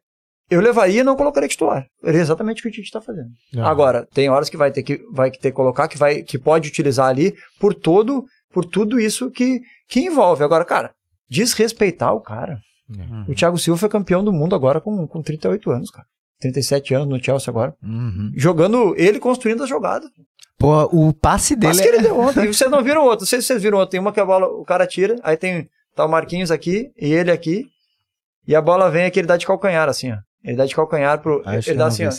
[0.50, 1.86] Eu levaria e não colocaria titular.
[2.04, 3.30] É exatamente o que o Tite tá fazendo.
[3.54, 3.66] Não.
[3.66, 6.70] Agora, tem horas que vai ter que, vai ter que colocar, que, vai, que pode
[6.70, 10.44] utilizar ali por todo, por tudo isso que, que envolve.
[10.44, 10.92] Agora, cara,
[11.30, 12.60] desrespeitar o cara.
[13.28, 16.08] O Thiago Silva foi campeão do mundo agora com, com 38 anos, cara.
[16.40, 17.76] 37 anos no Chelsea agora.
[17.84, 18.32] Uhum.
[18.36, 20.10] Jogando, ele construindo as jogadas.
[20.58, 21.96] Pô, o passe dele Mas que é...
[21.96, 22.46] ele deu ontem.
[22.46, 23.22] E vocês não viram outro.
[23.22, 23.92] Não sei se vocês viram outro.
[23.92, 27.14] Tem uma que a bola, o cara tira, aí tem tá o Marquinhos aqui e
[27.14, 27.66] ele aqui.
[28.48, 30.18] E a bola vem aqui, ele dá de calcanhar, assim, ó.
[30.44, 31.42] Ele dá de calcanhar pro.
[31.46, 32.12] Acho que ele dá assim, ó.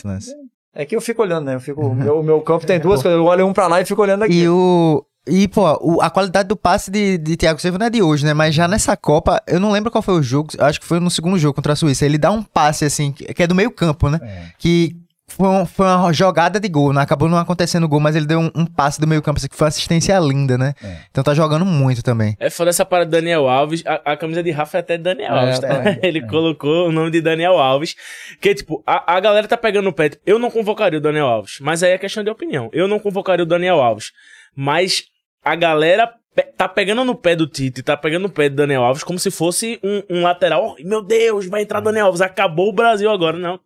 [0.73, 1.55] É que eu fico olhando, né?
[1.55, 3.17] Eu fico, o, meu, o meu campo tem duas coisas.
[3.17, 4.33] Eu olho um pra lá e fico olhando aqui.
[4.43, 5.05] E o.
[5.27, 8.25] E, pô, o- a qualidade do passe de, de Thiago Silva não é de hoje,
[8.25, 8.33] né?
[8.33, 11.11] Mas já nessa Copa, eu não lembro qual foi o jogo, acho que foi no
[11.11, 12.05] segundo jogo contra a Suíça.
[12.05, 14.19] Ele dá um passe, assim, que é do meio campo, né?
[14.57, 14.95] Que
[15.35, 17.01] foi, um- foi uma jogada de gol, né?
[17.01, 19.55] Acabou não acontecendo gol, mas ele deu um, um passe do meio campo, assim, que
[19.55, 20.73] foi uma assistência linda, né?
[21.09, 22.35] Então tá jogando muito também.
[22.39, 23.83] É foda essa parada de Daniel Alves.
[23.85, 25.79] A, a camisa de Rafa é até Daniel É, Alves, tá tá?
[25.79, 25.99] bem.
[26.03, 26.27] Ele É.
[26.27, 27.95] colocou o nome de Daniel Alves.
[28.39, 30.11] Que, tipo, a, a galera tá pegando no pé.
[30.25, 31.57] Eu não convocaria o Daniel Alves.
[31.61, 32.69] Mas aí é questão de opinião.
[32.73, 34.11] Eu não convocaria o Daniel Alves.
[34.55, 35.03] Mas
[35.43, 36.11] a galera
[36.57, 39.29] tá pegando no pé do Tite, tá pegando no pé do Daniel Alves como se
[39.29, 40.75] fosse um, um lateral.
[40.79, 42.21] Oh, meu Deus, vai entrar Daniel Alves.
[42.21, 43.37] Acabou o Brasil agora.
[43.37, 43.59] Não.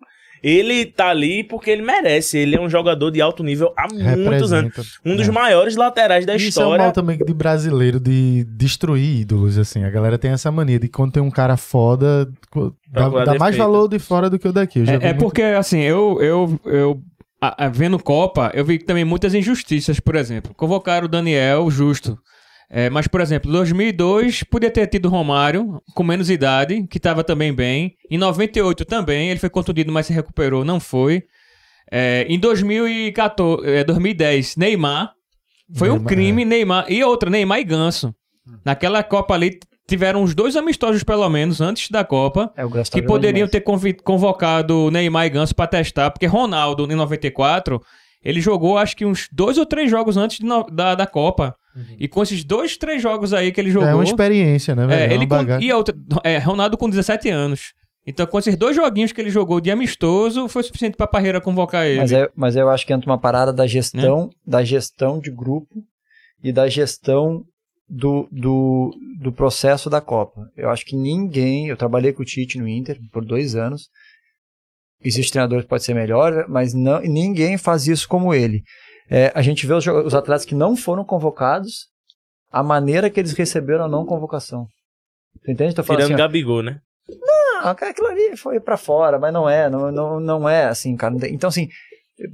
[0.48, 2.38] Ele tá ali porque ele merece.
[2.38, 4.76] Ele é um jogador de alto nível há muitos anos.
[4.76, 4.82] Representa.
[5.04, 5.32] Um dos É.
[5.32, 6.84] maiores laterais da Isso é o história.
[6.84, 9.84] mal também de brasileiro de destruir ídolos, assim.
[9.84, 12.30] A galera tem essa mania de quando tem um cara foda,
[12.92, 14.80] dá, dá mais valor de fora do que o daqui.
[14.82, 17.02] Eu já vi É, é muito- porque, assim, eu, eu, eu
[17.42, 20.54] a- a- vendo Copa, eu vi também muitas injustiças, por exemplo.
[20.56, 22.20] Convocaram o Daniel, justo.
[22.70, 27.24] É, mas, por exemplo, em 2002 podia ter tido Romário, com menos idade, que estava
[27.24, 27.96] também bem.
[28.10, 31.24] Em 98 também, ele foi contundido, mas se recuperou, não foi.
[31.92, 35.12] É, em 2014, é, 2010, Neymar.
[35.76, 36.86] Foi um Neymar, crime, Neymar.
[36.92, 38.14] E outra, Neymar e Ganso.
[38.64, 42.64] Naquela Copa ali, tiveram uns dois amistosos, pelo menos, antes da Copa É,
[43.02, 43.62] que poderiam ter
[44.04, 47.82] convocado Neymar e Ganso pra testar, porque Ronaldo, em 94,
[48.24, 51.56] ele jogou acho que uns dois ou três jogos antes no- da, da Copa.
[52.00, 53.90] E com esses dois, três jogos aí que ele jogou.
[53.90, 55.00] É uma experiência, né, velho?
[55.00, 57.74] é, É, ele uma com, e a outra, é, Ronaldo com 17 anos.
[58.08, 61.88] Então, com esses dois joguinhos que ele jogou de amistoso, foi suficiente pra Parreira convocar
[61.88, 62.00] ele.
[62.00, 65.84] Mas, é, mas eu acho que entra uma parada da gestão, da gestão de grupo
[66.44, 67.44] e da gestão
[67.90, 70.48] do, do, do processo da Copa.
[70.56, 71.68] Eu acho que ninguém.
[71.68, 73.90] Eu trabalhei com o Tite no Inter por dois anos.
[75.04, 78.64] Existe treinador que pode ser melhor, mas não, ninguém faz isso como ele.
[79.10, 81.88] É, a gente vê os, os atletas que não foram convocados
[82.52, 84.68] a maneira que eles receberam a não convocação.
[85.44, 85.76] Tu entende?
[85.76, 86.80] Tô falando Tirando assim, Gabigol, né?
[87.62, 91.14] ah, aquilo ali foi pra fora, mas não é, não, não, não é assim, cara.
[91.14, 91.68] Não Então, assim,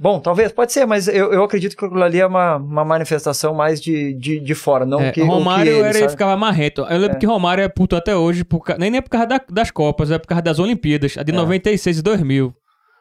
[0.00, 3.52] bom, talvez, pode ser, mas eu, eu acredito que aquilo ali é uma, uma manifestação
[3.54, 6.10] mais de, de, de fora, não É, que o Romário que ele, era, sabe?
[6.12, 6.82] ficava marrento.
[6.82, 7.18] Eu lembro É.
[7.18, 10.18] que Romário é puto até hoje, por, nem, nem por causa da- das Copas, é
[10.18, 11.34] por causa das Olimpíadas, a de É.
[11.34, 12.54] 96 e 2000.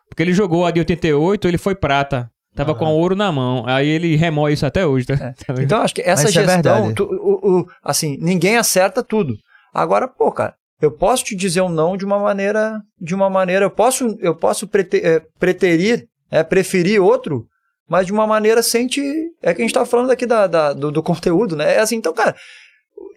[0.10, 2.30] Porque ele jogou a de 88, ele foi prata.
[2.56, 3.64] Tava com ouro na mão.
[3.66, 5.06] Aí ele remói isso até hoje.
[5.08, 5.16] Tá?
[5.48, 5.62] Tá ligado?
[5.64, 6.54] Então, acho que essa Mas é gestão,
[6.84, 6.94] verdade.
[6.96, 9.36] tu- o- o- assim, ninguém acerta tudo.
[9.74, 13.66] Agora, pô, cara, eu posso te dizer um não de uma maneira, de uma maneira,
[13.66, 17.46] eu posso, eu posso prete, é, preterir, é, preferir outro,
[17.90, 19.02] mas de uma maneira sem te,
[19.42, 21.76] é que a gente tá falando aqui da, da- do, do conteúdo, né?
[21.76, 22.36] É assim, então, cara,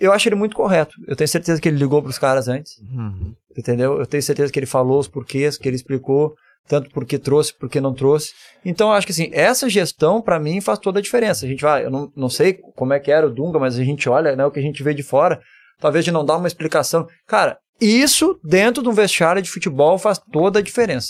[0.01, 0.95] eu acho ele muito correto.
[1.09, 3.33] Eu tenho certeza que ele ligou pros caras antes, Uhum.
[3.57, 3.99] entendeu?
[3.99, 6.35] Eu tenho certeza que ele falou os porquês, que ele explicou,
[6.69, 8.33] tanto porque trouxe, porque não trouxe.
[8.65, 11.45] Então, acho que assim, essa gestão, pra mim, faz toda a diferença.
[11.45, 13.85] A gente vai, eu não, não sei como é que era o Dunga, mas a
[13.85, 15.41] gente olha, né, o que a gente vê de fora,
[15.81, 17.07] talvez de não dar uma explicação.
[17.27, 21.09] Cara, isso dentro de um vestiário de futebol faz toda a diferença.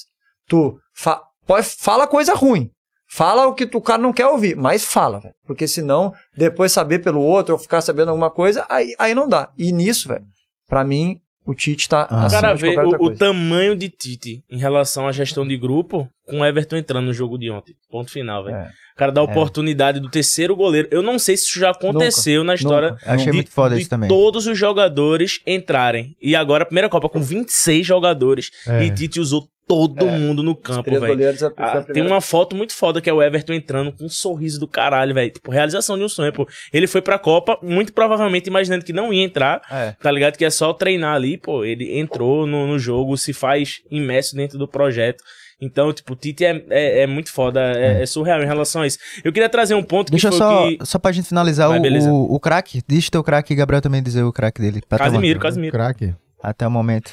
[0.49, 2.71] Tu fa pode, fala coisa ruim.
[3.11, 5.35] Fala o que tu- o cara não quer ouvir, mas fala, velho.
[5.47, 9.51] Porque senão, depois saber pelo outro ou ficar sabendo alguma coisa, aí, aí não dá.
[9.57, 10.25] E nisso, velho,
[10.67, 12.29] pra mim, o Tite tá Ah.
[12.31, 16.41] Cara de vê o, o tamanho de Tite em relação à gestão de grupo com
[16.41, 17.75] o Everton entrando no jogo de ontem.
[17.91, 18.57] Ponto final, velho.
[18.57, 18.71] É.
[18.95, 20.89] O cara dá a oportunidade do terceiro goleiro.
[20.91, 23.13] Eu não sei se isso já aconteceu na história Nunca.
[23.13, 24.09] Achei de, muito foda de isso também.
[24.09, 26.17] todos os jogadores entrarem.
[26.23, 28.51] E agora a primeira Copa com 26 jogadores.
[28.69, 28.85] É.
[28.85, 30.19] E Tite usou todo É.
[30.19, 31.23] mundo no campo, velho.
[31.23, 34.61] é- Ah, tem uma foto muito foda que é o Everton entrando com um sorriso
[34.61, 35.31] do caralho, velho.
[35.31, 36.47] Tipo, realização de um sonho, pô.
[36.73, 39.93] Ele foi pra Copa, muito provavelmente imaginando que não ia entrar, É.
[40.01, 40.37] tá ligado?
[40.37, 41.65] Que é só treinar ali, pô.
[41.65, 45.23] Ele entrou no, no jogo, se faz imerso dentro do projeto.
[45.61, 48.87] Então, tipo, o Tite é, é, é muito foda, é, é surreal em relação a
[48.87, 48.99] isso.
[49.25, 50.87] Eu queria trazer um ponto Deixa eu que foi só, o que...
[50.87, 52.83] só pra gente finalizar Vai, o, o, o craque.
[52.87, 54.83] Diz teu craque e Gabriel também dizer o craque dele.
[54.89, 55.73] Casimiro, Casimiro.
[55.73, 56.13] craque.
[56.43, 57.13] Até o momento.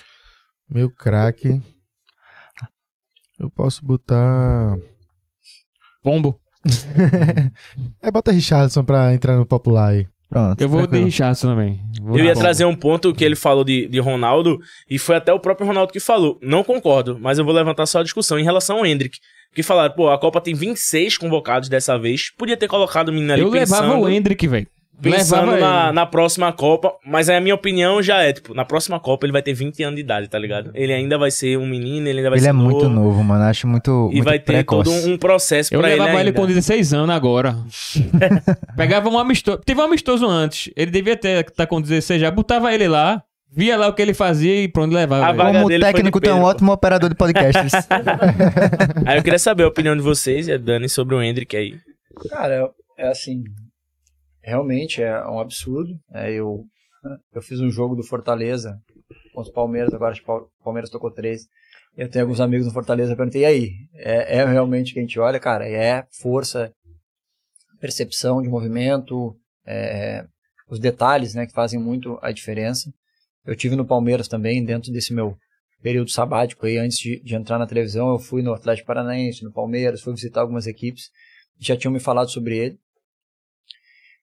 [0.69, 1.61] Meu craque.
[3.42, 4.78] Eu posso botar.
[6.04, 6.40] Pombo.
[8.04, 10.08] É, bota Richardson pra entrar no popular aí.
[10.30, 10.62] Pronto.
[10.62, 11.06] Eu vou de tranquilo.
[11.06, 11.82] Richardson também.
[12.02, 14.60] Vou Eu de ia trazer um ponto que ele falou de, de Ronaldo,
[14.90, 16.40] e foi até o próprio Ronaldo que falou.
[16.42, 19.18] Não concordo, mas eu vou levantar só a discussão em relação ao Hendrick.
[19.54, 22.32] Que falaram, pô, a Copa tem 26 convocados dessa vez.
[22.38, 24.68] Podia ter colocado o menino ali Eu levava pensando, o Hendrick, velho.
[25.02, 25.91] Pensando na, ele.
[25.94, 26.94] na próxima Copa.
[27.06, 29.84] Mas aí a minha opinião já é, tipo, na próxima Copa ele vai ter 20
[29.84, 30.72] anos de idade, tá ligado?
[30.73, 33.44] Ele ainda vai ser um menino, ele ainda vai Ele ser é muito novo, mano.
[33.44, 34.90] Acho muito, E muito vai ter precoce.
[34.90, 37.56] todo um, um processo Eu pra ele levava ele, com 16 anos agora.
[38.76, 39.60] Pegava um amistoso.
[39.65, 40.72] Teve um amistoso antes.
[40.76, 42.32] Ele devia ter tá com 16 já.
[42.32, 45.30] Botava ele lá, via lá o que ele fazia e pronto, levava.
[45.30, 45.53] Ele.
[45.53, 47.73] Como técnico, é um ótimo operador de podcasts.
[49.06, 51.76] Aí eu queria saber a opinião de vocês, e a Dani, sobre o Hendrick aí.
[52.30, 53.44] Cara, é, é assim,
[54.42, 55.94] realmente é um absurdo.
[56.14, 56.64] É, eu,
[57.34, 58.80] eu fiz um jogo do Fortaleza
[59.34, 61.48] contra o Palmeiras, agora o Palmeiras tocou três.
[61.96, 63.72] Eu tenho alguns amigos no Fortaleza, perguntei, e aí?
[63.96, 65.68] É, é realmente que a gente olha, cara?
[65.68, 66.74] É força,
[67.80, 69.36] percepção de movimento,
[69.66, 70.26] é,
[70.70, 72.92] os detalhes, né, que fazem muito a diferença.
[73.46, 75.36] Eu tive no Palmeiras também, dentro desse meu
[75.82, 79.52] período sabático aí, antes de, de entrar na televisão, eu fui no Atlético Paranaense, no
[79.52, 81.10] Palmeiras, fui visitar algumas equipes,
[81.60, 82.80] já tinham me falado sobre ele.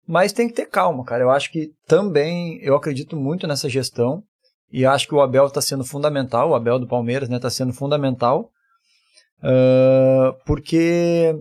[0.08, 1.22] Mas tem que ter calma, cara.
[1.22, 4.24] Eu acho que também, eu acredito muito nessa gestão
[4.72, 7.74] e acho que o Abel está sendo fundamental, o Abel do Palmeiras, né, está sendo
[7.74, 8.50] fundamental,
[9.42, 11.34] ah, porque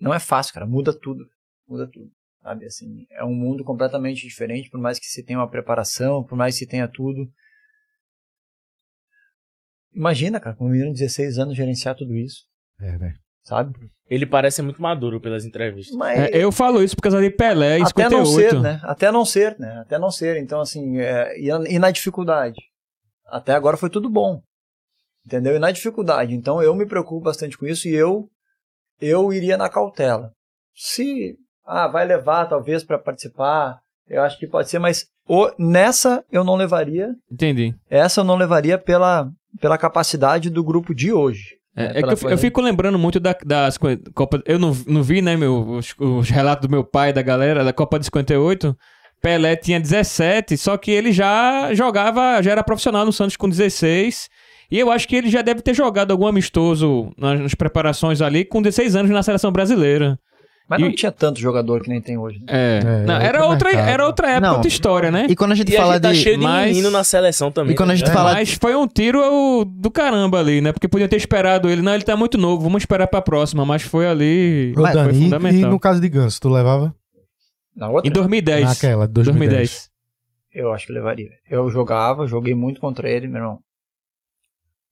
[0.00, 0.66] não é fácil, cara.
[0.66, 1.28] Muda tudo,
[1.66, 2.12] muda tudo,
[2.42, 2.64] sabe?
[2.64, 6.54] Assim, é um mundo completamente diferente, por mais que se tenha uma preparação, por mais
[6.54, 7.28] que se tenha tudo.
[9.92, 12.44] Imagina, cara, com um menino de 16 anos gerenciar tudo isso,
[12.78, 13.25] É, velho.
[13.46, 13.72] Sabe?
[14.10, 15.96] Ele parece muito maduro pelas entrevistas.
[15.96, 18.16] Mas É, eu falo isso por causa de Pelé e até 58.
[18.16, 18.80] não ser, né?
[18.82, 19.78] Até não ser, né?
[19.80, 20.36] Até não ser.
[20.36, 22.56] Então, assim, é, e, e na dificuldade?
[23.26, 24.40] Até agora foi tudo bom.
[25.24, 25.56] Entendeu?
[25.56, 26.34] E na dificuldade.
[26.34, 28.28] Então, eu me preocupo bastante com isso e eu,
[29.00, 30.30] eu iria na cautela.
[30.74, 33.78] Se, ah, vai levar talvez para participar,
[34.08, 37.08] eu acho que pode ser, mas o, nessa eu não levaria.
[37.30, 37.74] Entendi.
[37.90, 39.28] Essa eu não levaria pela,
[39.60, 41.56] pela capacidade do grupo de hoje.
[41.76, 44.42] É, é que eu, fico lembrando muito da, das co- Copa.
[44.46, 47.72] Eu não, não vi, né, meu, os, os relatos do meu pai, da galera, da
[47.72, 48.76] Copa de 58.
[49.20, 54.28] Pelé tinha 17, só que ele já jogava, já era profissional no Santos com 16.
[54.70, 58.44] E eu acho que ele já deve ter jogado algum amistoso nas, nas preparações ali
[58.44, 60.18] com 16 anos na seleção brasileira.
[60.68, 62.40] Mas não e- tinha tanto jogador que nem tem hoje.
[62.40, 62.46] né?
[62.48, 62.78] É.
[62.78, 63.88] É, Não, outro era, outra, mercado.
[63.88, 64.52] era outra época, Não.
[64.54, 65.26] outra história, né?
[65.30, 66.18] E quando a gente E a fala gente tá de...
[66.18, 67.72] cheio de mas- menino na seleção também.
[67.72, 68.12] E quando a gente né?
[68.12, 70.72] fala Mas foi um tiro do caramba ali, né?
[70.72, 71.82] Porque podiam ter esperado ele.
[71.82, 73.64] Não, ele tá muito novo, vamos esperar pra próxima.
[73.64, 74.72] Mas foi ali.
[74.76, 75.70] Ô, foi Dani, e- e, fundamental.
[75.70, 76.92] no caso de Ganso, tu levava?
[77.76, 78.08] Na outra?
[78.08, 78.64] Em 2010.
[78.64, 79.50] Naquela, 2010.
[79.50, 79.90] 2010.
[80.52, 81.28] Eu acho que levaria.
[81.48, 83.58] Eu jogava, joguei muito contra ele, meu irmão.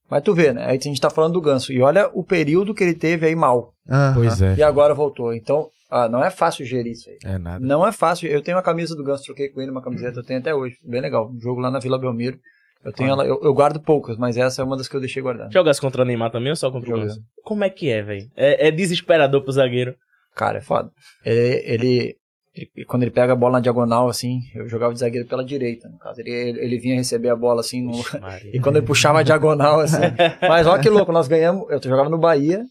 [0.09, 0.67] Mas tu vê, né?
[0.67, 1.73] Aí a gente tá falando do Ganso.
[1.73, 3.74] E olha o período que ele teve aí mal.
[3.89, 4.15] Aham.
[4.15, 4.55] Pois é.
[4.57, 5.33] E agora voltou.
[5.35, 7.19] Então, ah, não é fácil gerir isso aí.
[7.25, 7.65] É nada.
[7.65, 8.29] Não é fácil.
[8.29, 10.77] Eu tenho uma camisa do Ganso, troquei com ele uma camiseta, eu tenho até hoje.
[10.85, 11.31] Bem legal.
[11.31, 12.39] Um jogo lá na Vila Belmiro.
[12.85, 15.23] Eu tenho ela, eu, eu guardo poucas, mas essa é uma das que eu deixei
[15.23, 15.51] guardar.
[15.51, 17.01] Jogasse contra o Neymar também ou só contra o.
[17.01, 17.19] Ganso?
[17.43, 18.27] Como é que é, velho?
[18.37, 19.95] É, é desesperador pro zagueiro.
[20.35, 20.91] Cara, é foda.
[21.25, 22.17] Ele, ele,
[22.55, 25.89] ele- quando ele pega a bola na diagonal, assim, eu jogava de zagueiro pela direita.
[25.89, 26.31] No caso, ele,
[26.61, 27.93] ele vinha receber a bola assim, no,
[28.53, 29.97] e quando ele puxava a diagonal, assim.
[30.47, 31.71] Mas olha que louco, nós ganhamos.
[31.71, 32.65] Eu jogava no Bahia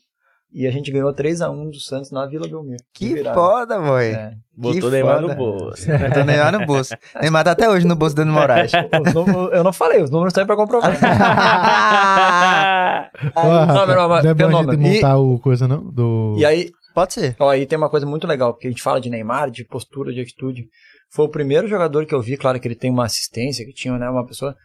[0.53, 2.83] e a gente ganhou 3x1 do Santos na Vila Belmiro.
[2.93, 3.33] Que virada.
[3.35, 4.05] foda, boy.
[4.05, 4.33] É.
[4.55, 5.27] Botou o Neymar foda.
[5.27, 5.85] no bolso.
[6.13, 6.93] Tô Neymar no bolso.
[7.19, 8.71] Neymar tá até hoje no bolso do Dano Moraes.
[9.13, 10.93] Números- eu não falei, os números estão aí pra comprovar.
[13.35, 14.87] Ó, Não, meu irmão, não é bom a gente fenômeno.
[14.87, 15.83] E- montar o coisa, não?
[15.91, 16.35] Do...
[16.37, 17.35] E aí, Pode ser.
[17.39, 20.13] Ó, aí tem uma coisa muito legal, porque a gente fala de Neymar, de postura,
[20.13, 20.65] de atitude.
[21.11, 23.97] Foi o primeiro jogador que eu vi, claro que ele tem uma assistência, que tinha
[23.97, 24.55] né, uma pessoa.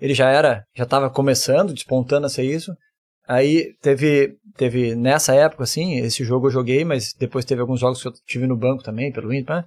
[0.00, 2.72] Ele já era, já estava começando, despontando a ser isso.
[3.28, 8.00] Aí teve, teve nessa época, assim, esse jogo eu joguei, mas depois teve alguns jogos
[8.00, 9.64] que eu tive no banco também, pelo Inter, né,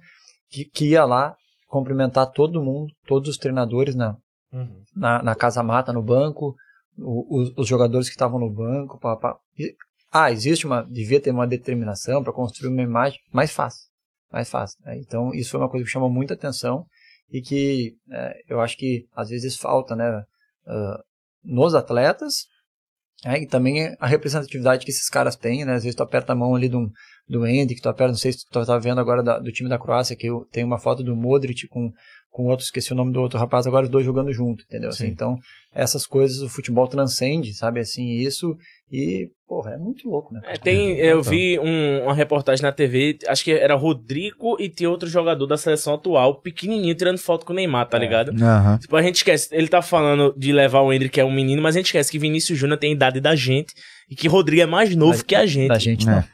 [0.50, 1.34] que, que ia lá
[1.68, 4.16] cumprimentar todo mundo, todos os treinadores na,
[4.52, 4.82] Uhum.
[4.96, 6.56] na, na casa mata, no banco,
[6.98, 8.98] o- os, os jogadores que estavam no banco.
[8.98, 9.36] Pá, pá.
[9.56, 9.74] E-
[10.12, 10.82] ah, existe uma.
[10.82, 13.86] Devia ter uma determinação para construir uma imagem mais fácil.
[14.32, 14.76] Mais fácil.
[14.84, 14.98] né?
[14.98, 16.84] Então, isso foi uma coisa que chamou muita atenção
[17.30, 20.24] e que é, eu acho que às vezes falta, né?
[20.66, 21.00] ah,
[21.44, 22.46] nos atletas
[23.24, 25.74] é, e também a representatividade que esses caras têm, né?
[25.74, 26.90] Às vezes tu aperta a mão ali do,
[27.28, 29.68] do Andy, que tu aperta, não sei se tu tá vendo agora da- do time
[29.68, 31.92] da Croácia, que eu, tem uma foto do Modric com,
[32.30, 34.88] com outro, esqueci o nome do outro rapaz, agora os dois jogando junto, entendeu?
[34.88, 35.10] Assim, Sim.
[35.12, 35.36] então,
[35.74, 37.80] essas coisas o futebol transcende, sabe?
[37.80, 38.56] Assim, isso
[38.92, 40.40] e, porra, é muito louco, né?
[40.46, 44.90] É, tem, eu vi um- uma reportagem na TV, acho que era Rodrigo e tinha
[44.90, 48.32] outro jogador da seleção atual, pequenininho, tirando foto com o Neymar, tá ligado?
[48.42, 48.78] Aham.
[48.78, 51.62] Tipo, a gente esquece, ele tá falando de levar o Hendrick, que é um menino,
[51.62, 53.74] mas a gente esquece que Vinícius Júnior tem a idade da gente
[54.10, 55.68] e que Rodrigo é mais novo Da- que a gente.
[55.68, 56.10] Da gente, É.
[56.12, 56.24] não.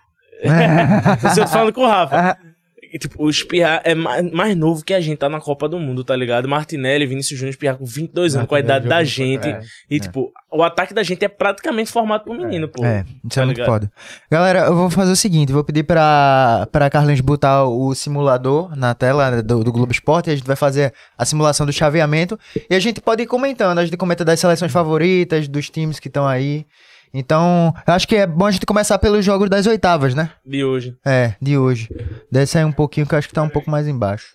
[1.30, 2.38] Isso eu tô falando com o Rafa.
[2.98, 6.04] Tipo, o Espirra é mais, mais novo que a gente, tá na Copa do Mundo,
[6.04, 6.48] tá ligado?
[6.48, 9.48] Martinelli, Vinícius Júnior, Espirra com 22 anos, com a idade da gente.
[9.48, 9.60] É.
[9.90, 12.84] E, tipo, o ataque da gente é praticamente formado por menino, pô.
[12.84, 13.72] É, isso é Tá muito ligado?
[13.72, 13.92] foda.
[14.30, 18.94] Galera, eu vou fazer o seguinte, vou pedir pra, pra Carlinhos botar o simulador na
[18.94, 22.38] tela né, do, do Globo Esporte, e a gente vai fazer a simulação do chaveamento,
[22.70, 26.08] e a gente pode ir comentando, a gente comenta das seleções favoritas, dos times que
[26.08, 26.66] estão aí.
[27.12, 30.32] Então, eu acho que é bom a gente começar pelos jogos das oitavas, né?
[30.44, 30.96] De hoje.
[31.04, 31.88] É, de hoje.
[32.30, 34.34] Desce aí um pouquinho, que eu acho que tá um pouco mais embaixo.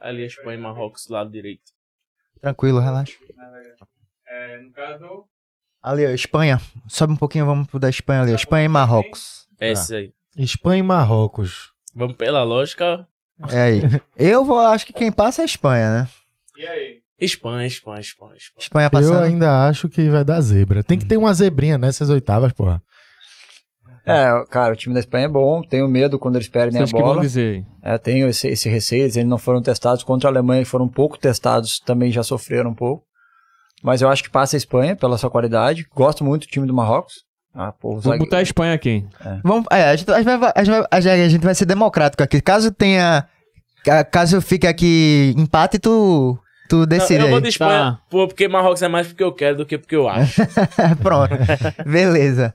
[0.00, 1.62] Ali a Espanha e Marrocos, do lado direito.
[2.40, 3.12] Tranquilo, relaxa.
[4.26, 5.24] É, no caso.
[5.82, 6.60] Ali, ó, Espanha.
[6.88, 8.32] Sobe um pouquinho, vamos pro da Espanha ali.
[8.32, 8.34] ó.
[8.34, 9.46] Espanha e Marrocos.
[9.58, 10.12] É esse aí.
[10.36, 11.72] Espanha e Marrocos.
[11.94, 13.06] Vamos pela lógica.
[13.50, 13.82] É aí.
[14.16, 16.08] Eu vou, acho que quem passa é a Espanha, né?
[16.56, 16.99] E aí?
[17.20, 18.58] Espanha, Espanha, Espanha, Espanha.
[18.62, 19.22] Espanha Eu passando.
[19.24, 20.82] ainda acho que vai dar zebra.
[20.82, 22.82] Tem que ter uma zebrinha nessas oitavas, porra.
[24.06, 26.92] É, cara, o time da Espanha é bom, tenho medo quando eles perdem Vocês a
[26.96, 27.20] que vão bola.
[27.20, 27.64] dizer.
[27.82, 31.18] É, tenho esse, esse receio, eles não foram testados contra a Alemanha, que foram pouco
[31.18, 33.04] testados, também já sofreram um pouco.
[33.82, 35.86] Mas eu acho que passa a Espanha pela sua qualidade.
[35.94, 37.24] Gosto muito do time do Marrocos.
[37.54, 39.04] Ah, pô, Vou zague- botar a Espanha aqui.
[39.42, 42.22] Vamos, é, a, gente, a, gente vai, a, gente vai, a gente- vai ser democrático
[42.22, 42.40] aqui.
[42.40, 43.26] Caso tenha.
[43.84, 46.38] ca- Caso fique aqui empate, tu,
[46.70, 48.00] tu Não, decide eu vou Espanha, Tá.
[48.08, 50.40] porque Marrocos é mais porque eu quero do que porque eu acho.
[51.02, 51.34] Pronto.
[51.84, 52.54] Beleza.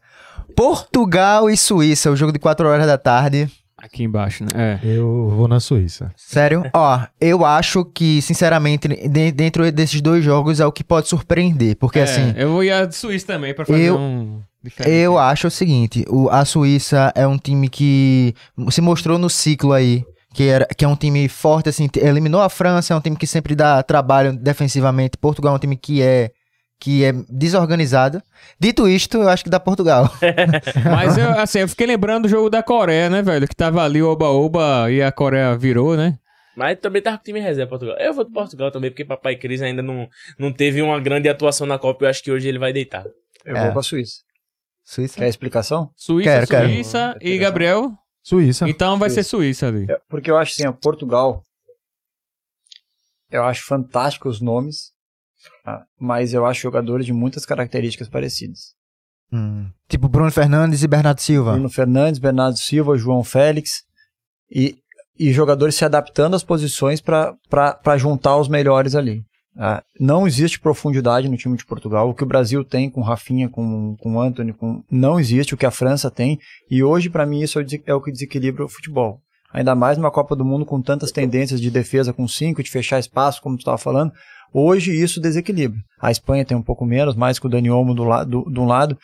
[0.56, 3.50] Portugal e Suíça, o jogo de 4 horas da tarde.
[3.78, 4.80] Aqui embaixo, né?
[4.84, 4.88] É.
[4.88, 6.12] Eu vou na Suíça.
[6.16, 6.64] Sério?
[6.74, 11.76] Ó, eu acho que, sinceramente, de- dentro desses dois jogos é o que pode surpreender.
[11.76, 14.42] Porque, É, assim, Eu vou ir a Suíça também pra fazer Eu- um.
[14.64, 14.96] diferente.
[14.96, 18.34] Eu acho o seguinte, o, a Suíça é um time que
[18.72, 20.04] se mostrou no ciclo aí,
[20.36, 23.26] que, era, que é um time forte, assim, eliminou a França, é um time que
[23.26, 26.32] sempre dá trabalho defensivamente, Portugal é um time que é,
[26.80, 28.22] que é desorganizado.
[28.60, 30.12] Dito isto, eu acho que dá Portugal.
[30.92, 33.48] Mas eu, assim, eu fiquei lembrando do jogo da Coreia, né, velho?
[33.48, 36.18] Que tava ali oba-oba e a Coreia virou, né?
[36.56, 37.96] Mas também tava com o time reserva Portugal.
[37.98, 40.08] Eu vou de Portugal também, porque Papai Cris ainda não,
[40.38, 42.06] não teve uma grande atuação na Copa.
[42.06, 43.06] Eu acho que hoje ele vai deitar.
[43.46, 43.64] Eu É.
[43.64, 44.18] vou com a Suíça.
[44.84, 45.18] Suíça?
[45.18, 45.90] Quer explicação?
[45.96, 46.68] Suíça, Quero, quero.
[46.70, 47.92] Suíça e Gabriel.
[48.26, 48.68] Suíça.
[48.68, 49.66] Então vai ser Suíça.
[49.66, 49.86] Suíça ali.
[49.88, 51.44] É, Porque eu acho assim, ó, Portugal,
[53.30, 54.92] eu acho fantástico os nomes,
[55.64, 55.86] tá?
[56.00, 58.74] mas eu acho jogadores de muitas características parecidas.
[59.32, 61.52] Hum, Tipo Bruno Fernandes e Bernardo Silva.
[61.52, 63.84] Bruno Fernandes, Bernardo Silva, João Félix
[64.50, 64.76] e,
[65.20, 69.24] e jogadores se adaptando às posições para juntar os melhores ali.
[69.58, 72.10] Ah, não existe profundidade no time de Portugal.
[72.10, 75.66] O que o Brasil tem com Rafinha, com, com Anthony, com, não existe o que
[75.66, 76.38] a França tem.
[76.70, 79.22] E hoje, para mim, isso é é o que desequilibra o futebol.
[79.54, 83.00] ainda mais numa Copa do Mundo com tantas tendências de defesa com cinco, de fechar
[83.00, 84.12] espaço, como tu estava falando.
[84.54, 85.80] Hoje isso desequilibra.
[86.02, 88.66] A Espanha tem um pouco menos, mais que o Dani Olmo do, do, de um
[88.66, 88.98] lado.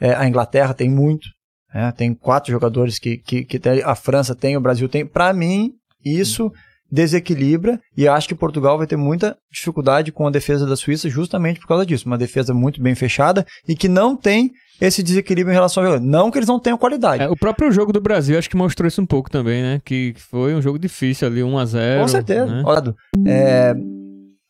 [0.00, 1.28] É, a Inglaterra tem muito.
[1.74, 5.04] É, tem quatro jogadores que, que, que tem, a França tem, o Brasil tem.
[5.04, 5.72] Para mim,
[6.04, 6.52] isso
[6.90, 11.60] desequilibra e acho que Portugal vai ter muita dificuldade com a defesa da Suíça justamente
[11.60, 12.06] por causa disso.
[12.06, 16.04] Uma defesa muito bem fechada e que não tem esse desequilíbrio em relação ao jogo.
[16.04, 17.22] Não que eles não tenham qualidade.
[17.22, 19.80] É, o próprio jogo do Brasil acho que mostrou isso um pouco também, né?
[19.84, 22.00] Que foi um jogo difícil ali, 1x0.
[22.00, 22.46] Com certeza.
[22.46, 22.62] Né?
[22.64, 22.94] Olha,
[23.26, 23.74] é,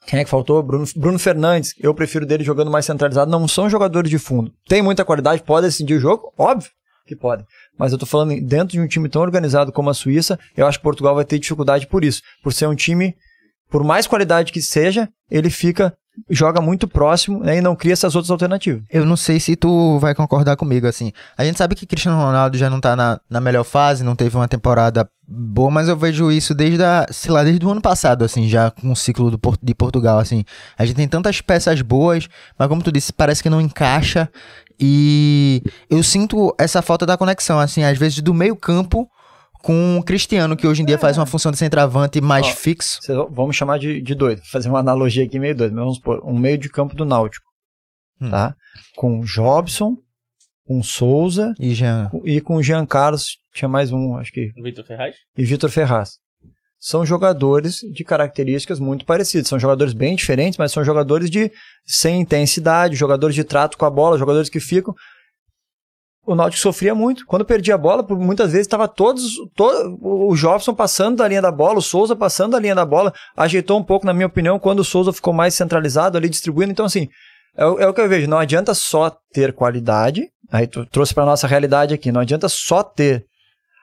[0.07, 0.63] quem é que faltou?
[0.63, 1.75] Bruno, Bruno Fernandes.
[1.79, 3.31] Eu prefiro dele jogando mais centralizado.
[3.31, 4.53] Não são jogadores de fundo.
[4.69, 6.33] Tem muita qualidade, pode decidir o jogo?
[6.37, 6.71] Óbvio
[7.07, 7.45] que pode.
[7.79, 10.79] Mas eu tô falando dentro de um time tão organizado como a Suíça, eu acho
[10.79, 12.21] que Portugal vai ter dificuldade por isso.
[12.43, 13.15] Por ser um time,
[13.71, 15.97] por mais qualidade que seja, ele fica
[16.31, 18.83] joga muito próximo né, e não cria essas outras alternativas.
[18.91, 21.13] Eu não sei se tu vai concordar comigo, assim.
[21.37, 24.37] A gente sabe que Cristiano Ronaldo já não tá na, na melhor fase, não teve
[24.37, 28.25] uma temporada boa, mas eu vejo isso desde a, sei lá, desde o ano passado,
[28.25, 30.45] assim, já com o ciclo do, de Portugal, assim.
[30.79, 32.29] A gente tem tantas peças boas,
[32.59, 34.31] mas como tu disse, parece que não encaixa
[34.79, 39.09] e eu sinto essa falta da conexão, assim, às vezes do meio campo
[39.63, 40.99] com o Cristiano, que hoje em dia é.
[40.99, 43.01] faz uma função de centroavante mais Ó, fixo.
[43.31, 46.39] Vamos chamar de, de doido, fazer uma analogia aqui meio doido, mas vamos supor, um
[46.39, 47.47] meio de campo do Náutico,
[48.21, 48.31] hum.
[48.31, 48.55] tá?
[48.97, 49.97] Com Jobson,
[50.67, 52.11] com Souza e, Jean.
[52.25, 54.53] e com Jean Carlos, tinha mais um, acho que...
[54.63, 55.17] Vitor Ferraz?
[55.37, 56.19] E Vitor Ferraz.
[56.79, 59.49] São jogadores de características muito parecidas.
[59.49, 61.51] São jogadores bem diferentes, mas são jogadores de
[61.87, 64.95] sem intensidade, jogadores de trato com a bola, jogadores que ficam
[66.27, 67.25] o Náutico sofria muito.
[67.25, 71.53] Quando perdia a bola, muitas vezes estava todos, todo, o Jobson passando da linha da
[71.53, 74.81] bola, o Souza passando da linha da bola, ajeitou um pouco, na minha opinião, quando
[74.81, 76.73] o Souza ficou mais centralizado ali distribuindo.
[76.73, 77.09] Então, assim,
[77.57, 78.29] é, é o que eu vejo.
[78.29, 80.29] Não adianta só ter qualidade.
[80.51, 82.11] Aí tu trouxe para nossa realidade aqui.
[82.11, 83.25] Não adianta só ter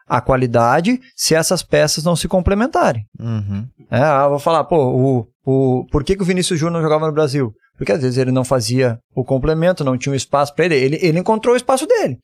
[0.07, 3.03] a qualidade se essas peças não se complementarem.
[3.19, 3.67] Uhum.
[3.89, 7.07] É, ah, vou falar, pô, o, o, por que, que o Vinícius Júnior não jogava
[7.07, 7.53] no Brasil?
[7.77, 10.75] Porque às vezes ele não fazia o complemento, não tinha um espaço para ele.
[10.75, 10.99] ele.
[11.01, 12.17] Ele encontrou o espaço dele.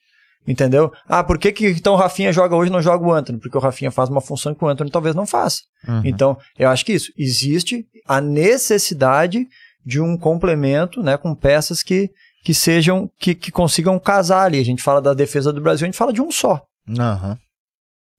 [0.47, 0.91] Entendeu?
[1.07, 3.39] Ah, por que, que então o Rafinha joga hoje e não joga o Anthony?
[3.39, 5.59] Porque o Rafinha faz uma função que o Anthony talvez não faça.
[5.87, 6.01] Uhum.
[6.03, 7.11] Então, eu acho que isso.
[7.17, 9.45] Existe a necessidade
[9.85, 12.09] de um complemento né, com peças que,
[12.43, 14.59] que sejam, que, que consigam casar ali.
[14.59, 16.61] A gente fala da defesa do Brasil, a gente fala de um só.
[16.87, 17.35] Uhum.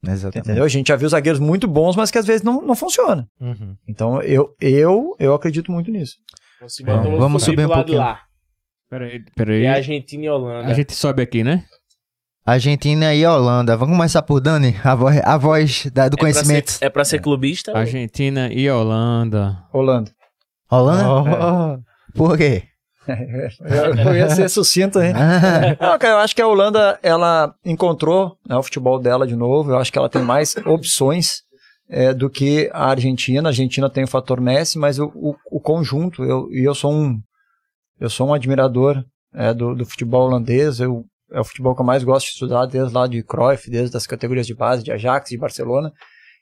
[0.05, 0.45] Exatamente.
[0.45, 0.63] Entendeu?
[0.63, 3.27] A gente já viu zagueiros muito bons, mas que às vezes não, não funciona.
[3.39, 3.75] Uhum.
[3.87, 6.15] Então, eu, eu, eu acredito muito nisso.
[6.83, 7.99] Vamos, vamos subir um pouquinho.
[7.99, 8.21] Lá.
[8.89, 9.61] Peraí, peraí.
[9.61, 10.67] E Argentina e Holanda.
[10.69, 11.65] A gente sobe aqui, né?
[12.45, 13.77] Argentina e Holanda.
[13.77, 16.65] Vamos começar por Dani, a voz, a voz da, do é conhecimento.
[16.65, 17.77] Pra ser, é pra ser clubista?
[17.77, 18.51] Argentina ou...
[18.51, 19.63] e Holanda.
[19.71, 20.11] Holanda.
[20.69, 21.09] Holanda?
[21.09, 21.73] Oh.
[21.73, 21.79] É.
[22.15, 22.63] Por quê?
[24.05, 25.13] Eu, ia ser sucinto, hein?
[25.79, 29.71] Não, cara, eu acho que a Holanda, ela encontrou né, o futebol dela de novo.
[29.71, 31.41] Eu acho que ela tem mais opções
[31.89, 33.47] é, do que a Argentina.
[33.47, 36.91] A Argentina tem o fator Messi, mas o, o, o conjunto, eu, e eu sou
[36.91, 37.19] um
[37.99, 40.79] eu sou um admirador é, do, do futebol holandês.
[40.79, 43.95] Eu é o futebol que eu mais gosto de estudar, desde lá de Cruyff, desde
[43.95, 45.91] as categorias de base, de Ajax, de Barcelona.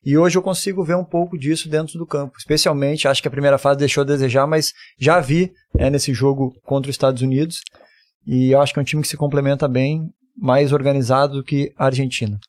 [0.04, 2.38] E hoje eu consigo ver um pouco disso dentro do campo.
[2.38, 6.56] Especialmente, acho que a primeira fase deixou a desejar, mas já vi é, nesse jogo
[6.64, 7.62] contra os Estados Unidos.
[8.26, 11.74] E eu acho que é um time que se complementa bem, mais organizado do que
[11.78, 12.40] a Argentina.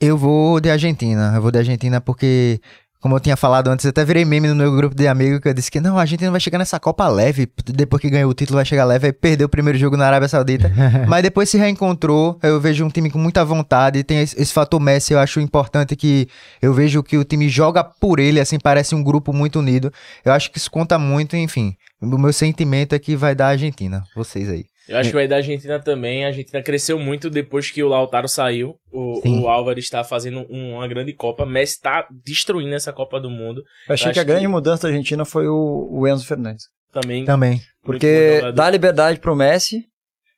[0.00, 1.32] Eu vou de Argentina.
[1.34, 2.60] Eu vou de Argentina porque
[3.00, 5.48] como eu tinha falado antes, eu até virei meme no meu grupo de amigos que
[5.48, 7.48] eu disse que não, a gente não vai chegar nessa Copa leve.
[7.66, 9.06] Depois que ganhou o título, vai chegar leve.
[9.06, 10.72] Aí perdeu o primeiro jogo na Arábia Saudita.
[11.06, 12.38] mas depois se reencontrou.
[12.42, 14.02] Eu vejo um time com muita vontade.
[14.02, 16.28] Tem esse, esse, fator Messi, eu acho importante que
[16.60, 19.92] eu vejo que o time joga por ele, assim, parece um grupo muito unido.
[20.24, 21.76] Eu acho que isso conta muito, enfim.
[22.00, 24.02] O meu sentimento é que vai dar a Argentina.
[24.16, 24.64] Vocês aí.
[24.88, 26.24] Eu acho que vai dar a Argentina também.
[26.24, 28.76] A Argentina cresceu muito depois que o Lautaro saiu.
[28.90, 31.44] O, o Álvaro está fazendo um, uma grande Copa.
[31.44, 33.62] Messi está destruindo essa Copa do Mundo.
[33.88, 34.48] Eu achei eu que a grande que...
[34.48, 36.66] mudança da Argentina foi o, o Enzo Fernandes.
[36.92, 37.24] Também.
[37.24, 37.60] Também.
[37.82, 39.84] Porque dá liberdade pro Messi,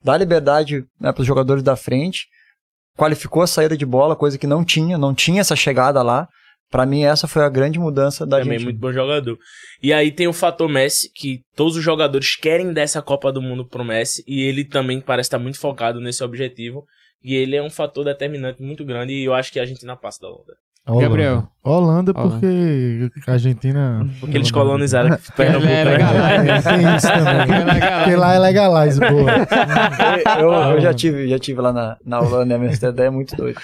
[0.02, 2.26] dá liberdade né, para os jogadores da frente,
[2.96, 6.28] qualificou a saída de bola, coisa que não tinha, não tinha essa chegada lá.
[6.70, 8.70] Para mim, essa foi a grande mudança da Também Argentina.
[8.70, 9.36] muito bom jogador.
[9.82, 13.66] E aí tem o fator Messi, que todos os jogadores querem dessa Copa do Mundo
[13.66, 16.86] pro Messi, e ele também parece estar muito focado nesse objetivo.
[17.22, 20.20] E ele é um fator determinante muito grande, e eu acho que a Argentina passa
[20.20, 20.54] da Holanda.
[20.86, 21.08] Holanda.
[21.08, 21.48] Gabriel.
[21.62, 24.08] Holanda, porque a Argentina.
[24.18, 25.70] Porque eles colonizaram Pernambuco.
[25.70, 25.90] É né?
[25.90, 26.68] legalize.
[26.68, 27.80] Tem isso também.
[27.98, 29.30] Porque lá é legalize, boa.
[30.40, 33.36] eu, eu, já, tive, já tive lá na, na Holanda, a minha ideia é muito
[33.36, 33.60] doida.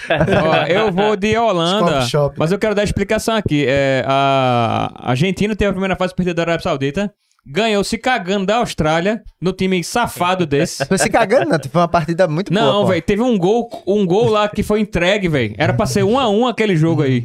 [0.69, 2.05] eu vou de Holanda,
[2.37, 3.65] mas eu quero dar explicação aqui.
[3.67, 7.11] É, a Argentina teve a primeira fase perdida da Arábia Saudita.
[7.49, 10.85] Ganhou se cagando da Austrália, no time safado desse.
[10.85, 11.59] Foi se cagando, não.
[11.71, 12.65] Foi uma partida muito boa.
[12.65, 15.55] Não, velho, teve um gol, um gol lá que foi entregue, velho.
[15.57, 17.23] Era pra ser um a um aquele jogo aí.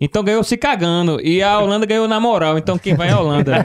[0.00, 1.20] Então ganhou se cagando.
[1.22, 2.56] E a Holanda ganhou na moral.
[2.58, 3.64] Então quem vai é a Holanda.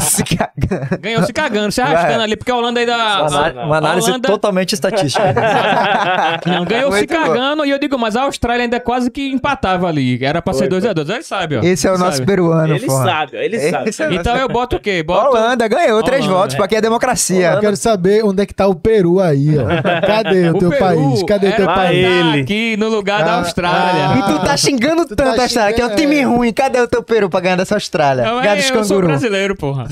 [0.00, 0.98] se cagando.
[1.00, 2.96] Ganhou se cagando, se arrastando ali, porque a Holanda ainda.
[2.96, 5.22] Uma, uma análise Holanda- totalmente estatística.
[6.46, 7.14] Não, ganhou se bom.
[7.14, 7.64] cagando.
[7.64, 10.22] E eu digo, mas a Austrália ainda quase que empatava ali.
[10.24, 11.08] Era pra ser 2x2.
[11.14, 11.60] Ele sabe, ó.
[11.62, 12.26] Esse é o nosso Sabe.
[12.26, 13.04] peruano, Ele porra.
[13.04, 13.88] sabe, ó, ele sabe.
[13.90, 15.02] Esse é Então eu boto o quê?
[15.02, 15.36] Boto.
[15.40, 16.56] Holanda ganhou três votos, é.
[16.58, 17.52] porque aqui é democracia.
[17.52, 19.66] Eu quero saber onde é que tá o Peru aí, ó.
[20.06, 21.22] Cadê o, O teu Peru país?
[21.24, 21.98] Cadê o teu país?
[22.06, 22.40] estar ele.
[22.42, 24.08] aqui no lugar da Ah, Austrália.
[24.10, 24.18] ah.
[24.18, 26.52] E tu tá xingando Tu tá tanto a Austrália, que é um time ruim.
[26.52, 28.24] Cadê o teu Peru pra ganhar dessa Austrália?
[28.24, 29.84] Não, é, eu sou brasileiro, porra.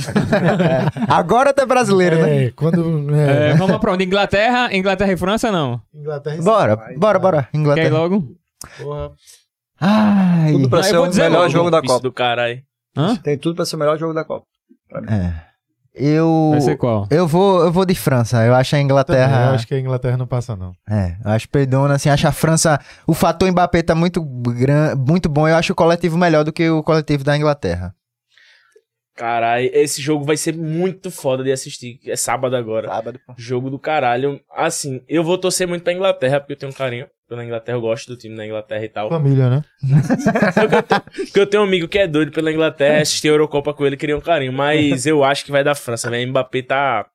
[1.09, 2.45] Agora tu é brasileiro, né?
[2.47, 3.15] É, quando.
[3.15, 3.55] É, É.
[3.55, 4.05] vamos pra onde?
[4.05, 4.69] Inglaterra?
[4.75, 5.81] Inglaterra e França, não?
[5.95, 7.33] Inglaterra e Bora, vai, bora, vai.
[7.33, 7.43] bora.
[7.51, 7.99] Quer ir Inglaterra.
[7.99, 8.25] logo?
[8.81, 9.11] Porra.
[9.81, 10.53] Ai.
[10.53, 12.01] Tudo pra eu ser o melhor logo, jogo da Copa.
[12.01, 12.61] do caralho.
[12.97, 13.15] Hã?
[13.16, 14.45] Tem tudo pra ser o melhor jogo da Copa.
[15.09, 15.48] É.
[15.94, 16.51] Eu.
[16.52, 17.09] Vai ser qual?
[17.10, 18.44] Eu vou, eu vou de França.
[18.44, 19.47] Eu acho a Também, Inglaterra.
[19.47, 20.73] eu acho que a Inglaterra não passa, não.
[20.89, 22.81] É, eu acho perdona, assim, acho a França.
[23.06, 24.94] O fator Mbappé tá muito, gran...
[24.94, 25.48] muito bom.
[25.48, 27.94] Eu acho o coletivo melhor do que o coletivo da Inglaterra.
[29.16, 31.98] Caralho, esse jogo vai ser muito foda de assistir.
[32.06, 32.86] É sábado agora.
[32.86, 33.20] Sábado.
[33.36, 34.40] Jogo do caralho.
[34.55, 37.76] Assim, eu vou torcer muito pra Inglaterra, porque eu tenho um carinho pela Inglaterra.
[37.76, 39.09] Eu gosto do time da Inglaterra e tal.
[39.09, 39.64] Família, né?
[41.14, 43.96] Porque eu tenho um amigo que é doido pela Inglaterra, assisti a Eurocopa com ele,
[43.96, 44.52] queria um carinho.
[44.52, 46.28] Mas eu acho que vai dar França, velho.
[46.30, 47.06] Mbappé tá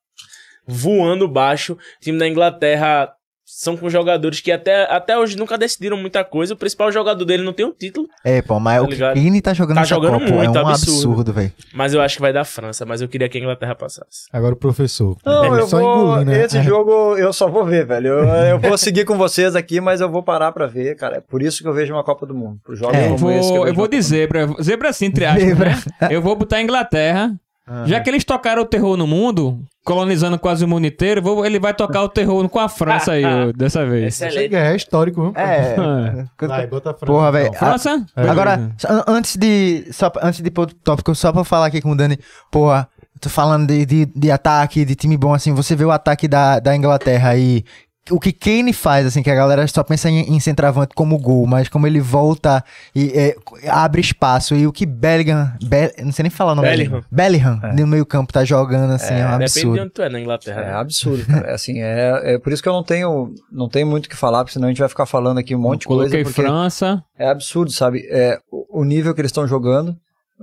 [0.65, 1.73] voando baixo.
[1.73, 3.11] O time da Inglaterra
[3.55, 6.53] são com jogadores que até, até hoje nunca decidiram muita coisa.
[6.53, 9.13] O principal jogador dele não tem o título, É, pô, mas Tá o que ligado?
[9.15, 10.91] Kane tá jogando Tá jogando Copa muito, é um absurdo.
[11.11, 11.51] absurdo, velho.
[11.73, 12.85] mas eu acho que vai dar França.
[12.85, 14.25] Mas eu queria que a Inglaterra passasse.
[14.31, 15.17] Agora o professor.
[15.25, 16.05] Não, eu Só vou.
[16.13, 16.45] engolir, né?
[16.45, 18.07] Esse jogo eu só vou ver, velho.
[18.07, 21.17] Eu, eu vou seguir com vocês aqui, mas eu vou parar pra ver, cara.
[21.17, 22.57] É por isso que eu vejo uma Copa do Mundo.
[22.63, 23.09] Por jogos É.
[23.09, 23.39] Eu como esse.
[23.41, 24.47] que vou, eu vejo vou de zebra.
[24.61, 25.75] Zebra assim, entre aspas, né?
[26.09, 27.31] Eu vou botar a Inglaterra.
[27.85, 31.59] Já que eles tocaram o terror no mundo, colonizando quase o mundo inteiro, vou- ele
[31.59, 33.23] vai tocar o terror com a França aí,
[33.53, 34.21] dessa vez.
[34.21, 34.55] Excelente.
[34.55, 35.33] é histórico, viu?
[35.35, 36.25] É.
[36.47, 37.05] Vai, bota a França.
[37.05, 37.53] Porra, velho.
[37.53, 38.05] França?
[38.15, 38.29] É.
[38.29, 39.85] Agora, só- antes de.
[39.91, 42.17] Só, antes de pôr o tópico, só pra falar aqui com o Dani,
[42.51, 42.87] porra,
[43.19, 46.59] tô falando de, de, de ataque, de time bom, assim, você vê o ataque da,
[46.59, 47.63] da Inglaterra aí.
[48.11, 51.47] O que Kane faz, assim, que a galera só pensa em, em centroavante como gol,
[51.47, 52.61] mas como ele volta
[52.93, 53.35] e é,
[53.69, 54.53] abre espaço.
[54.55, 56.95] E o que Bellingham, Bell, não sei nem falar o nome Bellingham.
[56.99, 57.05] dele.
[57.09, 59.73] Bellingham, no meio campo, tá jogando, assim, é, um Depende absurdo.
[59.75, 60.61] de onde tu é na Inglaterra.
[60.61, 60.73] É né?
[60.73, 61.47] absurdo, cara.
[61.49, 64.17] É assim, é, é por isso que eu não tenho, não tenho muito o que
[64.17, 66.11] falar, porque senão a gente vai ficar falando aqui um monte de coisa.
[66.11, 67.01] Coloquei França.
[67.17, 68.05] é absurdo, sabe?
[68.09, 69.95] É, o, o nível que eles estão jogando,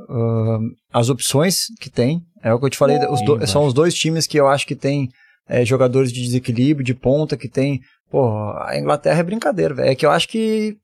[0.09, 2.23] ahn, as opções que tem.
[2.43, 4.66] É o que eu te falei, os do- são os dois times que eu acho
[4.66, 5.11] que tem
[5.51, 7.81] é, jogadores de desequilíbrio, de ponta, que tem.
[8.10, 8.24] Pô,
[8.56, 9.90] a Inglaterra é brincadeira, velho.
[9.90, 10.77] É que eu acho que.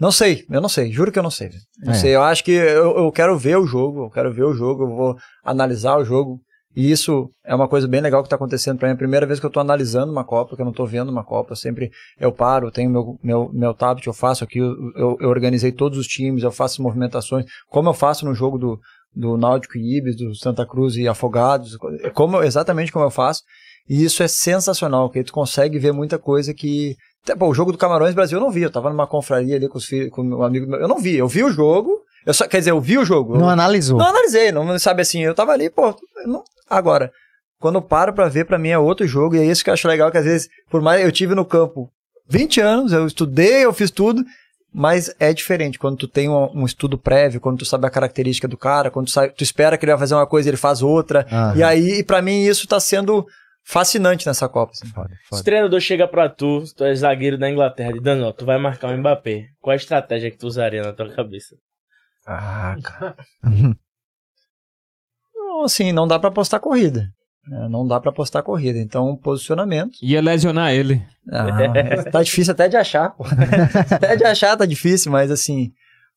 [0.00, 1.50] Não sei, eu não sei, juro que eu não sei.
[1.84, 1.94] Não É.
[1.96, 4.84] sei, eu acho que eu, eu quero ver o jogo, eu quero ver o jogo,
[4.84, 6.40] eu vou analisar o jogo.
[6.74, 8.92] E isso é uma coisa bem legal que tá acontecendo pra mim.
[8.92, 11.10] É a primeira vez que eu tô analisando uma Copa, que eu não tô vendo
[11.10, 11.52] uma Copa.
[11.52, 15.16] Eu sempre eu paro, eu tenho meu, meu, meu tablet, eu faço aqui, eu, eu,
[15.20, 18.78] eu organizei todos os times, eu faço movimentações, como eu faço no jogo do,
[19.14, 21.76] do Náutico e Ibis, do Santa Cruz e Afogados,
[22.14, 23.42] como, exatamente como eu faço.
[23.88, 26.96] E isso é sensacional, porque tu consegue ver muita coisa que.
[27.22, 28.62] Até, pô, o jogo do Camarões Brasil eu não vi.
[28.62, 30.80] Eu tava numa confraria ali com os filhos, com um amigo meu.
[30.80, 32.00] Eu não vi, eu vi o jogo.
[32.24, 33.34] Eu só, quer dizer, eu vi o jogo.
[33.34, 33.98] Não eu, analisou.
[33.98, 35.94] não analisei, não sabe assim, eu tava ali, pô,
[36.26, 37.10] não- agora,
[37.58, 39.74] quando eu paro pra ver, pra mim é outro jogo, e é isso que eu
[39.74, 41.88] acho legal, que às vezes, por mais eu tive no campo
[42.28, 44.22] 20 anos, eu estudei, eu fiz tudo,
[44.72, 48.46] mas é diferente quando tu tem um, um estudo prévio, quando tu sabe a característica
[48.46, 50.82] do cara, quando tu, sabe, tu espera que ele vai fazer uma coisa, ele faz
[50.82, 51.56] outra, Aham.
[51.56, 53.26] e aí, e pra mim, isso tá sendo
[53.64, 54.72] fascinante nessa Copa.
[54.72, 54.88] assim.
[54.88, 55.40] Foda, Se foda.
[55.42, 58.88] o treinador chega pra tu, tu é zagueiro da Inglaterra, de Danilo, tu vai marcar
[58.92, 59.46] o Mbappé.
[59.60, 61.56] Qual a estratégia que tu usaria na tua cabeça?
[62.26, 63.16] Ah, cara.
[65.34, 67.08] Não, assim, não dá pra apostar corrida.
[67.46, 67.68] né?
[67.68, 68.78] Não dá pra apostar corrida.
[68.78, 69.98] Então, posicionamento.
[70.02, 71.02] Ia lesionar ele.
[71.30, 73.14] Ah, tá difícil até de achar,
[73.90, 75.72] até de achar tá difícil, mas assim.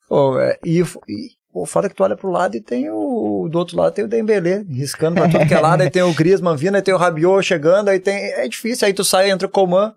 [0.08, 2.90] Pô, é, e, o- e o foda é que tu olha pro lado e tem
[2.90, 3.48] o.
[3.50, 6.14] Do outro lado tem o Dembele, riscando pra tudo que é lado, aí tem o
[6.14, 8.16] Griezmann vindo, aí tem o Rabiot chegando, aí tem.
[8.16, 9.94] É difícil, aí tu sai, entra o Coman.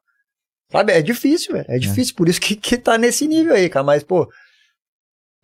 [0.70, 0.93] Sabe?
[0.93, 1.65] É difícil, velho.
[1.69, 3.85] É difícil, por isso que, que tá nesse nível aí, cara.
[3.85, 4.28] Mas, pô.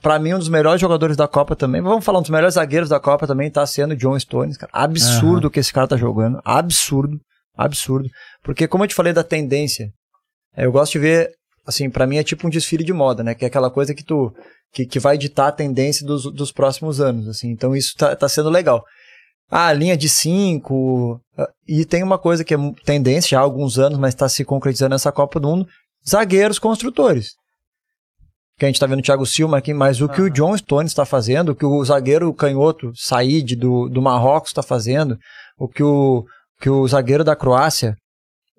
[0.02, 1.80] Pra mim, um dos melhores jogadores da Copa também.
[1.80, 4.72] Vamos falar, um dos melhores zagueiros da Copa também tá sendo o John Stones, cara.
[4.74, 6.40] Absurdo o que esse cara tá jogando.
[6.44, 7.20] Absurdo.
[7.56, 8.08] Absurdo.
[8.42, 9.92] Porque, como eu te falei da tendência,
[10.56, 11.30] é, eu gosto de ver,
[11.66, 13.34] assim, pra mim é tipo um desfile de moda, né?
[13.34, 14.32] Que é aquela coisa que tu.
[14.72, 17.50] que, que vai ditar a tendência dos, dos próximos anos, assim.
[17.50, 18.84] Então isso tá, tá sendo legal.
[19.50, 21.20] Ah, a linha de 5.
[21.68, 24.94] E tem uma coisa que é tendência já há alguns anos, mas está se concretizando
[24.94, 25.68] nessa Copa do Mundo:
[26.08, 27.32] zagueiros construtores.
[28.58, 30.92] que a gente tá vendo o Thiago Silva aqui, mas o que o John Stones
[30.92, 35.18] está fazendo, o que o zagueiro canhoto Said do, do Marrocos está fazendo,
[35.58, 36.24] o que o,
[36.58, 37.94] que o zagueiro da Croácia,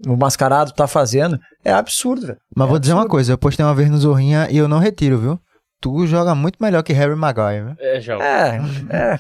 [0.07, 2.39] o mascarado, tá fazendo, é absurdo, velho.
[2.55, 3.11] Mas É vou dizer uma absurdo.
[3.11, 5.39] coisa, eu postei uma vez no Zorrinha e eu não retiro, viu?
[5.81, 7.75] Tu joga muito melhor que Harry Maguire, viu?
[7.79, 8.23] É, joga.
[8.23, 9.19] É, é.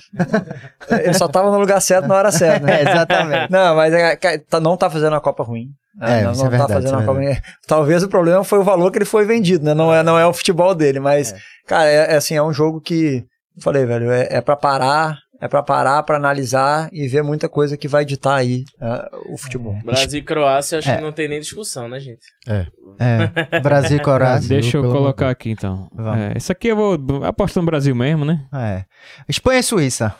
[1.03, 2.79] Ele só tava no lugar certo na hora certa, né?
[2.79, 3.51] É, exatamente.
[3.51, 4.15] Não, mas é,
[4.49, 5.67] tá- não tá fazendo a Copa ruim.
[5.95, 6.21] né?
[6.21, 7.35] É, não, não é verdade, tá fazendo isso é a Copa ruim.
[7.67, 9.73] Talvez o problema foi o valor que ele foi vendido, né?
[9.73, 11.33] Não é, não é o futebol dele, mas,
[11.67, 13.25] cara, é, é assim, é um jogo que,
[13.57, 17.49] eu falei, velho, é, é para parar, é pra parar, pra analisar e ver muita
[17.49, 19.77] coisa que vai ditar aí é, o futebol.
[19.83, 20.95] Brasil e Croácia, acho É.
[20.95, 22.25] que não tem nem discussão, né, gente?
[22.47, 23.99] É, Brasil e.
[24.01, 25.89] Brasil, Deixa eu colocar aqui então.
[25.93, 26.17] Vamos.
[26.17, 28.47] É, isso aqui eu vou apostar no Brasil mesmo, né?
[28.53, 28.85] É.
[29.27, 30.15] Espanha e Suíça.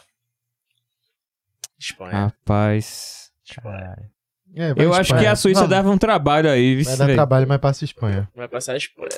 [1.79, 2.11] Espanha.
[2.11, 3.31] Rapaz.
[4.55, 5.75] É, vai Eu acho que a Suíça Vamos.
[5.75, 6.85] dava um trabalho aí, viu?
[6.85, 7.17] Vai dar velho?
[7.17, 8.29] trabalho, mas passa a Espanha.
[8.35, 9.09] Vai passar a Espanha.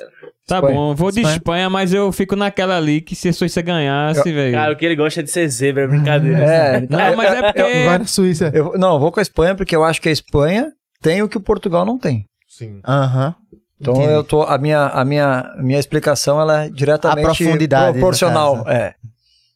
[0.46, 0.74] Tá Espanha.
[0.74, 1.36] bom, vou de Espanha.
[1.36, 4.54] Espanha, mas eu fico naquela ali que se a Suíça ganhasse, velho.
[4.54, 6.38] Cara, o que ele gosta é de ser zebra, é brincadeira.
[6.38, 7.84] É, Não, mas é Vai porque.
[7.98, 8.50] na Suíça.
[8.54, 10.72] eu, não, eu vou com a Espanha porque eu acho que a Espanha
[11.02, 12.24] tem o que o Portugal não tem.
[12.48, 12.80] Sim.
[12.86, 13.34] Aham.
[13.78, 14.12] Então Entendi.
[14.12, 18.94] eu tô a minha a minha minha explicação ela é diretamente A profundidade, proporcional, é.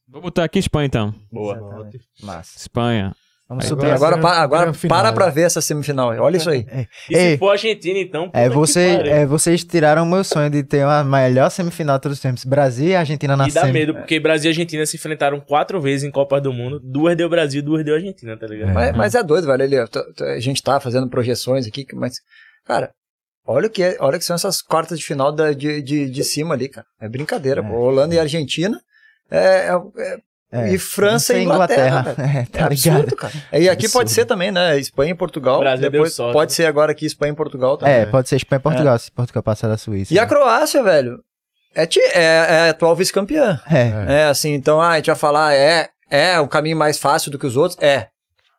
[0.07, 1.15] Vou botar aqui Espanha então.
[1.33, 1.89] Boa.
[2.23, 2.59] Massa.
[2.59, 3.15] Espanha.
[3.51, 3.69] Vamos.
[3.69, 6.11] Vai Agora, a agora final, para pra ver essa semifinal.
[6.21, 6.65] Olha isso aí.
[7.11, 8.31] E se Ei, for Argentina, então.
[8.33, 12.19] É, você, é, vocês tiraram o meu sonho de ter uma melhor semifinal de todos
[12.19, 12.45] os tempos.
[12.45, 13.73] Brasil e Argentina na E dá semi.
[13.73, 16.79] medo, porque Brasil e Argentina se enfrentaram quatro vezes em Copas do Mundo.
[16.81, 18.73] Duas deu Brasil, duas deu Argentina, tá ligado?
[18.73, 19.85] Mas, mas é doido, velho.
[20.37, 22.15] A gente tá fazendo projeções aqui, mas,
[22.65, 22.93] cara,
[23.45, 26.09] olha o que, é, olha o que são essas quartas de final da- de, de,
[26.09, 26.87] de cima ali, cara.
[27.01, 27.65] É brincadeira.
[27.65, 27.75] pô.
[27.75, 28.79] Holanda e Argentina.
[29.29, 30.17] É, é-
[30.53, 32.03] É, e França e Inglaterra.
[32.03, 32.21] velho.
[32.29, 33.17] É, É tá absurdo, ligado?
[33.17, 33.35] cara.
[33.53, 33.93] E aqui Absurdo.
[33.93, 34.79] pode ser também, né?
[34.79, 35.61] Espanha e Portugal.
[35.61, 36.55] Brasil deu Depois sorte, pode né?
[36.57, 37.95] ser agora aqui Espanha e Portugal também.
[37.95, 40.13] É, pode ser Espanha e Portugal, se Portugal passar da Suíça.
[40.13, 41.21] E a Croácia, velho,
[41.75, 43.61] é, ti- é, é a atual vice-campeã.
[43.71, 47.31] É, É, assim, então ah, a gente vai falar, é, é o caminho mais fácil
[47.31, 47.79] do que os outros?
[47.81, 48.09] É.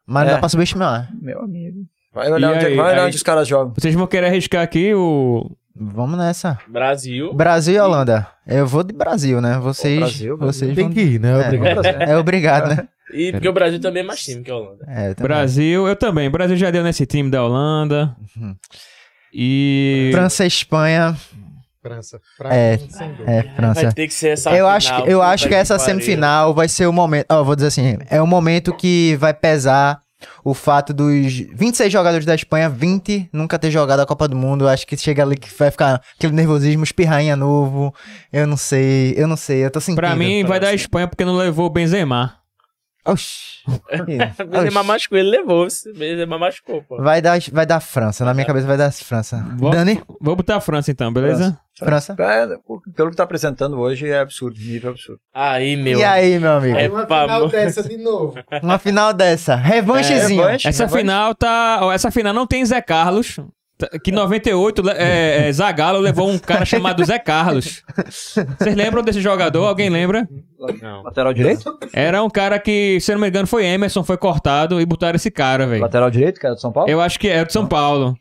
[0.06, 0.34] mas não É.
[0.36, 1.10] dá pra subestimar.
[1.22, 1.80] Meu amigo.
[2.14, 3.08] Vai olhar, onde, aí, vai olhar aí?
[3.08, 3.74] onde os caras jogam.
[3.78, 5.50] Vocês vão querer arriscar aqui o.
[5.76, 6.60] Vamos nessa.
[6.68, 7.34] Brasil.
[7.34, 8.28] Brasil e Holanda.
[8.46, 9.58] Eu vou de Brasil, né?
[9.60, 10.54] Vocês, Brasil, Brasil.
[10.54, 10.94] vocês Tem vão...
[10.94, 11.32] que ir, né?
[11.32, 11.48] É.
[11.48, 11.86] Obrigado.
[11.86, 12.88] É obrigado, né?
[13.14, 14.86] E porque o Brasil também é mais time que a Holanda.
[14.88, 15.28] É, eu também.
[15.28, 16.30] Brasil, eu também.
[16.30, 18.16] Brasil já deu nesse time da Holanda.
[18.36, 18.56] Uhum.
[19.34, 20.10] E.
[20.14, 21.16] França e Espanha.
[21.82, 22.22] França.
[22.46, 23.24] É, dúvida.
[23.26, 23.92] É, Vai França.
[23.92, 26.86] ter que ser essa Eu final, acho, que, eu acho que essa semifinal vai ser
[26.86, 27.26] o momento.
[27.30, 30.02] Ó, vou dizer assim: é o momento que vai pesar
[30.44, 34.68] o fato dos 26 jogadores da Espanha, 20 nunca ter jogado a Copa do Mundo.
[34.68, 37.94] Acho que chega ali que vai ficar aquele nervosismo, espirrainha novo.
[38.32, 39.98] Eu não sei, eu não sei, eu tô sentindo.
[39.98, 42.41] Pra mim, vai dar Espanha porque não levou o Benzema.
[43.06, 43.62] Oxi.
[44.50, 45.68] Benzema machucou, ele levou.
[45.96, 46.98] Benzema machucou, pô.
[47.02, 48.24] Vai dar, vai dar França.
[48.26, 49.44] Na minha cabeça vai dar França.
[49.58, 50.02] Vou- Dani?
[50.20, 51.58] Vou botar a França então, beleza?
[51.78, 52.16] França?
[52.20, 52.48] É,
[52.96, 55.20] pelo que tá apresentando hoje é absurdo, nível absurdo.
[55.34, 56.00] Aí, meu.
[56.00, 56.78] E aí, meu amigo?
[56.78, 58.36] É Uma final dessa de novo.
[58.62, 59.56] Uma final dessa.
[59.56, 60.42] Revanchezinho.
[60.42, 60.68] É, revanche.
[60.68, 61.80] Essa final tá.
[61.94, 63.40] Essa final não tem Zé Carlos.
[63.90, 67.84] Tá- Que em 98, le- é, é, Zagallo levou um cara chamado Zé Carlos.
[68.58, 69.66] Vocês lembram desse jogador?
[69.68, 70.28] Alguém lembra?
[70.82, 71.04] Não.
[71.04, 71.78] Lateral direito?
[71.94, 75.16] Era um cara que, se eu não me engano, foi Emerson, foi cortado e botaram
[75.16, 75.82] esse cara, velho.
[75.82, 76.90] Lateral direito, é do São Paulo?
[76.90, 78.16] Eu acho que é de São Paulo.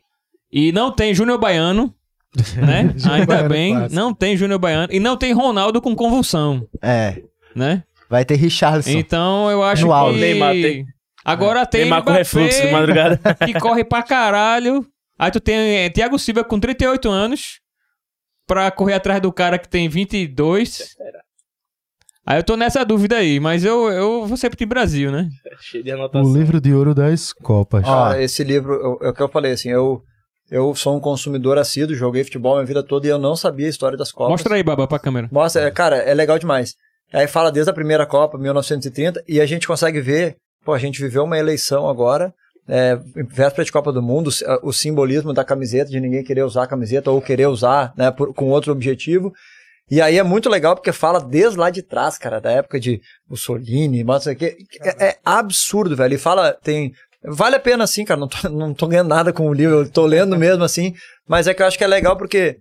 [0.51, 1.93] E não tem Júnior Baiano,
[2.57, 2.93] né?
[3.09, 3.95] Ainda Baiano bem, clássico.
[3.95, 4.87] não tem Júnior Baiano.
[4.91, 7.21] E não tem Ronaldo com convulsão, É.
[7.55, 7.83] né?
[8.09, 8.89] Vai ter Richarlison.
[8.91, 10.19] Então eu acho No que.
[10.19, 10.85] Neymar tem-
[11.23, 11.81] Agora tem.
[11.81, 13.19] Neymar com Mbappé, refluxo de madrugada.
[13.45, 14.85] que corre pra caralho.
[15.21, 17.59] Aí tu tem é, Thiago Silva com 38 anos
[18.47, 20.95] pra correr atrás do cara que tem 22.
[22.25, 25.27] Aí eu tô nessa dúvida aí, mas eu, eu vou sempre de Brasil, né?
[25.61, 26.33] Cheio de O anotação.
[26.33, 27.83] livro de ouro das Copas.
[27.83, 30.01] Cara, esse livro, eu- é o que eu falei, assim, eu,
[30.49, 33.67] eu sou um consumidor assíduo, joguei futebol a minha vida toda e eu não sabia
[33.67, 34.31] a história das Copas.
[34.31, 35.29] Mostra aí, Baba, pra câmera.
[35.31, 36.73] Mostra, é, cara, é legal demais.
[37.13, 40.99] Aí fala desde a primeira Copa, 1930, e a gente consegue ver, pô, a gente
[41.01, 42.33] viveu uma eleição agora,
[42.73, 44.31] é, em véspera de Copa do Mundo,
[44.63, 48.33] o, simbolismo da camiseta, de ninguém querer usar a camiseta ou querer usar, né, por-
[48.33, 49.33] com outro objetivo.
[49.89, 53.01] E aí é muito legal porque fala desde lá de trás, cara, da época de
[53.29, 54.25] Mussolini, mas.
[54.25, 54.35] É,
[54.99, 56.15] é absurdo, velho.
[56.15, 56.93] E fala, tem.
[57.25, 58.17] Vale a pena, assim, cara.
[58.17, 60.93] Não tô, não tô ganhando nada com o livro, eu tô lendo mesmo, assim.
[61.27, 62.57] Mas é que eu acho que é legal porque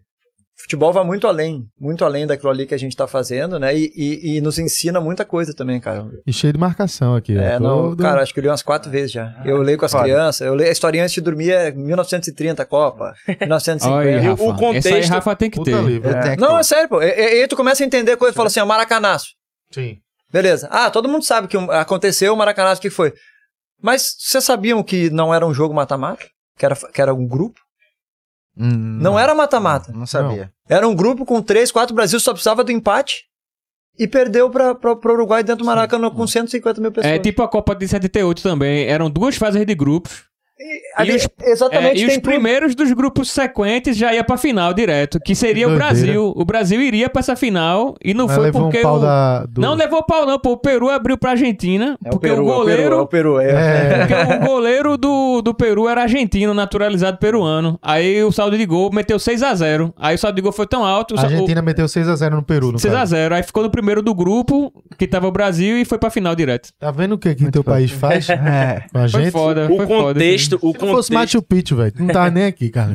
[0.63, 3.77] futebol vai muito além, muito além daquilo ali que a gente tá fazendo, né?
[3.77, 6.07] E, e- e nos ensina muita coisa também, cara.
[6.27, 7.37] E cheio de marcação aqui.
[7.37, 9.35] É, não, Todo- cara, acho que eu li umas quatro vezes já.
[9.45, 10.05] Eu leio com as Foda.
[10.05, 13.89] crianças, eu leio a historinha antes de dormir, é 1930 Copa, 1950.
[13.95, 14.45] Olha aí, E o Rafa.
[14.59, 15.77] contexto- Essa aí, Rafa, tem que Puta ter.
[16.01, 16.01] tenho
[16.37, 16.61] que Não, ter.
[16.61, 17.03] é sério, pô.
[17.03, 19.29] E, e- e aí tu começa a entender coisa e fala assim, ó, Maracanaço.
[19.73, 19.97] Sim.
[20.33, 20.69] Beleza.
[20.71, 23.13] Ah, todo mundo sabe que aconteceu o Maracanaço, o que foi?
[23.83, 26.25] Mas vocês sabiam que não era um jogo mata-mata?
[26.59, 27.59] Que era, que era um grupo?
[28.61, 29.91] Hum, Não era mata-mata.
[29.93, 30.53] Não sabia.
[30.69, 33.25] Era um grupo com três, quatro, Brasil só precisava do empate
[33.99, 37.13] e perdeu para o Uruguai dentro do Maracanã com 150 mil pessoas.
[37.13, 38.87] É tipo a Copa de 78 também.
[38.87, 40.25] Eram duas fases de grupos.
[40.97, 42.23] Ali- e os- exatamente, É, e os tudo.
[42.23, 45.93] primeiros dos grupos sequentes já ia pra final direto, que seria o Doideira.
[45.95, 46.33] Brasil.
[46.37, 49.01] O Brasil iria pra essa final e não Mas foi levou porque um pau o...
[49.01, 49.61] da, do...
[49.61, 50.53] Não levou pau não, pô.
[50.53, 52.83] O Peru abriu pra Argentina, É o porque Peru, o goleiro...
[52.83, 53.59] é o Peru, é o Peru.
[53.59, 57.79] É, Porque o goleiro do, do Peru era argentino, naturalizado peruano.
[57.83, 60.67] Aí o saldo de gol meteu 6 a 0 Aí o saldo de gol foi
[60.67, 61.15] tão alto.
[61.15, 63.11] o a Argentina meteu 6x0 no Peru, no 6 a caso.
[63.13, 66.35] 0 Aí ficou no primeiro do grupo, que tava o Brasil, e foi pra final
[66.35, 66.71] direto.
[66.79, 68.85] Tá vendo o que, que teu país faz É.
[68.93, 69.33] com a Foi gente?
[69.33, 70.21] foda, O foi foda.
[70.59, 72.91] Contexto, o Se não fosse contexto, Machu Picchu, velho, não tava nem aqui, cara.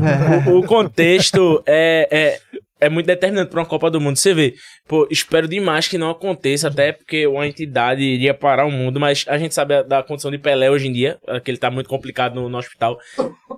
[0.48, 4.18] o, o contexto é, é, é muito determinante para uma Copa do Mundo.
[4.18, 4.54] Você vê,
[4.88, 9.26] pô, espero demais que não aconteça, até porque uma entidade iria parar o mundo, mas
[9.28, 11.70] a gente sabe a- da condição de Pelé hoje em dia, é que ele tá
[11.72, 12.98] muito complicado no, no hospital.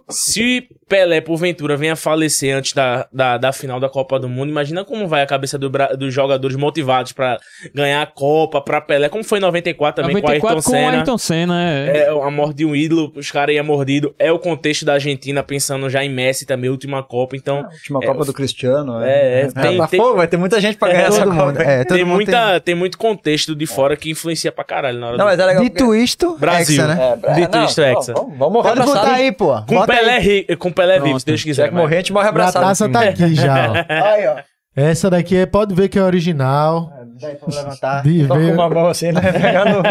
[0.10, 4.50] Se Pelé, porventura, venha a falecer antes da, da, da final da Copa do Mundo,
[4.50, 5.68] imagina como vai a cabeça do
[5.98, 7.38] dos jogadores motivados para
[7.74, 10.70] ganhar a Copa, pra Pelé, como foi em 94 também com o 94 Ayrton com
[10.70, 10.98] o Senna.
[10.98, 11.98] Ayrton Senna, é.
[12.06, 14.16] É a morte de um ídolo, os caras iam mordido.
[14.18, 17.36] É o contexto da Argentina, pensando já em Messi também, última Copa.
[17.36, 19.02] Então, Última É, Copa do Cristiano.
[19.04, 21.32] é, é, tem- mas, tem- pô, vai ter muita gente pra É, ganhar essa Todo
[21.32, 21.46] Copa.
[21.46, 21.62] mundo.
[21.62, 22.76] É, todo tem, mundo muita, tem...
[22.76, 25.30] muito contexto de fora que influencia pra caralho na hora Não, do...
[25.30, 25.64] mas é legal.
[25.64, 26.84] Dito isto, Brasil.
[26.84, 27.18] Hexa, né?
[27.24, 28.14] É, Dito não, isto, não, Hexa.
[28.14, 29.22] Vamos, vamos morrer Pode botar abraçado.
[29.22, 29.62] aí, pô.
[29.64, 30.22] Com Bota Pelé, aí.
[30.48, 31.64] ri- com Pelé vivo, se Deus Se quiser.
[31.64, 32.64] tiver que morrer, a gente morre A abraçado.
[32.66, 33.74] taça tá aqui já, ó.
[34.14, 34.36] Aí, ó.
[34.76, 36.92] Essa daqui é, pode ver que é original.
[37.20, 38.04] Daí pra levantar.
[38.04, 38.54] De com ver.
[38.54, 39.22] uma mão assim, né?
[39.22, 39.82] Pegando...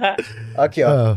[0.56, 1.12] Aqui, ó.
[1.12, 1.16] Ó,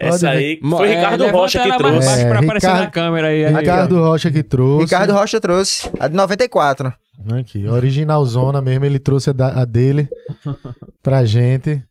[0.00, 2.06] Essa aí foi é, Ricardo levanta Rocha que trouxe.
[2.08, 3.44] baixo pra É, aparecer Ricardo- na câmera aí.
[3.44, 4.84] aí, Ricardo Rocha que trouxe.
[4.84, 5.90] Ricardo Rocha trouxe.
[6.00, 6.92] A de 94.
[7.38, 10.08] Aqui, original zona mesmo, ele trouxe a, da- a dele
[11.02, 11.82] pra gente.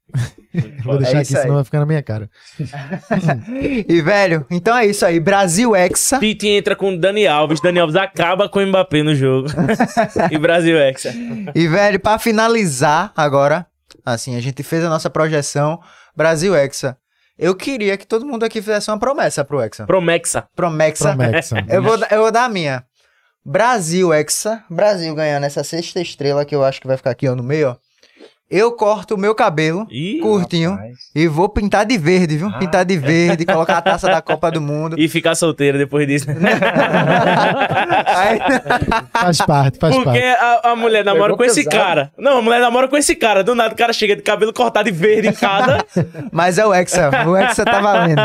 [0.83, 1.41] Vou deixar É aqui, isso aí.
[1.43, 2.27] senão vai ficar na minha cara.
[3.87, 5.19] E, velho, então é isso aí.
[5.19, 6.17] Brasil Hexa.
[6.19, 7.61] Tite entra com Dani Alves.
[7.61, 9.47] Dani Alves acaba com o Mbappé no jogo.
[10.31, 11.13] e Brasil Hexa.
[11.53, 13.67] E, velho, pra finalizar agora,
[14.05, 15.79] assim, a gente fez a nossa projeção
[16.15, 16.97] Brasil Hexa.
[17.41, 19.85] Eu queria que todo mundo aqui fizesse uma promessa pro Hexa.
[19.85, 20.45] Promexa.
[20.53, 21.15] Promexa.
[21.15, 21.55] Promexa.
[21.73, 22.83] Eu vou, dar- eu vou dar a minha.
[23.45, 24.61] Brasil Hexa.
[24.69, 27.69] Brasil ganhando essa sexta estrela que eu acho que vai ficar aqui ó, no meio,
[27.69, 27.75] ó.
[28.49, 30.97] Eu corto o meu cabelo Ih, curtinho rapaz.
[31.13, 32.51] e vou pintar de verde, viu?
[32.57, 34.95] Pintar de verde, colocar a taça da Copa do Mundo.
[34.97, 36.25] E ficar solteiro depois disso.
[38.05, 38.39] Aí-
[39.13, 40.23] Faz parte, faz Porque parte.
[40.65, 41.75] a, a mulher namora Pegou com esse pesado.
[41.83, 42.11] cara.
[42.17, 43.43] Não, a mulher namora com esse cara.
[43.43, 45.85] Do nada o cara chega de cabelo cortado e verde em cada.
[46.31, 47.11] Mas é o Hexa.
[47.27, 48.21] O Hexa tá valendo.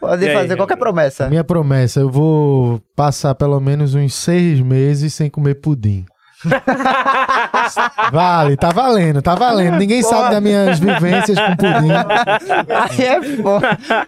[0.00, 1.28] Pode aí, fazer qualquer promessa.
[1.28, 6.04] Minha promessa, eu vou passar pelo menos uns seis meses sem comer pudim.
[8.12, 9.76] vale, tá valendo, tá valendo.
[9.78, 11.90] Ninguém sabe das minhas vivências com pudim.
[12.68, 13.60] Aí é bom.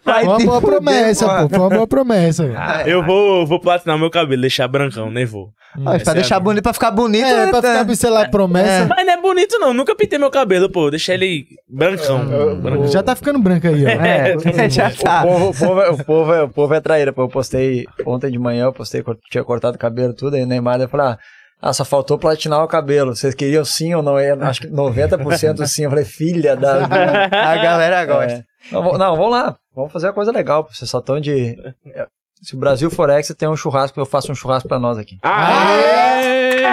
[0.05, 1.49] Vai Foi uma boa fuder, promessa, mano.
[1.49, 1.55] pô.
[1.57, 2.47] Foi uma boa promessa.
[2.47, 2.59] velho.
[2.89, 5.51] Eu vou, vou platinar meu cabelo, deixar brancão, nem vou.
[5.95, 7.25] Essa pra é deixar a- bonito, pra ficar bonito.
[7.27, 8.87] É, né, pra ficar, sei lá, promessa.
[8.89, 9.75] Mas não é bonito, não.
[9.75, 10.91] Nunca pintei meu cabelo, pô.
[10.91, 12.25] Deixei ele brancão.
[12.61, 12.89] brancão.
[12.89, 13.89] Já tá ficando branco aí, ó.
[13.89, 14.37] É,
[14.71, 15.25] já tá.
[15.25, 17.23] O povo, o, povo, é- o, povo é, o povo é traíra, pô.
[17.23, 20.81] Eu postei ontem de manhã, eu postei, tinha cortado o cabelo tudo, aí o Neymar
[20.81, 21.19] eu falei, ah,
[21.61, 23.15] ah, só faltou platinar o cabelo.
[23.17, 24.19] Vocês queriam sim ou não?
[24.19, 25.85] Eu acho que 90% sim.
[25.85, 26.85] Eu falei, filha da.
[27.33, 28.33] A galera gosta.
[28.39, 28.45] É.
[28.73, 29.57] Não, não, vamos lá.
[29.75, 30.69] Vamos fazer uma coisa legal.
[30.71, 31.57] Vocês só estão de.
[31.95, 32.07] é,
[32.43, 35.19] Se o Brasil for ex, tem um churrasco, eu faço um churrasco pra nós aqui.
[35.23, 36.65] Aê!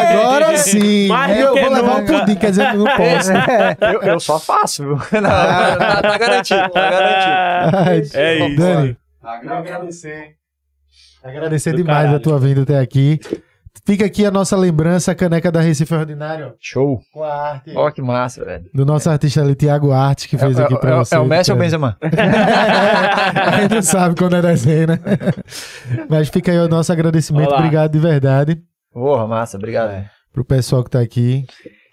[0.00, 1.08] Agora sim.
[1.08, 3.30] Mais eu vou levar um pudim, quer dizer, eu não posso.
[3.92, 4.96] Eu, eu só faço, viu?
[5.20, 8.16] Não, tá, tá garantido, tá garantido.
[8.16, 8.56] É isso.
[8.56, 10.36] Dani, agradecer.
[11.22, 12.16] Agradecer demais caralho.
[12.16, 13.20] a tua vinda até aqui.
[13.86, 17.00] Fica aqui a nossa lembrança, a caneca da Recife Ordinário, Show.
[17.12, 18.64] com a arte Ó, que massa, velho.
[18.74, 21.14] do nosso artista ali, Tiago Arte, que fez é, aqui pra é- você.
[21.14, 21.96] é o Messi ou o Benzema?
[22.02, 24.98] a gente sabe quando é desenho, né?
[26.08, 27.48] Mas fica aí o nosso agradecimento.
[27.48, 27.58] Olá.
[27.58, 30.04] Obrigado de verdade Porra, massa, obrigado.
[30.32, 31.46] pro pessoal que tá aqui.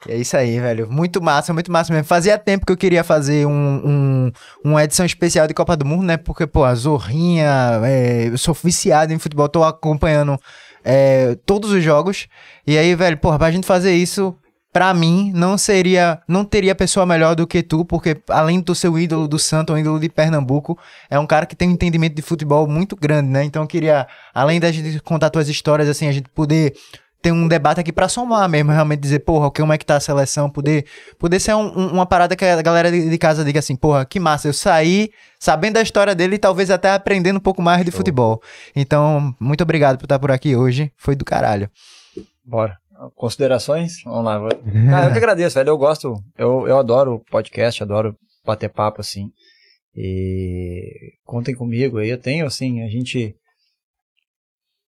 [0.08, 0.90] É isso aí, velho.
[0.90, 2.06] Muito massa, muito massa mesmo.
[2.08, 4.32] Fazia tempo que eu queria fazer um, um,
[4.64, 6.18] uma edição especial de Copa do Mundo, né?
[6.18, 10.40] Porque, pô, a Zorrinha, é, eu sou viciado em futebol, tô acompanhando
[10.88, 12.28] é, todos os jogos.
[12.66, 14.34] E aí, velho, porra, pra gente fazer isso,
[14.72, 18.98] pra mim, não seria, não teria pessoa melhor do que tu, porque além do seu
[18.98, 22.22] ídolo do Santo, um ídolo de Pernambuco, é um cara que tem um entendimento de
[22.22, 23.44] futebol muito grande, né?
[23.44, 26.74] Então eu queria, além da gente contar tuas histórias, assim, a gente poder
[27.22, 30.00] ter um debate aqui pra somar mesmo, realmente dizer, porra, como é que tá a
[30.00, 30.86] seleção, poder,
[31.18, 34.20] poder ser um- um- uma parada que a galera de, casa diga assim, porra, que
[34.20, 37.92] massa, eu saí sabendo da história dele e talvez até aprendendo um pouco mais de
[37.92, 38.42] futebol.
[38.76, 41.70] Então, muito obrigado por estar por aqui hoje, foi do caralho.
[42.46, 42.78] Bora.
[43.16, 44.02] Considerações?
[44.04, 44.40] Vamos lá.
[44.90, 45.70] Cara, eu que agradeço, velho.
[45.70, 48.16] Eu gosto, eu, eu adoro podcast, adoro
[48.46, 49.30] bater papo, assim.
[49.96, 52.10] E contem comigo aí.
[52.10, 53.36] Eu tenho, assim, a gente.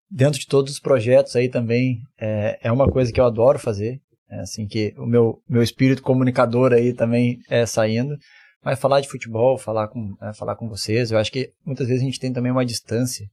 [0.10, 4.00] Dentro de todos os projetos aí também, é, é uma coisa que eu adoro fazer.
[4.30, 8.18] É assim que o meu, meu espírito comunicador aí também é saindo.
[8.64, 12.02] Mas falar de futebol, falar com, é, falar com vocês, eu acho que muitas vezes
[12.02, 13.26] a gente tem também uma distância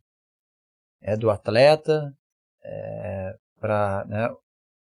[1.02, 2.12] é do atleta
[2.64, 4.28] é, para né,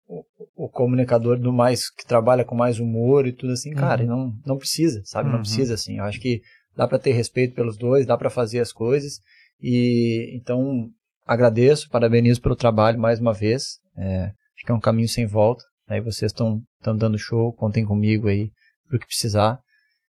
[0.07, 0.23] o,
[0.55, 4.07] o, comunicador do mais que trabalha com mais humor e tudo assim, cara, uhum.
[4.07, 5.29] não, não precisa, sabe?
[5.29, 5.35] Uhum.
[5.35, 5.97] Não precisa assim.
[5.97, 6.41] Eu acho que
[6.75, 9.19] dá para ter respeito pelos dois, dá para fazer as coisas
[9.61, 10.89] e então
[11.25, 13.79] agradeço, parabenizo pelo trabalho mais uma vez.
[13.97, 14.31] É,
[14.67, 15.63] é um caminho sem volta.
[15.87, 16.61] Aí vocês estão
[16.97, 18.51] dando show, contem comigo aí
[18.87, 19.59] pro que precisar.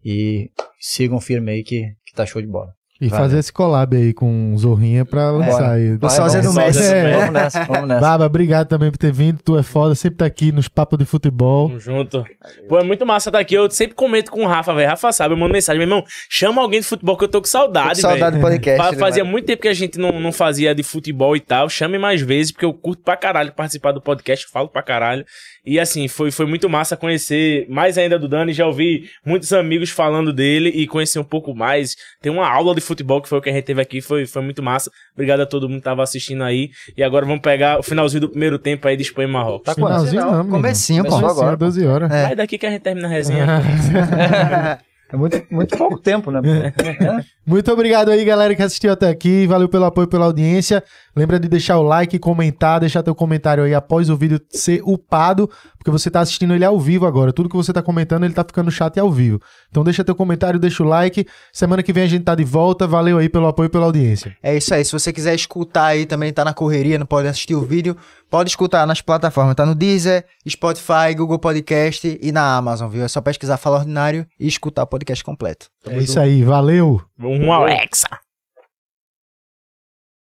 [0.04, 2.77] E sigam firme aí que, que tá show de bola.
[3.00, 3.20] E Vai.
[3.20, 5.96] fazer esse collab aí com o Zorrinha pra lançar aí.
[5.98, 6.84] Você fazendo Messi.
[6.84, 7.18] É.
[7.18, 8.02] Vamos nessa, vamos nessa.
[8.02, 9.40] Baba, obrigado também por ter vindo.
[9.44, 11.68] Tu é foda, sempre tá aqui nos papos de futebol.
[11.68, 12.26] Tamo junto.
[12.68, 13.54] Pô, é muito massa estar tá aqui.
[13.54, 14.90] Eu sempre comento com o Rafa, velho.
[14.90, 15.78] Rafa sabe, eu mando mensagem.
[15.78, 18.14] Meu irmão, chama alguém de futebol que eu tô com saudade, velho.
[18.14, 18.92] Saudade do podcast.
[18.92, 21.70] Né, fazia muito tempo que a gente não, não fazia de futebol e tal.
[21.70, 25.24] Chame mais vezes, porque eu curto pra caralho participar do podcast, falo pra caralho.
[25.64, 28.54] E assim, foi, foi muito massa conhecer mais ainda do Dani.
[28.54, 31.96] Já ouvi muitos amigos falando dele e conhecer um pouco mais.
[32.22, 34.42] Tem uma aula de futebol que foi o que a gente teve aqui, foi, foi
[34.42, 34.92] muito massa.
[35.14, 36.70] Obrigado a todo mundo que tava assistindo aí.
[36.96, 39.66] E agora vamos pegar o finalzinho do primeiro tempo aí de Espanha e Marrocos.
[39.66, 41.10] Tá finalzinho não, não comecinho, pô.
[41.10, 41.58] Comecinho agora.
[41.58, 42.12] 12 horas.
[42.12, 42.24] É.
[42.24, 43.48] Vai daqui que a gente termina a resenha.
[45.10, 46.42] É muito, muito pouco tempo, né?
[47.48, 49.48] muito obrigado aí, galera, que assistiu até aqui.
[49.48, 50.84] Valeu pelo apoio, pela audiência.
[51.18, 55.50] Lembra de deixar o like, comentar, deixar teu comentário aí após o vídeo ser upado,
[55.76, 57.34] porque você tá assistindo ele ao vivo agora.
[57.34, 59.42] Tudo que você tá comentando, ele tá ficando no chat ao vivo.
[59.72, 61.26] Então deixa teu comentário, deixa o like.
[61.52, 62.86] Semana que vem a gente tá de volta.
[62.86, 64.38] Valeu aí pelo apoio, pela audiência.
[64.44, 64.86] É isso aí.
[64.86, 67.98] Se você quiser escutar aí também, tá na correria, não pode assistir o vídeo,
[68.30, 69.56] pode escutar nas plataformas.
[69.56, 73.04] Tá no Deezer, Spotify, Google Podcast e na Amazon, viu?
[73.04, 75.66] É só pesquisar Fala Ordinário e escutar o podcast completo.
[75.88, 76.44] É isso aí.
[76.44, 77.02] Valeu!
[77.18, 78.27] Vamos, Alexa!